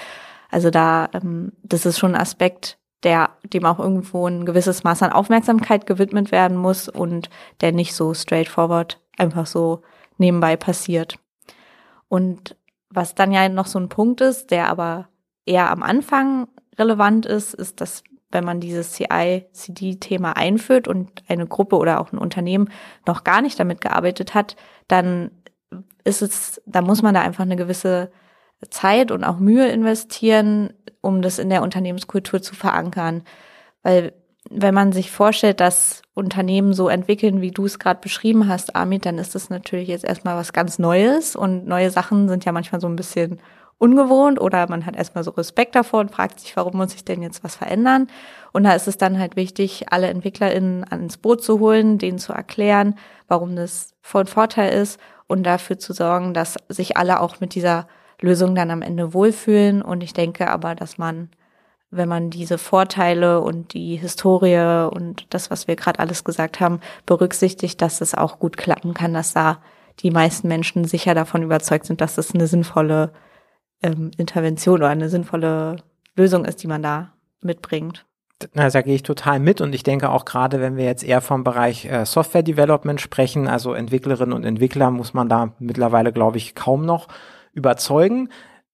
Also 0.50 0.70
da, 0.70 1.08
ähm, 1.12 1.52
das 1.62 1.86
ist 1.86 1.98
schon 1.98 2.14
ein 2.14 2.20
Aspekt, 2.20 2.78
der 3.02 3.30
dem 3.42 3.64
auch 3.64 3.78
irgendwo 3.78 4.26
ein 4.26 4.44
gewisses 4.44 4.84
Maß 4.84 5.02
an 5.02 5.12
Aufmerksamkeit 5.12 5.86
gewidmet 5.86 6.32
werden 6.32 6.56
muss 6.56 6.88
und 6.88 7.30
der 7.60 7.72
nicht 7.72 7.94
so 7.94 8.14
straightforward 8.14 9.00
einfach 9.18 9.46
so 9.46 9.82
nebenbei 10.18 10.56
passiert. 10.56 11.18
Und 12.08 12.56
was 12.90 13.14
dann 13.14 13.32
ja 13.32 13.48
noch 13.48 13.66
so 13.66 13.78
ein 13.78 13.88
Punkt 13.88 14.20
ist, 14.20 14.50
der 14.50 14.68
aber 14.68 15.08
eher 15.46 15.70
am 15.70 15.82
Anfang 15.82 16.48
relevant 16.78 17.26
ist, 17.26 17.54
ist, 17.54 17.80
dass 17.80 18.04
wenn 18.30 18.44
man 18.44 18.60
dieses 18.60 18.92
CI-CD-Thema 18.92 20.36
einführt 20.36 20.88
und 20.88 21.22
eine 21.28 21.46
Gruppe 21.46 21.76
oder 21.76 22.00
auch 22.00 22.12
ein 22.12 22.18
Unternehmen 22.18 22.70
noch 23.06 23.24
gar 23.24 23.42
nicht 23.42 23.60
damit 23.60 23.80
gearbeitet 23.80 24.34
hat, 24.34 24.56
dann 24.88 25.30
ist 26.04 26.22
es, 26.22 26.60
da 26.66 26.80
muss 26.80 27.02
man 27.02 27.14
da 27.14 27.20
einfach 27.20 27.44
eine 27.44 27.56
gewisse 27.56 28.10
Zeit 28.70 29.10
und 29.10 29.24
auch 29.24 29.38
Mühe 29.38 29.68
investieren, 29.68 30.72
um 31.02 31.20
das 31.20 31.38
in 31.38 31.50
der 31.50 31.62
Unternehmenskultur 31.62 32.40
zu 32.40 32.54
verankern. 32.54 33.22
Weil 33.82 34.14
wenn 34.50 34.74
man 34.74 34.92
sich 34.92 35.10
vorstellt, 35.10 35.60
dass 35.60 36.02
Unternehmen 36.14 36.72
so 36.72 36.88
entwickeln, 36.88 37.40
wie 37.42 37.50
du 37.50 37.66
es 37.66 37.78
gerade 37.78 38.00
beschrieben 38.00 38.48
hast, 38.48 38.74
Amit, 38.74 39.04
dann 39.04 39.18
ist 39.18 39.34
das 39.34 39.50
natürlich 39.50 39.88
jetzt 39.88 40.04
erstmal 40.04 40.36
was 40.36 40.52
ganz 40.52 40.78
Neues 40.78 41.36
und 41.36 41.66
neue 41.66 41.90
Sachen 41.90 42.28
sind 42.28 42.44
ja 42.44 42.52
manchmal 42.52 42.80
so 42.80 42.86
ein 42.86 42.96
bisschen 42.96 43.38
ungewohnt 43.78 44.40
oder 44.40 44.68
man 44.68 44.86
hat 44.86 44.94
erstmal 44.94 45.24
so 45.24 45.32
Respekt 45.32 45.74
davor 45.74 46.00
und 46.00 46.12
fragt 46.12 46.38
sich, 46.38 46.56
warum 46.56 46.76
muss 46.76 46.94
ich 46.94 47.04
denn 47.04 47.20
jetzt 47.20 47.42
was 47.42 47.56
verändern? 47.56 48.06
Und 48.52 48.64
da 48.64 48.74
ist 48.74 48.86
es 48.86 48.96
dann 48.96 49.18
halt 49.18 49.34
wichtig, 49.34 49.86
alle 49.90 50.06
EntwicklerInnen 50.08 50.84
ans 50.88 51.16
Boot 51.16 51.42
zu 51.42 51.58
holen, 51.58 51.98
denen 51.98 52.18
zu 52.18 52.32
erklären, 52.32 52.96
warum 53.26 53.56
das 53.56 53.94
von 54.00 54.26
Vorteil 54.26 54.72
ist 54.72 55.00
und 55.26 55.42
dafür 55.42 55.78
zu 55.78 55.94
sorgen, 55.94 56.32
dass 56.34 56.56
sich 56.68 56.96
alle 56.96 57.20
auch 57.20 57.40
mit 57.40 57.54
dieser 57.54 57.88
Lösung 58.22 58.54
dann 58.54 58.70
am 58.70 58.82
Ende 58.82 59.14
wohlfühlen. 59.14 59.82
Und 59.82 60.02
ich 60.02 60.12
denke 60.12 60.48
aber, 60.48 60.74
dass 60.74 60.98
man, 60.98 61.28
wenn 61.90 62.08
man 62.08 62.30
diese 62.30 62.58
Vorteile 62.58 63.40
und 63.40 63.74
die 63.74 63.96
Historie 63.96 64.88
und 64.90 65.26
das, 65.30 65.50
was 65.50 65.68
wir 65.68 65.76
gerade 65.76 65.98
alles 66.00 66.24
gesagt 66.24 66.60
haben, 66.60 66.80
berücksichtigt, 67.06 67.82
dass 67.82 68.00
es 68.00 68.14
auch 68.14 68.38
gut 68.38 68.56
klappen 68.56 68.94
kann, 68.94 69.12
dass 69.12 69.32
da 69.32 69.58
die 70.00 70.10
meisten 70.10 70.48
Menschen 70.48 70.84
sicher 70.84 71.14
davon 71.14 71.42
überzeugt 71.42 71.86
sind, 71.86 72.00
dass 72.00 72.14
das 72.14 72.34
eine 72.34 72.46
sinnvolle 72.46 73.12
ähm, 73.82 74.10
Intervention 74.16 74.76
oder 74.76 74.88
eine 74.88 75.08
sinnvolle 75.08 75.76
Lösung 76.16 76.44
ist, 76.44 76.62
die 76.62 76.66
man 76.66 76.82
da 76.82 77.12
mitbringt. 77.42 78.06
Na, 78.54 78.68
da 78.68 78.82
gehe 78.82 78.94
ich 78.94 79.02
total 79.02 79.38
mit 79.38 79.60
und 79.60 79.74
ich 79.74 79.82
denke 79.84 80.10
auch 80.10 80.24
gerade, 80.24 80.60
wenn 80.60 80.76
wir 80.76 80.84
jetzt 80.84 81.04
eher 81.04 81.20
vom 81.20 81.44
Bereich 81.44 81.84
äh, 81.84 82.04
Software 82.04 82.42
Development 82.42 83.00
sprechen, 83.00 83.46
also 83.46 83.72
Entwicklerinnen 83.72 84.32
und 84.32 84.44
Entwickler, 84.44 84.90
muss 84.90 85.14
man 85.14 85.28
da 85.28 85.52
mittlerweile, 85.58 86.12
glaube 86.12 86.38
ich, 86.38 86.54
kaum 86.54 86.84
noch 86.84 87.08
überzeugen. 87.52 88.28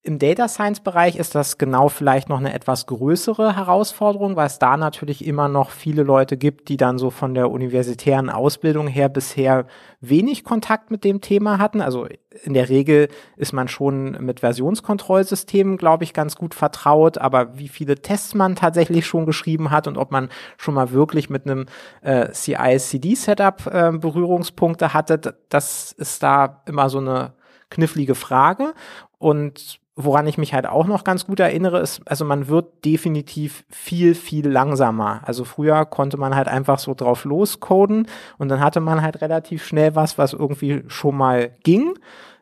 Im 0.09 0.19
Data 0.19 0.49
Science 0.49 0.81
Bereich 0.81 1.17
ist 1.17 1.35
das 1.35 1.59
genau 1.59 1.89
vielleicht 1.89 2.31
noch 2.31 2.39
eine 2.39 2.55
etwas 2.55 2.87
größere 2.87 3.57
Herausforderung, 3.57 4.37
weil 4.37 4.47
es 4.47 4.59
da 4.59 4.77
natürlich 4.77 5.27
immer 5.27 5.49
noch 5.49 5.71
viele 5.71 6.03
Leute 6.03 6.39
gibt, 6.39 6.69
die 6.69 6.79
dann 6.79 6.99
so 6.99 7.11
von 7.11 7.35
der 7.35 7.51
universitären 7.51 8.31
Ausbildung 8.31 8.87
her 8.87 9.11
bisher 9.11 9.67
wenig 10.01 10.45
Kontakt 10.45 10.93
mit 10.93 11.03
dem 11.03 11.21
Thema 11.21 11.59
hatten. 11.59 11.83
Also 11.83 12.07
in 12.43 12.55
der 12.55 12.69
Regel 12.71 13.09
ist 13.37 13.53
man 13.53 13.69
schon 13.69 14.13
mit 14.25 14.41
Versionskontrollsystemen, 14.41 15.77
glaube 15.77 16.05
ich, 16.05 16.15
ganz 16.15 16.37
gut 16.37 16.55
vertraut, 16.55 17.19
aber 17.19 17.59
wie 17.59 17.69
viele 17.69 17.97
Tests 17.97 18.35
man 18.35 18.57
tatsächlich 18.57 19.05
schon 19.05 19.27
geschrieben 19.27 19.71
hat 19.71 19.89
und 19.89 19.99
ob 19.99 20.13
man 20.13 20.31
schon 20.57 20.75
mal 20.75 20.93
wirklich 20.93 21.29
mit 21.29 21.45
einem 21.45 21.67
äh, 22.01 22.31
CI-CD-Setup 22.31 23.67
äh, 23.67 23.93
Berührungspunkte 23.99 24.95
hatte, 24.95 25.37
das 25.51 25.93
ist 25.93 26.23
da 26.23 26.63
immer 26.67 26.89
so 26.89 26.99
eine 26.99 27.35
knifflige 27.71 28.15
Frage. 28.15 28.75
Und 29.19 29.81
woran 30.01 30.29
ich 30.29 30.39
mich 30.39 30.55
halt 30.55 30.67
auch 30.67 30.87
noch 30.87 31.03
ganz 31.03 31.27
gut 31.27 31.41
erinnere, 31.41 31.81
ist, 31.81 32.01
also 32.07 32.25
man 32.25 32.47
wird 32.47 32.85
definitiv 32.85 33.65
viel, 33.69 34.15
viel 34.15 34.49
langsamer. 34.49 35.23
Also 35.25 35.43
früher 35.45 35.85
konnte 35.87 36.17
man 36.17 36.37
halt 36.37 36.47
einfach 36.47 36.79
so 36.79 36.95
drauf 36.95 37.25
loscoden 37.25 38.07
und 38.39 38.49
dann 38.49 38.61
hatte 38.61 38.79
man 38.79 39.03
halt 39.03 39.21
relativ 39.23 39.67
schnell 39.67 39.97
was, 39.97 40.17
was 40.17 40.35
irgendwie 40.35 40.85
schon 40.87 41.17
mal 41.17 41.51
ging. 41.65 41.95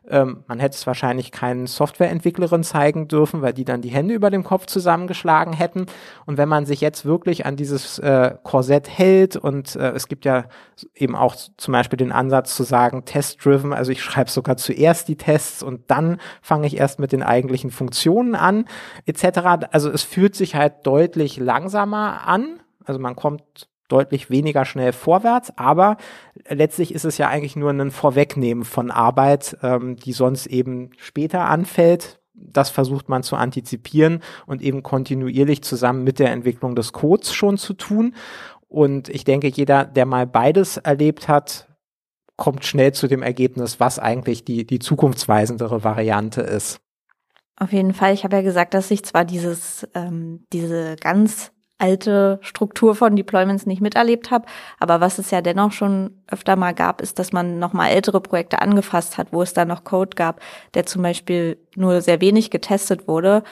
Ähm, 0.09 0.43
man 0.47 0.59
hätte 0.59 0.75
es 0.75 0.87
wahrscheinlich 0.87 1.31
keinen 1.31 1.67
Softwareentwicklerin 1.67 2.63
zeigen 2.63 3.07
dürfen, 3.07 3.41
weil 3.41 3.53
die 3.53 3.65
dann 3.65 3.81
die 3.81 3.89
Hände 3.89 4.13
über 4.13 4.29
dem 4.29 4.43
Kopf 4.43 4.65
zusammengeschlagen 4.65 5.53
hätten. 5.53 5.85
Und 6.25 6.37
wenn 6.37 6.49
man 6.49 6.65
sich 6.65 6.81
jetzt 6.81 7.05
wirklich 7.05 7.45
an 7.45 7.55
dieses 7.55 7.99
äh, 7.99 8.35
Korsett 8.43 8.89
hält 8.89 9.35
und 9.35 9.75
äh, 9.75 9.91
es 9.91 10.07
gibt 10.07 10.25
ja 10.25 10.45
eben 10.95 11.15
auch 11.15 11.35
zum 11.35 11.71
Beispiel 11.71 11.97
den 11.97 12.11
Ansatz 12.11 12.55
zu 12.55 12.63
sagen, 12.63 13.05
test-driven, 13.05 13.73
also 13.73 13.91
ich 13.91 14.01
schreibe 14.01 14.29
sogar 14.29 14.57
zuerst 14.57 15.07
die 15.07 15.17
Tests 15.17 15.63
und 15.63 15.89
dann 15.91 16.19
fange 16.41 16.67
ich 16.67 16.77
erst 16.77 16.99
mit 16.99 17.11
den 17.11 17.23
eigentlichen 17.23 17.71
Funktionen 17.71 18.35
an, 18.35 18.65
etc. 19.05 19.67
Also 19.71 19.89
es 19.89 20.03
fühlt 20.03 20.35
sich 20.35 20.55
halt 20.55 20.85
deutlich 20.85 21.37
langsamer 21.37 22.27
an. 22.27 22.59
Also 22.85 22.99
man 22.99 23.15
kommt 23.15 23.67
deutlich 23.87 24.29
weniger 24.29 24.65
schnell 24.65 24.93
vorwärts, 24.93 25.53
aber 25.57 25.97
letztlich 26.47 26.93
ist 26.93 27.05
es 27.05 27.17
ja 27.17 27.27
eigentlich 27.27 27.55
nur 27.55 27.71
ein 27.71 27.91
Vorwegnehmen 27.91 28.65
von 28.65 28.91
Arbeit, 28.91 29.57
ähm, 29.61 29.95
die 29.95 30.13
sonst 30.13 30.47
eben 30.47 30.91
später 30.97 31.45
anfällt. 31.49 32.19
Das 32.33 32.69
versucht 32.69 33.09
man 33.09 33.23
zu 33.23 33.35
antizipieren 33.35 34.21
und 34.45 34.61
eben 34.61 34.83
kontinuierlich 34.83 35.63
zusammen 35.63 36.03
mit 36.03 36.19
der 36.19 36.31
Entwicklung 36.31 36.75
des 36.75 36.93
Codes 36.93 37.33
schon 37.33 37.57
zu 37.57 37.73
tun. 37.73 38.13
Und 38.67 39.09
ich 39.09 39.23
denke, 39.23 39.47
jeder, 39.47 39.85
der 39.85 40.05
mal 40.05 40.27
beides 40.27 40.77
erlebt 40.77 41.27
hat, 41.27 41.67
kommt 42.35 42.65
schnell 42.65 42.93
zu 42.93 43.07
dem 43.07 43.23
Ergebnis, 43.23 43.79
was 43.79 43.97
eigentlich 43.97 44.45
die, 44.45 44.65
die 44.67 44.79
zukunftsweisendere 44.79 45.83
Variante 45.83 46.41
ist. 46.41 46.79
Auf 47.59 47.73
jeden 47.73 47.93
Fall. 47.93 48.13
Ich 48.13 48.23
habe 48.23 48.35
ja 48.35 48.41
gesagt, 48.43 48.75
dass 48.75 48.91
ich 48.91 49.03
zwar 49.03 49.25
dieses, 49.25 49.87
ähm, 49.95 50.45
diese 50.53 50.95
ganz 50.97 51.51
alte 51.77 52.39
Struktur 52.41 52.95
von 52.95 53.15
Deployments 53.15 53.65
nicht 53.65 53.81
miterlebt 53.81 54.31
habe. 54.31 54.45
Aber 54.79 54.99
was 54.99 55.19
es 55.19 55.31
ja 55.31 55.41
dennoch 55.41 55.71
schon 55.71 56.11
öfter 56.27 56.55
mal 56.55 56.73
gab, 56.73 57.01
ist, 57.01 57.19
dass 57.19 57.31
man 57.31 57.59
nochmal 57.59 57.91
ältere 57.91 58.21
Projekte 58.21 58.61
angefasst 58.61 59.17
hat, 59.17 59.27
wo 59.31 59.41
es 59.41 59.53
da 59.53 59.65
noch 59.65 59.83
Code 59.83 60.15
gab, 60.15 60.41
der 60.73 60.85
zum 60.85 61.01
Beispiel 61.01 61.57
nur 61.75 62.01
sehr 62.01 62.21
wenig 62.21 62.49
getestet 62.49 63.07
wurde. 63.07 63.43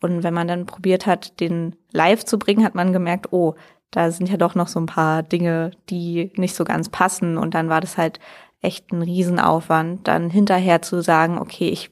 Und 0.00 0.22
wenn 0.22 0.34
man 0.34 0.48
dann 0.48 0.66
probiert 0.66 1.06
hat, 1.06 1.40
den 1.40 1.76
live 1.92 2.24
zu 2.24 2.38
bringen, 2.38 2.64
hat 2.64 2.74
man 2.74 2.92
gemerkt, 2.92 3.32
oh, 3.32 3.54
da 3.90 4.10
sind 4.10 4.28
ja 4.28 4.36
doch 4.36 4.54
noch 4.54 4.68
so 4.68 4.80
ein 4.80 4.86
paar 4.86 5.22
Dinge, 5.22 5.70
die 5.88 6.32
nicht 6.36 6.54
so 6.54 6.64
ganz 6.64 6.88
passen. 6.88 7.38
Und 7.38 7.54
dann 7.54 7.68
war 7.68 7.80
das 7.80 7.96
halt 7.96 8.18
echt 8.60 8.92
ein 8.92 9.02
Riesenaufwand, 9.02 10.08
dann 10.08 10.30
hinterher 10.30 10.82
zu 10.82 11.02
sagen, 11.02 11.38
okay, 11.38 11.68
ich 11.68 11.90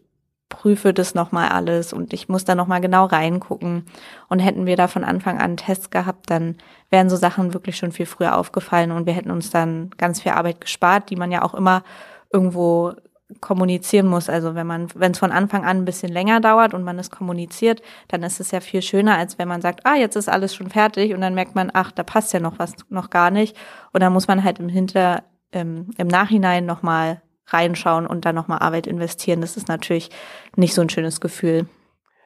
prüfe 0.52 0.92
das 0.92 1.14
nochmal 1.14 1.48
alles 1.48 1.94
und 1.94 2.12
ich 2.12 2.28
muss 2.28 2.44
da 2.44 2.54
nochmal 2.54 2.82
genau 2.82 3.06
reingucken. 3.06 3.86
Und 4.28 4.38
hätten 4.38 4.66
wir 4.66 4.76
da 4.76 4.86
von 4.86 5.02
Anfang 5.02 5.40
an 5.40 5.56
Tests 5.56 5.88
gehabt, 5.88 6.28
dann 6.28 6.56
wären 6.90 7.08
so 7.08 7.16
Sachen 7.16 7.54
wirklich 7.54 7.78
schon 7.78 7.90
viel 7.90 8.04
früher 8.04 8.36
aufgefallen 8.36 8.92
und 8.92 9.06
wir 9.06 9.14
hätten 9.14 9.30
uns 9.30 9.48
dann 9.50 9.90
ganz 9.96 10.20
viel 10.20 10.32
Arbeit 10.32 10.60
gespart, 10.60 11.08
die 11.08 11.16
man 11.16 11.32
ja 11.32 11.42
auch 11.42 11.54
immer 11.54 11.82
irgendwo 12.30 12.92
kommunizieren 13.40 14.06
muss. 14.06 14.28
Also 14.28 14.54
wenn 14.54 14.66
man, 14.66 14.88
wenn 14.94 15.12
es 15.12 15.18
von 15.18 15.32
Anfang 15.32 15.64
an 15.64 15.78
ein 15.78 15.84
bisschen 15.86 16.12
länger 16.12 16.40
dauert 16.40 16.74
und 16.74 16.84
man 16.84 16.98
es 16.98 17.10
kommuniziert, 17.10 17.80
dann 18.08 18.22
ist 18.22 18.38
es 18.38 18.50
ja 18.50 18.60
viel 18.60 18.82
schöner, 18.82 19.16
als 19.16 19.38
wenn 19.38 19.48
man 19.48 19.62
sagt, 19.62 19.86
ah, 19.86 19.94
jetzt 19.94 20.16
ist 20.16 20.28
alles 20.28 20.54
schon 20.54 20.68
fertig 20.68 21.14
und 21.14 21.22
dann 21.22 21.34
merkt 21.34 21.54
man, 21.54 21.70
ach, 21.72 21.92
da 21.92 22.02
passt 22.02 22.34
ja 22.34 22.40
noch 22.40 22.58
was 22.58 22.74
noch 22.90 23.08
gar 23.08 23.30
nicht. 23.30 23.56
Und 23.94 24.02
dann 24.02 24.12
muss 24.12 24.28
man 24.28 24.44
halt 24.44 24.58
im 24.58 24.68
Hinter, 24.68 25.22
im, 25.50 25.92
im 25.96 26.08
Nachhinein 26.08 26.66
nochmal 26.66 27.22
reinschauen 27.46 28.06
und 28.06 28.24
dann 28.24 28.34
nochmal 28.34 28.60
Arbeit 28.60 28.86
investieren. 28.86 29.40
Das 29.40 29.56
ist 29.56 29.68
natürlich 29.68 30.10
nicht 30.56 30.74
so 30.74 30.82
ein 30.82 30.90
schönes 30.90 31.20
Gefühl. 31.20 31.66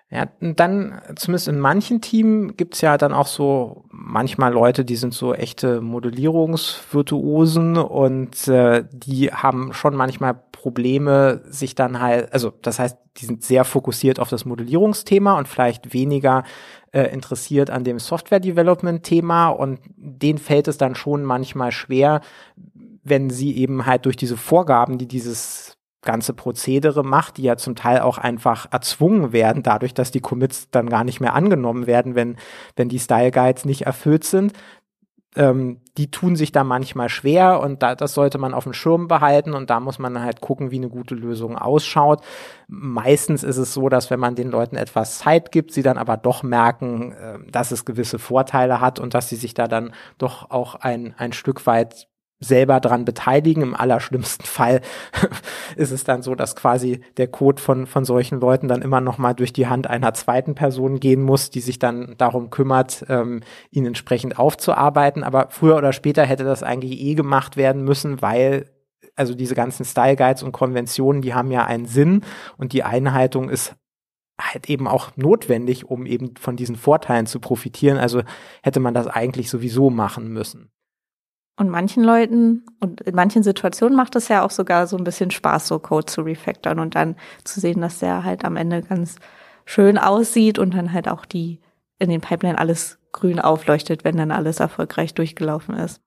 Ja, 0.09 0.29
dann, 0.41 1.01
zumindest 1.17 1.49
in 1.49 1.59
manchen 1.59 2.01
Teams, 2.01 2.57
gibt's 2.57 2.81
ja 2.81 2.97
dann 2.97 3.13
auch 3.13 3.27
so 3.27 3.87
manchmal 3.91 4.53
Leute, 4.53 4.85
die 4.85 4.95
sind 4.95 5.13
so 5.15 5.35
echte 5.35 5.81
Modellierungsvirtuosen 5.81 7.77
und 7.77 8.47
äh, 8.47 8.85
die 8.93 9.33
haben 9.33 9.73
schon 9.73 9.97
manchmal 9.97 10.41
Probleme, 10.53 11.43
sich 11.49 11.75
dann 11.75 12.01
halt, 12.01 12.33
also 12.33 12.53
das 12.63 12.79
heißt, 12.79 12.97
die 13.17 13.27
sind 13.27 13.43
sehr 13.43 13.65
fokussiert 13.65 14.21
auf 14.21 14.29
das 14.29 14.45
Modellierungsthema 14.45 15.37
und 15.39 15.49
vielleicht 15.49 15.93
weniger 15.93 16.45
äh, 16.93 17.13
interessiert 17.13 17.71
an 17.71 17.83
dem 17.83 17.99
Software-Development-Thema 17.99 19.49
und 19.49 19.81
denen 19.97 20.39
fällt 20.39 20.69
es 20.69 20.79
dann 20.79 20.95
schon 20.95 21.25
manchmal 21.25 21.73
schwer, 21.73 22.21
wenn 23.09 23.31
sie 23.31 23.57
eben 23.57 23.87
halt 23.87 24.05
durch 24.05 24.17
diese 24.17 24.37
Vorgaben, 24.37 24.99
die 24.99 25.09
dieses 25.09 25.77
ganze 26.07 26.33
Prozedere 26.33 27.05
macht, 27.05 27.37
die 27.37 27.43
ja 27.43 27.57
zum 27.57 27.75
Teil 27.75 28.01
auch 28.01 28.17
einfach 28.17 28.67
erzwungen 28.71 29.33
werden, 29.33 29.63
dadurch, 29.63 29.93
dass 29.93 30.11
die 30.11 30.21
Commits 30.21 30.71
dann 30.71 30.89
gar 30.89 31.05
nicht 31.05 31.21
mehr 31.21 31.35
angenommen 31.35 31.87
werden, 31.87 32.15
wenn, 32.15 32.37
wenn 32.77 32.89
die 32.89 33.01
Style 33.01 33.31
Guides 33.31 33.67
nicht 33.67 33.83
erfüllt 33.83 34.25
sind. 34.25 34.55
Ähm, 35.35 35.83
die 35.99 36.11
tun 36.11 36.35
sich 36.35 36.51
da 36.51 36.65
manchmal 36.65 37.11
schwer 37.11 37.61
und 37.61 37.83
da, 37.83 37.95
das 37.95 38.15
sollte 38.15 38.39
man 38.39 38.55
auf 38.55 38.65
dem 38.65 38.73
Schirm 38.73 39.07
behalten 39.07 39.53
und 39.53 39.69
da 39.69 39.81
muss 39.81 39.99
man 39.99 40.23
halt 40.23 40.41
gucken, 40.41 40.71
wie 40.71 40.79
eine 40.79 40.89
gute 40.89 41.15
Lösung 41.15 41.59
ausschaut. 41.59 42.23
Meistens 42.69 43.43
ist 43.43 43.59
es 43.59 43.75
so, 43.75 43.91
dass 43.91 44.11
wenn 44.11 44.21
man 44.21 44.35
den 44.35 44.51
Leuten 44.51 44.77
etwas 44.77 45.19
Zeit 45.19 45.53
gibt, 45.53 45.73
sie 45.73 45.83
dann 45.83 45.99
aber 45.99 46.17
doch 46.17 46.43
merken, 46.43 47.13
äh, 47.13 47.39
dass 47.51 47.71
es 47.71 47.85
gewisse 47.85 48.19
Vorteile 48.19 48.81
hat 48.81 48.99
und 48.99 49.13
dass 49.13 49.29
sie 49.29 49.37
sich 49.37 49.53
da 49.53 49.69
dann 49.69 49.93
doch 50.17 50.51
auch 50.51 50.77
ein, 50.77 51.15
ein 51.19 51.35
Stück 51.35 51.67
weit 51.67 52.09
selber 52.41 52.81
dran 52.81 53.05
beteiligen. 53.05 53.63
Im 53.63 53.75
allerschlimmsten 53.75 54.45
Fall 54.47 54.81
ist 55.77 55.91
es 55.91 56.05
dann 56.05 56.23
so, 56.23 56.35
dass 56.35 56.57
quasi 56.57 57.01
der 57.17 57.29
Code 57.29 57.61
von, 57.61 57.87
von 57.87 58.05
solchen 58.05 58.41
Leuten 58.41 58.69
dann 58.69 58.83
immer 58.83 59.01
noch 59.01 59.19
mal 59.19 59.35
durch 59.35 59.53
die 59.53 59.67
Hand 59.67 59.89
einer 59.89 60.15
zweiten 60.15 60.55
Person 60.55 61.01
gehen 61.01 61.23
muss, 61.23 61.51
die 61.51 61.61
sich 61.61 61.79
dann 61.79 62.15
darum 62.19 62.51
kümmert, 62.51 63.05
ähm, 63.09 63.41
ihn 63.71 63.87
entsprechend 63.87 64.39
aufzuarbeiten. 64.39 65.25
Aber 65.25 65.49
früher 65.51 65.77
oder 65.77 65.93
später 65.93 66.25
hätte 66.25 66.45
das 66.45 66.63
eigentlich 66.63 67.01
eh 67.01 67.15
gemacht 67.15 67.57
werden 67.57 67.83
müssen, 67.85 68.23
weil 68.23 68.71
also 69.15 69.35
diese 69.35 69.55
ganzen 69.55 69.85
Style 69.85 70.17
Guides 70.17 70.43
und 70.43 70.53
Konventionen, 70.53 71.23
die 71.23 71.35
haben 71.35 71.51
ja 71.51 71.65
einen 71.65 71.87
Sinn 71.87 72.23
und 72.59 72.73
die 72.75 72.83
Einhaltung 72.83 73.49
ist 73.49 73.75
halt 74.39 74.69
eben 74.69 74.87
auch 74.87 75.17
notwendig, 75.17 75.87
um 75.87 76.05
eben 76.05 76.37
von 76.37 76.57
diesen 76.57 76.77
Vorteilen 76.77 77.25
zu 77.27 77.41
profitieren. 77.41 77.97
Also 77.97 78.23
hätte 78.63 78.81
man 78.81 78.93
das 78.93 79.07
eigentlich 79.07 79.49
sowieso 79.49 79.89
machen 79.89 80.29
müssen. 80.29 80.71
Und 81.59 81.71
manchen 81.71 82.05
Leuten 82.05 82.67
und 82.81 83.01
in 83.01 83.15
manchen 83.15 83.43
Situationen 83.43 83.97
macht 83.97 84.15
es 84.15 84.29
ja 84.29 84.45
auch 84.45 84.51
sogar 84.51 84.87
so 84.87 84.97
ein 84.97 85.05
bisschen 85.05 85.31
Spaß, 85.31 85.67
so 85.69 85.79
Code 85.79 86.05
zu 86.05 86.21
refactoren 86.21 86.79
und 86.79 86.95
dann 86.95 87.17
zu 87.45 87.61
sehen, 87.61 87.81
dass 87.81 87.99
der 87.99 88.25
halt 88.25 88.45
am 88.45 88.57
Ende 88.57 88.83
ganz 88.83 89.17
schön 89.65 89.97
aussieht 89.97 90.59
und 90.59 90.75
dann 90.75 90.93
halt 90.93 91.09
auch 91.09 91.25
die 91.25 91.61
in 91.99 92.11
den 92.11 92.21
Pipeline 92.21 92.59
alles 92.59 92.99
grün 93.13 93.41
aufleuchtet, 93.41 94.05
wenn 94.05 94.19
dann 94.19 94.31
alles 94.31 94.61
erfolgreich 94.61 95.15
durchgelaufen 95.15 95.75
ist. 95.75 96.03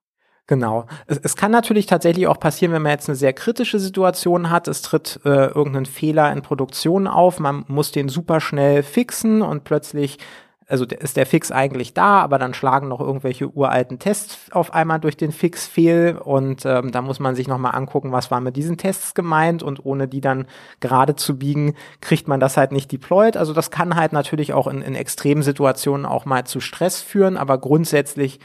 Genau. 0.46 0.86
Es, 1.06 1.20
es, 1.20 1.36
kann 1.36 1.52
natürlich 1.52 1.86
tatsächlich 1.86 2.26
auch 2.26 2.40
passieren, 2.40 2.74
wenn 2.74 2.82
man 2.82 2.94
jetzt 2.94 3.08
eine 3.08 3.16
sehr 3.16 3.34
kritische 3.34 3.80
Situation 3.80 4.50
hat. 4.50 4.68
Es 4.68 4.82
tritt 4.82 5.20
äh, 5.24 5.48
irgendein 5.48 5.86
Fehler 5.86 6.32
in 6.32 6.42
Produktion 6.42 7.08
auf, 7.08 7.40
man 7.40 7.66
muss 7.68 7.92
den 7.92 8.10
super 8.10 8.40
schnell 8.40 8.82
fixen 8.82 9.44
und 9.44 9.64
plötzlich 9.64 10.18
also 10.70 10.86
ist 10.86 11.18
der 11.18 11.26
Fix 11.26 11.52
eigentlich 11.52 11.96
da, 11.96 12.22
aber 12.22 12.38
dann 12.38 12.54
schlagen 12.54 12.88
noch 12.88 13.00
irgendwelche 13.00 13.48
uralten 13.50 13.98
Tests 13.98 14.52
auf 14.52 14.72
einmal 14.74 15.00
durch 15.00 15.18
den 15.18 15.32
Fix 15.32 15.66
fehl 15.68 16.16
und 16.24 16.64
ähm, 16.66 16.92
da 16.92 17.02
muss 17.02 17.20
man 17.20 17.34
sich 17.34 17.48
nochmal 17.48 17.74
angucken, 17.74 18.12
was 18.12 18.30
war 18.30 18.40
mit 18.40 18.56
diesen 18.56 18.78
Tests 18.78 19.16
gemeint 19.16 19.64
und 19.64 19.84
ohne 19.84 20.08
die 20.08 20.22
dann 20.22 20.46
gerade 20.80 21.16
zu 21.16 21.40
biegen, 21.40 21.74
kriegt 22.02 22.28
man 22.28 22.40
das 22.40 22.56
halt 22.56 22.72
nicht 22.72 22.92
deployed. 22.92 23.36
Also 23.36 23.54
das 23.54 23.72
kann 23.72 23.96
halt 23.96 24.14
natürlich 24.14 24.54
auch 24.54 24.68
in, 24.68 24.84
in 24.84 24.94
extremen 24.94 25.42
Situationen 25.42 26.06
auch 26.06 26.26
mal 26.26 26.46
zu 26.46 26.60
Stress 26.60 27.02
führen, 27.02 27.36
aber 27.36 27.58
grundsätzlich 27.58 28.40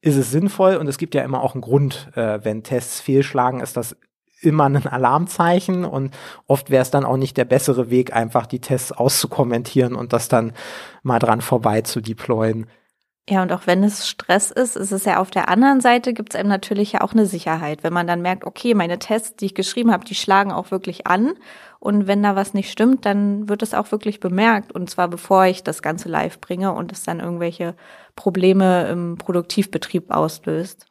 ist 0.00 0.16
es 0.16 0.32
sinnvoll 0.32 0.76
und 0.76 0.88
es 0.88 0.98
gibt 0.98 1.14
ja 1.14 1.22
immer 1.22 1.40
auch 1.40 1.54
einen 1.54 1.62
Grund, 1.62 2.10
äh, 2.16 2.40
wenn 2.42 2.64
Tests 2.64 3.00
fehlschlagen, 3.00 3.60
ist 3.60 3.76
das 3.76 3.96
immer 4.40 4.64
ein 4.64 4.86
Alarmzeichen 4.86 5.84
und 5.84 6.14
oft 6.46 6.70
wäre 6.70 6.82
es 6.82 6.90
dann 6.90 7.04
auch 7.04 7.16
nicht 7.16 7.36
der 7.36 7.44
bessere 7.44 7.90
Weg, 7.90 8.14
einfach 8.14 8.46
die 8.46 8.60
Tests 8.60 8.92
auszukommentieren 8.92 9.94
und 9.94 10.12
das 10.12 10.28
dann 10.28 10.52
mal 11.02 11.18
dran 11.18 11.40
vorbei 11.40 11.82
zu 11.82 12.00
deployen. 12.00 12.66
Ja, 13.28 13.42
und 13.42 13.52
auch 13.52 13.68
wenn 13.68 13.84
es 13.84 14.08
Stress 14.08 14.50
ist, 14.50 14.76
ist 14.76 14.90
es 14.90 15.04
ja 15.04 15.18
auf 15.18 15.30
der 15.30 15.48
anderen 15.48 15.80
Seite, 15.80 16.12
gibt 16.12 16.34
es 16.34 16.40
einem 16.40 16.48
natürlich 16.48 16.92
ja 16.92 17.02
auch 17.02 17.12
eine 17.12 17.26
Sicherheit. 17.26 17.84
Wenn 17.84 17.92
man 17.92 18.08
dann 18.08 18.22
merkt, 18.22 18.44
okay, 18.44 18.74
meine 18.74 18.98
Tests, 18.98 19.36
die 19.36 19.46
ich 19.46 19.54
geschrieben 19.54 19.92
habe, 19.92 20.04
die 20.04 20.16
schlagen 20.16 20.50
auch 20.50 20.72
wirklich 20.72 21.06
an. 21.06 21.34
Und 21.78 22.08
wenn 22.08 22.24
da 22.24 22.34
was 22.34 22.54
nicht 22.54 22.72
stimmt, 22.72 23.06
dann 23.06 23.48
wird 23.48 23.62
es 23.62 23.72
auch 23.72 23.92
wirklich 23.92 24.18
bemerkt. 24.18 24.72
Und 24.72 24.90
zwar 24.90 25.06
bevor 25.06 25.44
ich 25.44 25.62
das 25.62 25.80
Ganze 25.80 26.08
live 26.08 26.40
bringe 26.40 26.72
und 26.72 26.90
es 26.90 27.04
dann 27.04 27.20
irgendwelche 27.20 27.76
Probleme 28.16 28.88
im 28.88 29.16
Produktivbetrieb 29.16 30.10
auslöst. 30.10 30.89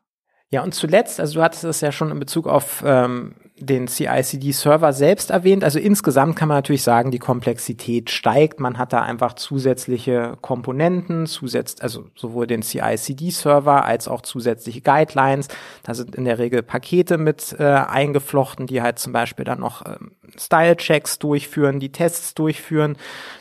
Ja, 0.52 0.64
und 0.64 0.74
zuletzt, 0.74 1.20
also 1.20 1.36
du 1.36 1.44
hattest 1.44 1.64
es 1.64 1.82
ja 1.82 1.92
schon 1.92 2.10
in 2.10 2.20
Bezug 2.20 2.48
auf 2.48 2.84
ähm, 2.84 3.36
den 3.60 3.88
CI-CD-Server 3.88 4.94
selbst 4.94 5.30
erwähnt. 5.30 5.64
Also 5.64 5.78
insgesamt 5.78 6.36
kann 6.36 6.48
man 6.48 6.58
natürlich 6.58 6.82
sagen, 6.82 7.12
die 7.12 7.20
Komplexität 7.20 8.10
steigt. 8.10 8.60
Man 8.60 8.78
hat 8.78 8.92
da 8.94 9.02
einfach 9.02 9.34
zusätzliche 9.34 10.38
Komponenten, 10.42 11.28
zusätzlich, 11.28 11.84
also 11.84 12.06
sowohl 12.16 12.48
den 12.48 12.64
CI-CD-Server 12.64 13.86
als 13.86 14.08
auch 14.08 14.22
zusätzliche 14.22 14.82
Guidelines. 14.82 15.50
Da 15.84 15.94
sind 15.94 16.16
in 16.16 16.26
der 16.26 16.40
Regel 16.40 16.64
Pakete 16.64 17.18
mit 17.18 17.56
äh, 17.60 17.64
eingeflochten, 17.64 18.66
die 18.66 18.82
halt 18.82 18.98
zum 18.98 19.14
Beispiel 19.14 19.46
dann 19.46 19.60
noch 19.60 19.86
ähm, 19.86 20.12
Style-Checks 20.38 21.20
durchführen, 21.20 21.80
die 21.80 21.92
Tests 21.92 22.34
durchführen. 22.34 22.98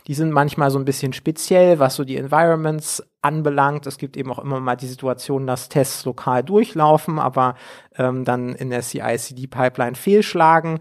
Die 0.07 0.15
sind 0.15 0.33
manchmal 0.33 0.71
so 0.71 0.79
ein 0.79 0.85
bisschen 0.85 1.13
speziell, 1.13 1.79
was 1.79 1.97
so 1.97 2.05
die 2.05 2.17
Environments 2.17 3.03
anbelangt. 3.21 3.87
Es 3.87 3.99
gibt 3.99 4.17
eben 4.17 4.31
auch 4.31 4.39
immer 4.39 4.61
mal 4.61 4.77
die 4.77 4.87
Situation, 4.87 5.47
dass 5.47 5.69
Tests 5.69 6.05
lokal 6.05 6.45
durchlaufen, 6.45 7.19
aber 7.19 7.57
ähm, 7.97 8.25
dann 8.25 8.55
in 8.55 8.71
der 8.71 8.83
CI-CD-Pipeline 8.83 9.97
fehlschlagen. 9.97 10.79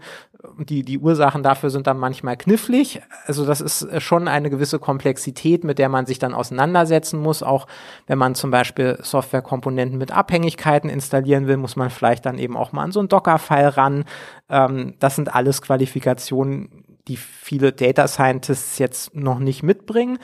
Die, 0.60 0.82
die 0.82 0.98
Ursachen 0.98 1.42
dafür 1.42 1.70
sind 1.70 1.86
dann 1.86 1.98
manchmal 1.98 2.36
knifflig. 2.36 3.00
Also 3.26 3.46
das 3.46 3.60
ist 3.60 3.86
schon 4.02 4.26
eine 4.26 4.50
gewisse 4.50 4.78
Komplexität, 4.78 5.62
mit 5.62 5.78
der 5.78 5.88
man 5.88 6.06
sich 6.06 6.18
dann 6.18 6.34
auseinandersetzen 6.34 7.20
muss. 7.20 7.42
Auch 7.42 7.66
wenn 8.06 8.18
man 8.18 8.34
zum 8.34 8.50
Beispiel 8.50 8.98
Softwarekomponenten 9.00 9.98
mit 9.98 10.10
Abhängigkeiten 10.10 10.90
installieren 10.90 11.46
will, 11.46 11.56
muss 11.56 11.76
man 11.76 11.90
vielleicht 11.90 12.26
dann 12.26 12.38
eben 12.38 12.56
auch 12.56 12.72
mal 12.72 12.82
an 12.82 12.92
so 12.92 13.00
ein 13.00 13.08
Docker-File 13.08 13.68
ran. 13.68 14.04
Ähm, 14.48 14.94
das 14.98 15.16
sind 15.16 15.34
alles 15.34 15.62
Qualifikationen, 15.62 16.84
die 17.06 17.16
viele 17.16 17.72
Data 17.72 18.08
Scientists 18.08 18.78
jetzt 18.78 19.14
noch 19.14 19.38
nicht 19.38 19.62
mitbringen 19.62 20.18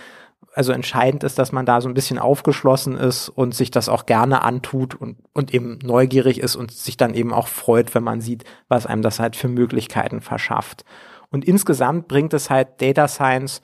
also 0.55 0.73
entscheidend 0.73 1.25
ist, 1.25 1.39
dass 1.39 1.51
man 1.51 1.67
da 1.67 1.81
so 1.81 1.89
ein 1.89 1.95
bisschen 1.95 2.19
aufgeschlossen 2.19 2.97
ist 2.97 3.29
und 3.29 3.55
sich 3.55 3.73
das 3.73 3.89
auch 3.89 4.07
gerne 4.07 4.43
antut 4.43 4.95
und, 4.95 5.17
und 5.33 5.53
eben 5.53 5.79
neugierig 5.83 6.39
ist 6.39 6.55
und 6.55 6.71
sich 6.71 6.97
dann 6.97 7.15
eben 7.15 7.33
auch 7.33 7.49
freut, 7.49 7.95
wenn 7.95 8.05
man 8.05 8.21
sieht, 8.21 8.45
was 8.69 8.87
einem 8.87 9.03
das 9.03 9.19
halt 9.19 9.35
für 9.35 9.49
Möglichkeiten 9.49 10.21
verschafft. 10.21 10.85
Und 11.31 11.45
insgesamt 11.45 12.07
bringt 12.07 12.33
es 12.35 12.51
halt 12.51 12.81
Data 12.81 13.09
Science 13.09 13.63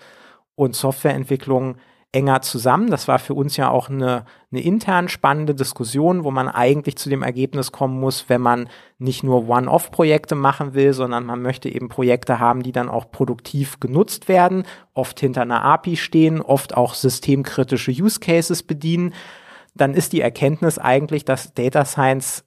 und 0.56 0.74
Softwareentwicklung 0.74 1.76
enger 2.12 2.42
zusammen. 2.42 2.90
Das 2.90 3.06
war 3.06 3.18
für 3.18 3.34
uns 3.34 3.56
ja 3.56 3.70
auch 3.70 3.88
eine, 3.88 4.24
eine 4.50 4.60
intern 4.60 5.08
spannende 5.08 5.54
Diskussion, 5.54 6.24
wo 6.24 6.30
man 6.30 6.48
eigentlich 6.48 6.96
zu 6.96 7.08
dem 7.08 7.22
Ergebnis 7.22 7.70
kommen 7.70 8.00
muss, 8.00 8.28
wenn 8.28 8.40
man 8.40 8.68
nicht 8.98 9.22
nur 9.22 9.48
One-Off-Projekte 9.48 10.34
machen 10.34 10.74
will, 10.74 10.92
sondern 10.92 11.24
man 11.24 11.40
möchte 11.40 11.68
eben 11.68 11.88
Projekte 11.88 12.40
haben, 12.40 12.62
die 12.62 12.72
dann 12.72 12.88
auch 12.88 13.12
produktiv 13.12 13.78
genutzt 13.78 14.28
werden, 14.28 14.64
oft 14.92 15.20
hinter 15.20 15.42
einer 15.42 15.62
API 15.62 15.96
stehen, 15.96 16.40
oft 16.40 16.76
auch 16.76 16.94
systemkritische 16.94 17.92
Use 17.92 18.18
Cases 18.18 18.64
bedienen. 18.64 19.14
Dann 19.74 19.94
ist 19.94 20.12
die 20.12 20.20
Erkenntnis 20.20 20.78
eigentlich, 20.78 21.24
dass 21.24 21.54
Data 21.54 21.84
Science 21.84 22.44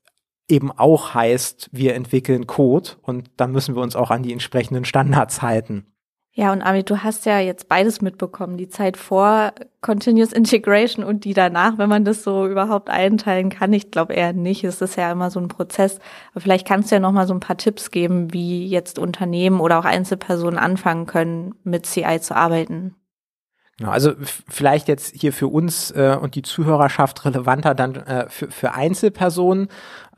eben 0.50 0.72
auch 0.72 1.14
heißt, 1.14 1.70
wir 1.72 1.96
entwickeln 1.96 2.48
Code 2.48 2.92
und 3.02 3.32
dann 3.38 3.54
müssen 3.54 3.76
wir 3.76 3.82
uns 3.82 3.96
auch 3.96 4.12
an 4.12 4.24
die 4.24 4.34
entsprechenden 4.34 4.84
Standards 4.84 5.42
halten. 5.42 5.93
Ja, 6.36 6.52
und 6.52 6.64
Ami, 6.64 6.82
du 6.84 7.04
hast 7.04 7.28
ja 7.28 7.38
jetzt 7.38 7.70
beides 7.70 8.02
mitbekommen, 8.02 8.58
die 8.58 8.68
Zeit 8.68 8.98
vor 8.98 9.54
Continuous 9.82 10.34
Integration 10.34 11.06
und 11.06 11.26
die 11.26 11.36
danach, 11.36 11.78
wenn 11.78 11.90
man 11.90 12.06
das 12.06 12.24
so 12.24 12.48
überhaupt 12.48 12.90
einteilen 12.90 13.50
kann. 13.50 13.72
Ich 13.72 13.92
glaube 13.92 14.14
eher 14.14 14.34
nicht, 14.34 14.64
es 14.64 14.82
ist 14.82 14.96
ja 14.96 15.12
immer 15.12 15.30
so 15.30 15.40
ein 15.40 15.48
Prozess. 15.48 16.00
Aber 16.32 16.42
vielleicht 16.42 16.68
kannst 16.68 16.90
du 16.90 16.96
ja 16.96 17.00
noch 17.00 17.12
mal 17.12 17.28
so 17.28 17.36
ein 17.36 17.40
paar 17.40 17.58
Tipps 17.58 17.92
geben, 17.92 18.34
wie 18.34 18.66
jetzt 18.68 18.98
Unternehmen 18.98 19.60
oder 19.60 19.78
auch 19.78 19.86
Einzelpersonen 19.86 20.58
anfangen 20.58 21.06
können, 21.06 21.54
mit 21.64 21.86
CI 21.86 22.20
zu 22.20 22.36
arbeiten. 22.36 22.96
Genau, 23.78 23.92
also 23.92 24.14
vielleicht 24.20 24.88
jetzt 24.88 25.16
hier 25.16 25.34
für 25.34 25.48
uns 25.48 25.92
äh, 25.92 26.18
und 26.20 26.34
die 26.34 26.42
Zuhörerschaft 26.42 27.26
relevanter 27.26 27.76
dann 27.76 27.96
äh, 27.96 28.28
für, 28.30 28.50
für 28.50 28.74
Einzelpersonen. 28.74 29.68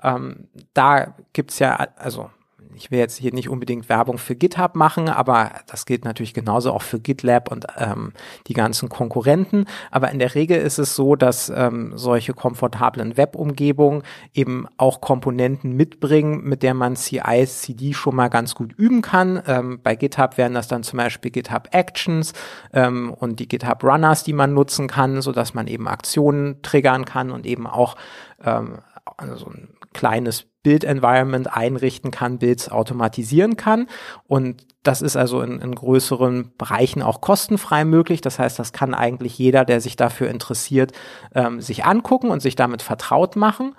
Ähm, 0.02 0.48
da 0.74 1.16
gibt's 1.34 1.60
ja, 1.60 1.76
also 1.98 2.30
ich 2.76 2.92
will 2.92 3.00
jetzt 3.00 3.18
hier 3.18 3.34
nicht 3.34 3.50
unbedingt 3.50 3.90
Werbung 3.90 4.18
für 4.18 4.36
GitHub 4.36 4.76
machen, 4.76 5.10
aber 5.10 5.52
das 5.68 5.86
gilt 5.86 6.06
natürlich 6.06 6.34
genauso 6.34 6.72
auch 6.72 6.82
für 6.82 7.00
GitLab 7.00 7.52
und 7.52 7.66
ähm, 7.78 8.14
die 8.48 8.54
ganzen 8.54 8.90
Konkurrenten. 8.90 9.66
Aber 9.92 10.12
in 10.12 10.20
der 10.20 10.36
Regel 10.36 10.60
ist 10.60 10.78
es 10.78 10.96
so, 10.96 11.16
dass 11.16 11.50
ähm, 11.50 11.94
solche 11.96 12.34
komfortablen 12.34 13.18
Web-Umgebungen 13.18 14.04
eben 14.34 14.68
auch 14.78 15.02
Komponenten 15.02 15.74
mitbringen, 15.74 16.44
mit 16.44 16.64
der 16.64 16.74
man 16.74 16.96
CI/CD 16.96 17.94
schon 17.94 18.16
mal 18.16 18.30
ganz 18.30 18.56
gut 18.56 18.74
üben 18.78 19.02
kann. 19.02 19.42
Ähm, 19.48 19.80
bei 19.82 19.96
GitHub 19.96 20.38
wären 20.38 20.54
das 20.54 20.68
dann 20.68 20.84
zum 20.84 20.98
Beispiel 20.98 21.32
GitHub 21.32 21.70
Actions 21.72 22.34
ähm, 22.74 23.14
und 23.14 23.40
die 23.40 23.48
GitHub 23.48 23.84
Runners, 23.84 24.24
die 24.24 24.34
man 24.34 24.54
nutzen 24.54 24.88
kann, 24.88 25.22
so 25.22 25.32
dass 25.32 25.54
man 25.54 25.68
eben 25.68 25.88
Aktionen 25.88 26.62
triggern 26.62 27.06
kann 27.06 27.32
und 27.32 27.46
eben 27.46 27.68
auch 27.68 27.96
ähm, 28.44 28.80
also 29.18 29.48
ein 29.48 29.70
kleines 29.96 30.46
Build-Environment 30.62 31.56
einrichten 31.56 32.12
kann, 32.12 32.38
Builds 32.38 32.70
automatisieren 32.70 33.56
kann. 33.56 33.88
Und 34.28 34.68
das 34.84 35.02
ist 35.02 35.16
also 35.16 35.42
in, 35.42 35.60
in, 35.62 35.74
größeren 35.74 36.54
Bereichen 36.58 37.02
auch 37.02 37.22
kostenfrei 37.22 37.86
möglich. 37.86 38.22
Das 38.22 38.38
heißt, 38.38 38.60
das 38.60 38.74
kann 38.74 38.94
eigentlich 38.94 39.38
jeder, 39.38 39.64
der 39.64 39.82
sich 39.82 39.96
dafür 39.96 40.30
interessiert, 40.30 40.92
ähm, 41.34 41.62
sich 41.62 41.86
angucken 41.86 42.30
und 42.30 42.42
sich 42.42 42.56
damit 42.56 42.82
vertraut 42.82 43.36
machen. 43.36 43.76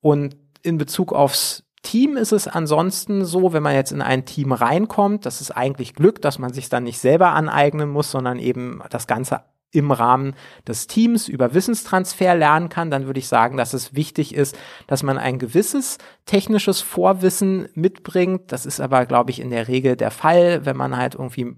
Und 0.00 0.36
in 0.62 0.78
Bezug 0.78 1.12
aufs 1.12 1.64
Team 1.82 2.16
ist 2.16 2.32
es 2.32 2.48
ansonsten 2.48 3.24
so, 3.24 3.52
wenn 3.52 3.62
man 3.62 3.74
jetzt 3.74 3.92
in 3.92 4.02
ein 4.02 4.24
Team 4.24 4.52
reinkommt, 4.52 5.26
das 5.26 5.40
ist 5.40 5.50
eigentlich 5.50 5.94
Glück, 5.94 6.22
dass 6.22 6.38
man 6.38 6.52
sich 6.52 6.68
dann 6.68 6.84
nicht 6.84 6.98
selber 6.98 7.32
aneignen 7.34 7.88
muss, 7.88 8.10
sondern 8.10 8.38
eben 8.38 8.82
das 8.90 9.06
Ganze 9.06 9.42
im 9.70 9.90
Rahmen 9.90 10.34
des 10.66 10.86
Teams 10.86 11.28
über 11.28 11.52
Wissenstransfer 11.52 12.34
lernen 12.34 12.68
kann, 12.68 12.90
dann 12.90 13.06
würde 13.06 13.20
ich 13.20 13.28
sagen, 13.28 13.56
dass 13.56 13.74
es 13.74 13.94
wichtig 13.94 14.34
ist, 14.34 14.56
dass 14.86 15.02
man 15.02 15.18
ein 15.18 15.38
gewisses 15.38 15.98
technisches 16.24 16.80
Vorwissen 16.80 17.68
mitbringt. 17.74 18.50
Das 18.52 18.64
ist 18.64 18.80
aber, 18.80 19.04
glaube 19.04 19.30
ich, 19.30 19.40
in 19.40 19.50
der 19.50 19.68
Regel 19.68 19.96
der 19.96 20.10
Fall, 20.10 20.64
wenn 20.64 20.76
man 20.76 20.96
halt 20.96 21.14
irgendwie 21.14 21.54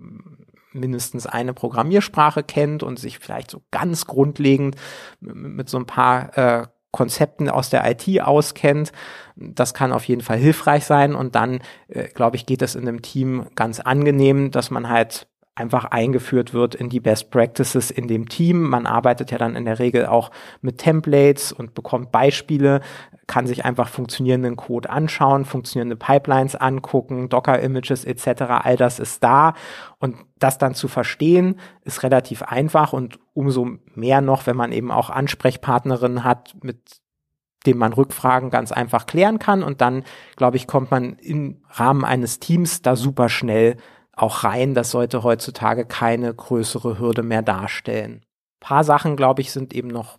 mindestens 0.72 1.26
eine 1.26 1.54
Programmiersprache 1.54 2.42
kennt 2.42 2.82
und 2.82 2.98
sich 2.98 3.18
vielleicht 3.18 3.50
so 3.50 3.62
ganz 3.70 4.06
grundlegend 4.06 4.76
mit 5.20 5.68
so 5.68 5.78
ein 5.78 5.86
paar 5.86 6.36
äh, 6.38 6.66
Konzepten 6.92 7.48
aus 7.48 7.70
der 7.70 7.88
IT 7.88 8.20
auskennt. 8.20 8.92
Das 9.36 9.74
kann 9.74 9.92
auf 9.92 10.04
jeden 10.04 10.22
Fall 10.22 10.38
hilfreich 10.38 10.84
sein. 10.84 11.14
Und 11.14 11.34
dann, 11.34 11.61
äh, 11.88 12.08
glaube 12.08 12.36
ich, 12.36 12.46
geht 12.46 12.62
es 12.62 12.74
in 12.74 12.86
einem 12.86 13.02
Team 13.02 13.46
ganz 13.54 13.80
angenehm, 13.80 14.50
dass 14.50 14.70
man 14.70 14.88
halt 14.88 15.28
einfach 15.55 15.84
eingeführt 15.86 16.55
wird 16.55 16.74
in 16.74 16.88
die 16.88 17.01
Best 17.01 17.30
Practices 17.30 17.90
in 17.90 18.09
dem 18.09 18.28
Team. 18.28 18.68
Man 18.68 18.86
arbeitet 18.86 19.30
ja 19.30 19.38
dann 19.38 19.57
in 19.57 19.64
der 19.64 19.78
Regel 19.78 20.07
auch 20.07 20.30
mit 20.62 20.78
Templates 20.78 21.53
und 21.53 21.74
bekommt 21.74 22.12
Beispiele, 22.12 22.80
kann 23.26 23.46
sich 23.46 23.64
einfach 23.64 23.88
funktionierenden 23.88 24.57
Code 24.57 24.90
anschauen, 24.90 25.44
funktionierende 25.44 25.96
Pipelines 25.96 26.57
angucken, 26.57 27.28
Docker-Images 27.28 28.05
etc. 28.05 28.42
All 28.62 28.76
das 28.76 28.98
ist 28.98 29.22
da 29.22 29.55
und 29.98 30.16
das 30.38 30.59
dann 30.59 30.74
zu 30.74 30.88
verstehen 30.88 31.61
ist 31.84 32.03
relativ 32.03 32.42
einfach 32.42 32.92
und 32.92 33.18
umso 33.34 33.68
mehr 33.94 34.20
noch, 34.20 34.46
wenn 34.46 34.57
man 34.57 34.72
eben 34.72 34.90
auch 34.90 35.11
Ansprechpartnerinnen 35.11 36.24
hat, 36.24 36.57
mit 36.62 37.01
dem 37.66 37.76
man 37.76 37.92
Rückfragen 37.92 38.51
ganz 38.51 38.72
einfach 38.72 39.07
klären 39.07 39.38
kann 39.38 39.62
und 39.62 39.80
dann, 39.80 40.05
glaube 40.36 40.57
ich, 40.57 40.66
kommt 40.66 40.90
man 40.90 41.14
im 41.14 41.62
Rahmen 41.68 42.05
eines 42.05 42.40
Teams 42.40 42.82
da 42.82 42.96
super 42.96 43.28
schnell 43.28 43.76
auch 44.22 44.44
rein. 44.44 44.74
Das 44.74 44.90
sollte 44.90 45.22
heutzutage 45.22 45.84
keine 45.84 46.32
größere 46.32 46.98
Hürde 46.98 47.22
mehr 47.22 47.42
darstellen. 47.42 48.22
Ein 48.22 48.60
paar 48.60 48.84
Sachen, 48.84 49.16
glaube 49.16 49.40
ich, 49.40 49.52
sind 49.52 49.72
eben 49.74 49.88
noch 49.88 50.18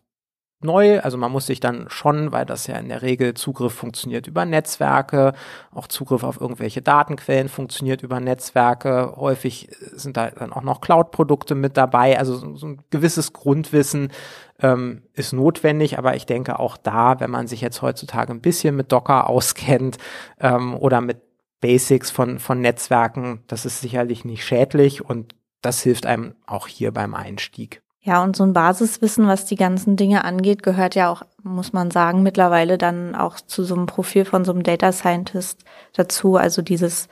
neu. 0.63 0.99
Also 0.99 1.17
man 1.17 1.31
muss 1.31 1.47
sich 1.47 1.59
dann 1.59 1.85
schon, 1.89 2.31
weil 2.31 2.45
das 2.45 2.67
ja 2.67 2.75
in 2.75 2.89
der 2.89 3.01
Regel 3.01 3.33
Zugriff 3.33 3.73
funktioniert 3.73 4.27
über 4.27 4.45
Netzwerke, 4.45 5.33
auch 5.73 5.87
Zugriff 5.87 6.23
auf 6.23 6.39
irgendwelche 6.39 6.81
Datenquellen 6.81 7.49
funktioniert 7.49 8.03
über 8.03 8.19
Netzwerke. 8.19 9.13
Häufig 9.15 9.69
sind 9.93 10.17
da 10.17 10.29
dann 10.29 10.53
auch 10.53 10.61
noch 10.61 10.81
Cloud-Produkte 10.81 11.55
mit 11.55 11.77
dabei. 11.77 12.17
Also 12.17 12.55
so 12.55 12.67
ein 12.67 12.81
gewisses 12.89 13.33
Grundwissen 13.33 14.11
ähm, 14.59 15.03
ist 15.13 15.33
notwendig, 15.33 15.97
aber 15.97 16.15
ich 16.15 16.25
denke 16.25 16.59
auch 16.59 16.77
da, 16.77 17.19
wenn 17.19 17.31
man 17.31 17.47
sich 17.47 17.61
jetzt 17.61 17.81
heutzutage 17.81 18.31
ein 18.31 18.41
bisschen 18.41 18.75
mit 18.75 18.91
Docker 18.91 19.29
auskennt 19.29 19.97
ähm, 20.39 20.75
oder 20.75 21.01
mit 21.01 21.21
Basics 21.61 22.11
von, 22.11 22.39
von 22.39 22.59
Netzwerken, 22.59 23.43
das 23.47 23.65
ist 23.65 23.79
sicherlich 23.79 24.25
nicht 24.25 24.43
schädlich 24.43 25.05
und 25.05 25.35
das 25.61 25.81
hilft 25.81 26.05
einem 26.05 26.35
auch 26.45 26.67
hier 26.67 26.91
beim 26.91 27.13
Einstieg. 27.13 27.81
Ja, 28.03 28.23
und 28.23 28.35
so 28.35 28.43
ein 28.43 28.53
Basiswissen, 28.53 29.27
was 29.27 29.45
die 29.45 29.55
ganzen 29.55 29.95
Dinge 29.95 30.25
angeht, 30.25 30.63
gehört 30.63 30.95
ja 30.95 31.11
auch, 31.11 31.21
muss 31.43 31.71
man 31.71 31.91
sagen, 31.91 32.23
mittlerweile 32.23 32.79
dann 32.79 33.13
auch 33.13 33.39
zu 33.39 33.63
so 33.63 33.75
einem 33.75 33.85
Profil 33.85 34.25
von 34.25 34.43
so 34.43 34.51
einem 34.51 34.63
Data 34.63 34.91
Scientist 34.91 35.63
dazu. 35.93 36.35
Also 36.35 36.63
dieses, 36.63 37.09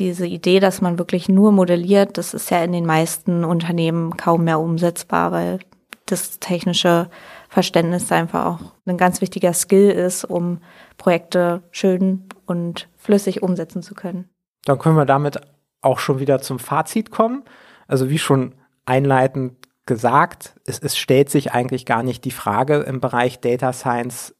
diese 0.00 0.26
Idee, 0.26 0.58
dass 0.58 0.80
man 0.80 0.98
wirklich 0.98 1.28
nur 1.28 1.52
modelliert, 1.52 2.18
das 2.18 2.34
ist 2.34 2.50
ja 2.50 2.64
in 2.64 2.72
den 2.72 2.84
meisten 2.84 3.44
Unternehmen 3.44 4.16
kaum 4.16 4.42
mehr 4.42 4.58
umsetzbar, 4.58 5.30
weil 5.30 5.60
das 6.06 6.40
technische 6.40 7.08
Verständnis 7.54 8.10
einfach 8.10 8.46
auch 8.46 8.72
ein 8.84 8.96
ganz 8.96 9.20
wichtiger 9.20 9.52
Skill 9.52 9.88
ist, 9.88 10.24
um 10.24 10.58
Projekte 10.98 11.62
schön 11.70 12.24
und 12.46 12.88
flüssig 12.96 13.44
umsetzen 13.44 13.80
zu 13.80 13.94
können. 13.94 14.28
Dann 14.64 14.80
können 14.80 14.96
wir 14.96 15.04
damit 15.04 15.38
auch 15.80 16.00
schon 16.00 16.18
wieder 16.18 16.40
zum 16.40 16.58
Fazit 16.58 17.12
kommen. 17.12 17.44
Also 17.86 18.10
wie 18.10 18.18
schon 18.18 18.56
einleitend 18.86 19.54
gesagt, 19.86 20.56
es, 20.66 20.80
es 20.80 20.96
stellt 20.96 21.30
sich 21.30 21.52
eigentlich 21.52 21.86
gar 21.86 22.02
nicht 22.02 22.24
die 22.24 22.32
Frage 22.32 22.78
im 22.78 23.00
Bereich 23.00 23.38
Data 23.38 23.72
Science, 23.72 24.34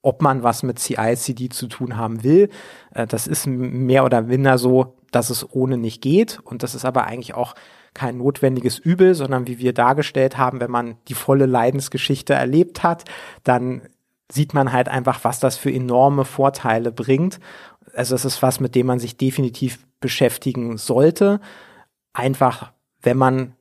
ob 0.00 0.22
man 0.22 0.44
was 0.44 0.62
mit 0.62 0.78
CI/CD 0.78 1.48
zu 1.48 1.66
tun 1.66 1.96
haben 1.96 2.22
will. 2.22 2.50
Äh, 2.94 3.08
das 3.08 3.26
ist 3.26 3.48
mehr 3.48 4.04
oder 4.04 4.22
minder 4.22 4.58
so, 4.58 4.94
dass 5.10 5.30
es 5.30 5.44
ohne 5.52 5.76
nicht 5.76 6.02
geht. 6.02 6.38
Und 6.44 6.62
das 6.62 6.76
ist 6.76 6.84
aber 6.84 7.04
eigentlich 7.06 7.34
auch 7.34 7.56
kein 7.94 8.18
notwendiges 8.18 8.78
Übel, 8.78 9.14
sondern 9.14 9.46
wie 9.46 9.58
wir 9.58 9.72
dargestellt 9.72 10.38
haben, 10.38 10.60
wenn 10.60 10.70
man 10.70 10.96
die 11.08 11.14
volle 11.14 11.46
Leidensgeschichte 11.46 12.34
erlebt 12.34 12.82
hat, 12.82 13.04
dann 13.44 13.82
sieht 14.30 14.54
man 14.54 14.72
halt 14.72 14.88
einfach, 14.88 15.24
was 15.24 15.40
das 15.40 15.56
für 15.56 15.72
enorme 15.72 16.24
Vorteile 16.24 16.92
bringt. 16.92 17.40
Also 17.94 18.14
es 18.14 18.24
ist 18.24 18.42
was, 18.42 18.60
mit 18.60 18.74
dem 18.74 18.86
man 18.86 19.00
sich 19.00 19.16
definitiv 19.16 19.84
beschäftigen 19.98 20.78
sollte. 20.78 21.40
Einfach, 22.12 22.72
wenn 23.02 23.16
man 23.16 23.54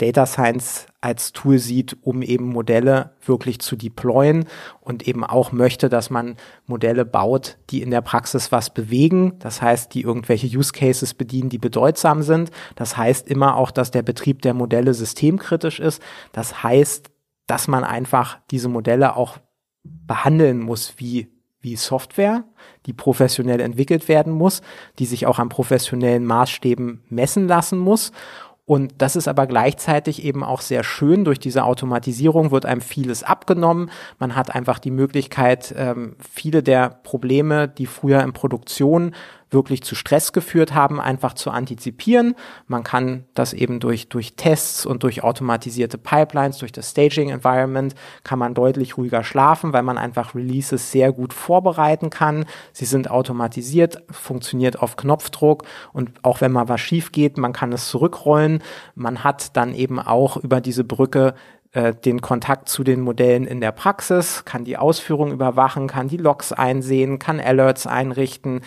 Data 0.00 0.24
Science 0.24 0.86
als 1.02 1.32
Tool 1.32 1.58
sieht, 1.58 1.96
um 2.02 2.22
eben 2.22 2.48
Modelle 2.48 3.12
wirklich 3.24 3.58
zu 3.60 3.76
deployen 3.76 4.46
und 4.80 5.06
eben 5.06 5.24
auch 5.24 5.52
möchte, 5.52 5.88
dass 5.88 6.08
man 6.08 6.36
Modelle 6.66 7.04
baut, 7.04 7.58
die 7.68 7.82
in 7.82 7.90
der 7.90 8.00
Praxis 8.00 8.50
was 8.50 8.72
bewegen. 8.72 9.38
Das 9.40 9.60
heißt, 9.60 9.92
die 9.94 10.02
irgendwelche 10.02 10.46
Use 10.46 10.72
Cases 10.72 11.12
bedienen, 11.14 11.50
die 11.50 11.58
bedeutsam 11.58 12.22
sind. 12.22 12.50
Das 12.76 12.96
heißt 12.96 13.28
immer 13.28 13.56
auch, 13.56 13.70
dass 13.70 13.90
der 13.90 14.02
Betrieb 14.02 14.40
der 14.42 14.54
Modelle 14.54 14.94
systemkritisch 14.94 15.80
ist. 15.80 16.02
Das 16.32 16.62
heißt, 16.62 17.10
dass 17.46 17.68
man 17.68 17.84
einfach 17.84 18.38
diese 18.50 18.68
Modelle 18.68 19.16
auch 19.16 19.38
behandeln 19.82 20.60
muss 20.60 20.94
wie 20.96 21.28
wie 21.62 21.76
Software, 21.76 22.44
die 22.86 22.94
professionell 22.94 23.60
entwickelt 23.60 24.08
werden 24.08 24.32
muss, 24.32 24.62
die 24.98 25.04
sich 25.04 25.26
auch 25.26 25.38
an 25.38 25.50
professionellen 25.50 26.24
Maßstäben 26.24 27.02
messen 27.10 27.48
lassen 27.48 27.78
muss 27.78 28.12
und 28.70 28.92
das 28.98 29.16
ist 29.16 29.26
aber 29.26 29.48
gleichzeitig 29.48 30.22
eben 30.24 30.44
auch 30.44 30.60
sehr 30.60 30.84
schön. 30.84 31.24
Durch 31.24 31.40
diese 31.40 31.64
Automatisierung 31.64 32.52
wird 32.52 32.66
einem 32.66 32.80
vieles 32.80 33.24
abgenommen. 33.24 33.90
Man 34.20 34.36
hat 34.36 34.54
einfach 34.54 34.78
die 34.78 34.92
Möglichkeit, 34.92 35.74
ähm, 35.76 36.14
viele 36.20 36.62
der 36.62 36.90
Probleme, 37.02 37.66
die 37.66 37.86
früher 37.86 38.22
in 38.22 38.32
Produktion 38.32 39.16
wirklich 39.50 39.82
zu 39.82 39.94
Stress 39.94 40.32
geführt 40.32 40.74
haben, 40.74 41.00
einfach 41.00 41.34
zu 41.34 41.50
antizipieren. 41.50 42.34
Man 42.66 42.84
kann 42.84 43.24
das 43.34 43.52
eben 43.52 43.80
durch, 43.80 44.08
durch 44.08 44.34
Tests 44.34 44.86
und 44.86 45.02
durch 45.02 45.22
automatisierte 45.22 45.98
Pipelines, 45.98 46.58
durch 46.58 46.72
das 46.72 46.90
Staging 46.90 47.30
Environment, 47.30 47.94
kann 48.24 48.38
man 48.38 48.54
deutlich 48.54 48.96
ruhiger 48.96 49.24
schlafen, 49.24 49.72
weil 49.72 49.82
man 49.82 49.98
einfach 49.98 50.34
Releases 50.34 50.92
sehr 50.92 51.12
gut 51.12 51.32
vorbereiten 51.32 52.10
kann. 52.10 52.44
Sie 52.72 52.84
sind 52.84 53.10
automatisiert, 53.10 54.02
funktioniert 54.10 54.80
auf 54.80 54.96
Knopfdruck 54.96 55.64
und 55.92 56.10
auch 56.22 56.40
wenn 56.40 56.52
mal 56.52 56.68
was 56.68 56.80
schief 56.80 57.12
geht, 57.12 57.38
man 57.38 57.52
kann 57.52 57.72
es 57.72 57.88
zurückrollen. 57.88 58.62
Man 58.94 59.24
hat 59.24 59.56
dann 59.56 59.74
eben 59.74 59.98
auch 59.98 60.36
über 60.36 60.60
diese 60.60 60.84
Brücke 60.84 61.34
äh, 61.72 61.94
den 61.94 62.20
Kontakt 62.20 62.68
zu 62.68 62.82
den 62.82 63.00
Modellen 63.00 63.46
in 63.46 63.60
der 63.60 63.70
Praxis, 63.70 64.44
kann 64.44 64.64
die 64.64 64.76
Ausführung 64.76 65.30
überwachen, 65.30 65.86
kann 65.86 66.08
die 66.08 66.16
Logs 66.16 66.52
einsehen, 66.52 67.20
kann 67.20 67.38
Alerts 67.38 67.86
einrichten, 67.86 68.62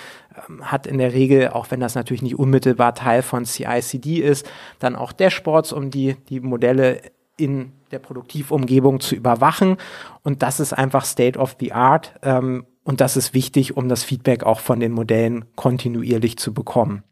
ähm, 0.49 0.72
hat 0.72 0.88
in 0.88 0.97
der 0.99 1.14
Regel, 1.14 1.49
auch 1.49 1.70
wenn 1.70 1.82
das 1.82 1.95
natürlich 1.95 2.22
nicht 2.22 2.39
unmittelbar 2.39 2.95
Teil 2.95 3.22
von 3.22 3.43
CI/CD 3.43 4.20
ist, 4.20 4.49
dann 4.80 4.95
auch 4.95 5.12
Dashboards, 5.12 5.74
um 5.74 5.91
die, 5.91 6.16
die 6.30 6.39
Modelle 6.39 7.01
in 7.36 7.74
der 7.91 7.99
Produktivumgebung 7.99 9.01
zu 9.01 9.16
überwachen. 9.16 9.78
Und 10.22 10.41
das 10.41 10.62
ist 10.62 10.72
einfach 10.72 11.04
State 11.04 11.38
of 11.38 11.58
the 11.60 11.74
Art. 11.74 12.14
Ähm, 12.22 12.66
und 12.86 13.01
das 13.01 13.18
ist 13.18 13.34
wichtig, 13.34 13.76
um 13.76 13.89
das 13.89 14.04
Feedback 14.04 14.43
auch 14.43 14.60
von 14.60 14.80
den 14.80 14.93
Modellen 14.93 15.45
kontinuierlich 15.56 16.38
zu 16.38 16.54
bekommen. 16.54 17.04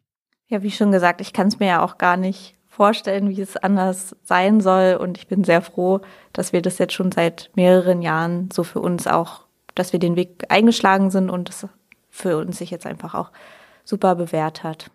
Ja, 0.47 0.63
wie 0.63 0.71
schon 0.71 0.91
gesagt, 0.91 1.21
ich 1.21 1.33
kann 1.33 1.47
es 1.47 1.59
mir 1.59 1.67
ja 1.67 1.83
auch 1.83 1.97
gar 1.97 2.17
nicht 2.17 2.55
vorstellen, 2.71 3.29
wie 3.29 3.41
es 3.41 3.57
anders 3.57 4.15
sein 4.23 4.61
soll. 4.61 4.97
Und 4.99 5.17
ich 5.17 5.27
bin 5.27 5.43
sehr 5.43 5.61
froh, 5.61 5.99
dass 6.33 6.53
wir 6.53 6.61
das 6.61 6.77
jetzt 6.79 6.93
schon 6.93 7.11
seit 7.11 7.51
mehreren 7.53 8.01
Jahren 8.01 8.49
so 8.51 8.63
für 8.63 8.79
uns 8.79 9.05
auch, 9.05 9.41
dass 9.75 9.91
wir 9.91 9.99
den 9.99 10.15
Weg 10.15 10.45
eingeschlagen 10.49 11.11
sind 11.11 11.29
und 11.29 11.49
es 11.49 11.67
für 12.09 12.37
uns 12.37 12.57
sich 12.57 12.71
jetzt 12.71 12.85
einfach 12.85 13.13
auch 13.13 13.31
super 13.83 14.15
bewährt 14.15 14.63
hat. 14.63 14.89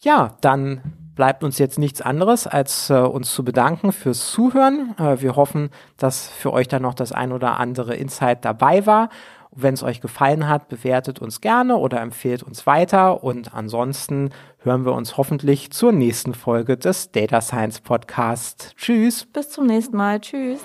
Ja, 0.00 0.36
dann 0.40 0.80
bleibt 1.14 1.42
uns 1.44 1.58
jetzt 1.58 1.78
nichts 1.78 2.00
anderes, 2.00 2.46
als 2.46 2.88
äh, 2.88 2.94
uns 2.94 3.34
zu 3.34 3.44
bedanken 3.44 3.92
fürs 3.92 4.30
Zuhören. 4.30 4.94
Äh, 4.98 5.20
wir 5.20 5.36
hoffen, 5.36 5.70
dass 5.96 6.28
für 6.28 6.52
euch 6.52 6.68
dann 6.68 6.82
noch 6.82 6.94
das 6.94 7.12
ein 7.12 7.32
oder 7.32 7.58
andere 7.58 7.94
Insight 7.94 8.44
dabei 8.44 8.86
war. 8.86 9.10
Wenn 9.54 9.74
es 9.74 9.82
euch 9.82 10.00
gefallen 10.00 10.48
hat, 10.48 10.68
bewertet 10.68 11.20
uns 11.20 11.40
gerne 11.40 11.76
oder 11.76 12.00
empfehlt 12.00 12.42
uns 12.42 12.66
weiter. 12.66 13.24
Und 13.24 13.54
ansonsten 13.54 14.30
hören 14.58 14.84
wir 14.84 14.92
uns 14.92 15.16
hoffentlich 15.16 15.70
zur 15.70 15.92
nächsten 15.92 16.34
Folge 16.34 16.76
des 16.76 17.10
Data 17.12 17.40
Science 17.40 17.80
Podcast. 17.80 18.74
Tschüss. 18.76 19.26
Bis 19.26 19.50
zum 19.50 19.66
nächsten 19.66 19.96
Mal. 19.96 20.20
Tschüss. 20.20 20.60